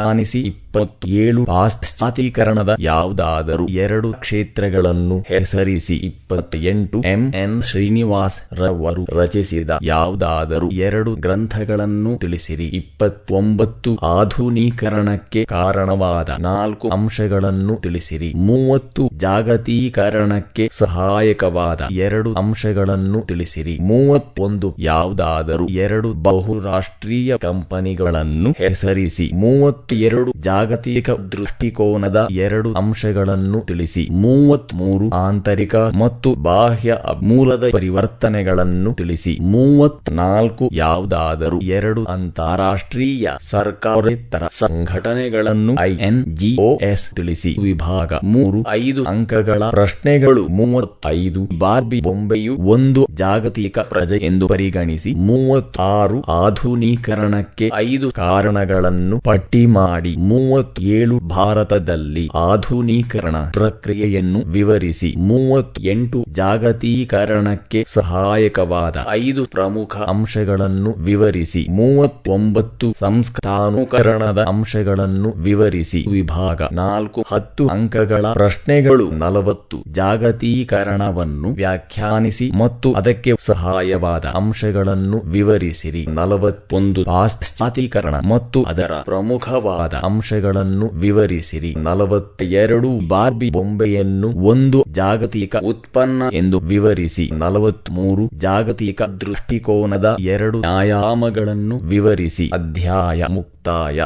[0.04, 10.70] Tanisi ವ್ಯಾಖ್ಯಾನಿಸಿ ಇಪ್ಪತ್ತೇಳು ಪಾಶ್ಚಾತೀಕರಣದ ಯಾವುದಾದರೂ ಎರಡು ಕ್ಷೇತ್ರಗಳನ್ನು ಹೆಸರಿಸಿ ಇಪ್ಪತ್ತೆಂಟು ಎಂ ಎನ್ ಶ್ರೀನಿವಾಸ್ ರವರು ರಚಿಸಿದ ಯಾವುದಾದರೂ
[10.70, 12.64] ಎರಡು ಗ್ರಂಥಗಳನ್ನು ತಿಳಿಸಿರಿ.
[12.64, 18.32] ಇಪ್ಪತ್ತೊಂಬತ್ತು ಆಧುನೀಕರಣಕ್ಕೆ ಕಾರಣವಾದ ನಾಲ್ಕು ಅಂಶಗಳನ್ನು ತಿಳಿಸಿರಿ.
[18.36, 23.78] ಮೂವತ್ತು ಜಾಗತೀಕರಣಕ್ಕೆ ಸಹಾಯಕವಾದ ಎರಡು ಅಂಶಗಳನ್ನು ತಿಳಿಸಿರಿ.
[23.80, 29.30] ಮೂವತ್ತೊಂದು ಯಾವುದಾದರೂ ಎರಡು ಬಹುರಾಷ್ಟ್ರೀಯ ಕಂಪನಿಗಳನ್ನು ಹೆಸರಿಸಿ.
[29.34, 34.08] ಮೂವತ್ತೆರಡು ಜಾಗತಿಕ ದೃಷ್ಟಿಕೋನದ ಎರಡು ಅಂಶಗಳನ್ನು ತಿಳಿಸಿ.
[34.10, 39.38] ಮೂವತ್ಮೂರು ಆಂತರಿಕ ಮತ್ತು ಬಾಹ್ಯ ಮೂಲದ ಪರಿವರ್ತನೆಗಳನ್ನು ತಿಳಿಸಿ.
[39.40, 47.56] ಮೂವತ್ನಾಲ್ಕು ಯಾವುದಾದರೂ ಎರಡು ಅಂತಾರಾಷ್ಟ್ರೀಯ ಸರ್ಕಾರೇತರ ಸಂಘಟನೆಗಳನ್ನು ಐಎನ್ಜಿಒಎಸ್ ತಿಳಿಸಿ.
[47.62, 50.48] ವಿಭಾಗ ಮೂರು ಐದು ಅಂಕಗಳ ಪ್ರಶ್ನೆಗಳು.
[50.48, 55.14] ಮೂವತ್ತೈದು ಬಾರ್ಬಿ ಬೊಂಬೆಯು ಒಂದು ಜಾಗತಿಕ ಪ್ರಜೆ ಎಂದು ಪರಿಗಣಿಸಿ.
[55.14, 60.16] ಮೂವತ್ತಾರು ಆಧುನೀಕರಣಕ್ಕೆ ಐದು ಕಾರಣಗಳನ್ನು ಪಟ್ಟಿ ಮಾಡಿ.
[60.48, 75.32] ಮೂವತ್ತೇಳು ಭಾರತದಲ್ಲಿ ಆಧುನೀಕರಣ ಪ್ರಕ್ರಿಯೆಯನ್ನು ವಿವರಿಸಿ ಮೂವತ್ತೆಂಟು ಜಾಗತೀಕರಣಕ್ಕೆ ಸಹಾಯಕವಾದ ಐದು ಪ್ರಮುಖ ಅಂಶಗಳನ್ನು ವಿವರಿಸಿ ಮೂವತ್ತೊಂಬತ್ತು ಸಂಸ್ಥಾನುಕರಣದ ಅಂಶಗಳನ್ನು
[75.44, 87.02] ವಿವರಿಸಿ ವಿಭಾಗ ನಾಲ್ಕು ಹತ್ತು ಅಂಕಗಳ ಪ್ರಶ್ನೆಗಳು ನಲವತ್ತು ಜಾಗತೀಕರಣವನ್ನು ವ್ಯಾಖ್ಯಾನಿಸಿ ಮತ್ತು ಅದಕ್ಕೆ ಸಹಾಯವಾದ ಅಂಶಗಳನ್ನು ವಿವರಿಸಿರಿ ನಲವತ್ತೊಂದು
[87.10, 89.94] ಪಾಶ್ಚಾತ್ಯೀಕರಣ ಮತ್ತು ಅದರ ಪ್ರಮುಖವಾದ
[90.38, 91.74] ಅಂಶಗಳನ್ನು ವಿವರಿಸಿರಿ.
[91.78, 97.30] ನಲವತ್ತೆರಡು ಬಾರ್ಬಿ ಬೊಂಬೆಯನ್ನು ಒಂದು ಜಾಗತಿಕ ಉತ್ಪನ್ನ ಎಂದು ವಿವರಿಸಿ.
[97.32, 102.50] ನಲವತ್ಮೂರು ಜಾಗತಿಕ ದೃಷ್ಟಿಕೋನದ ಎರಡು ಆಯಾಮಗಳನ್ನು ವಿವರಿಸಿ.
[102.54, 104.00] ಅಧ್ಯಾಯ ಮುಕ್ತಾಯ.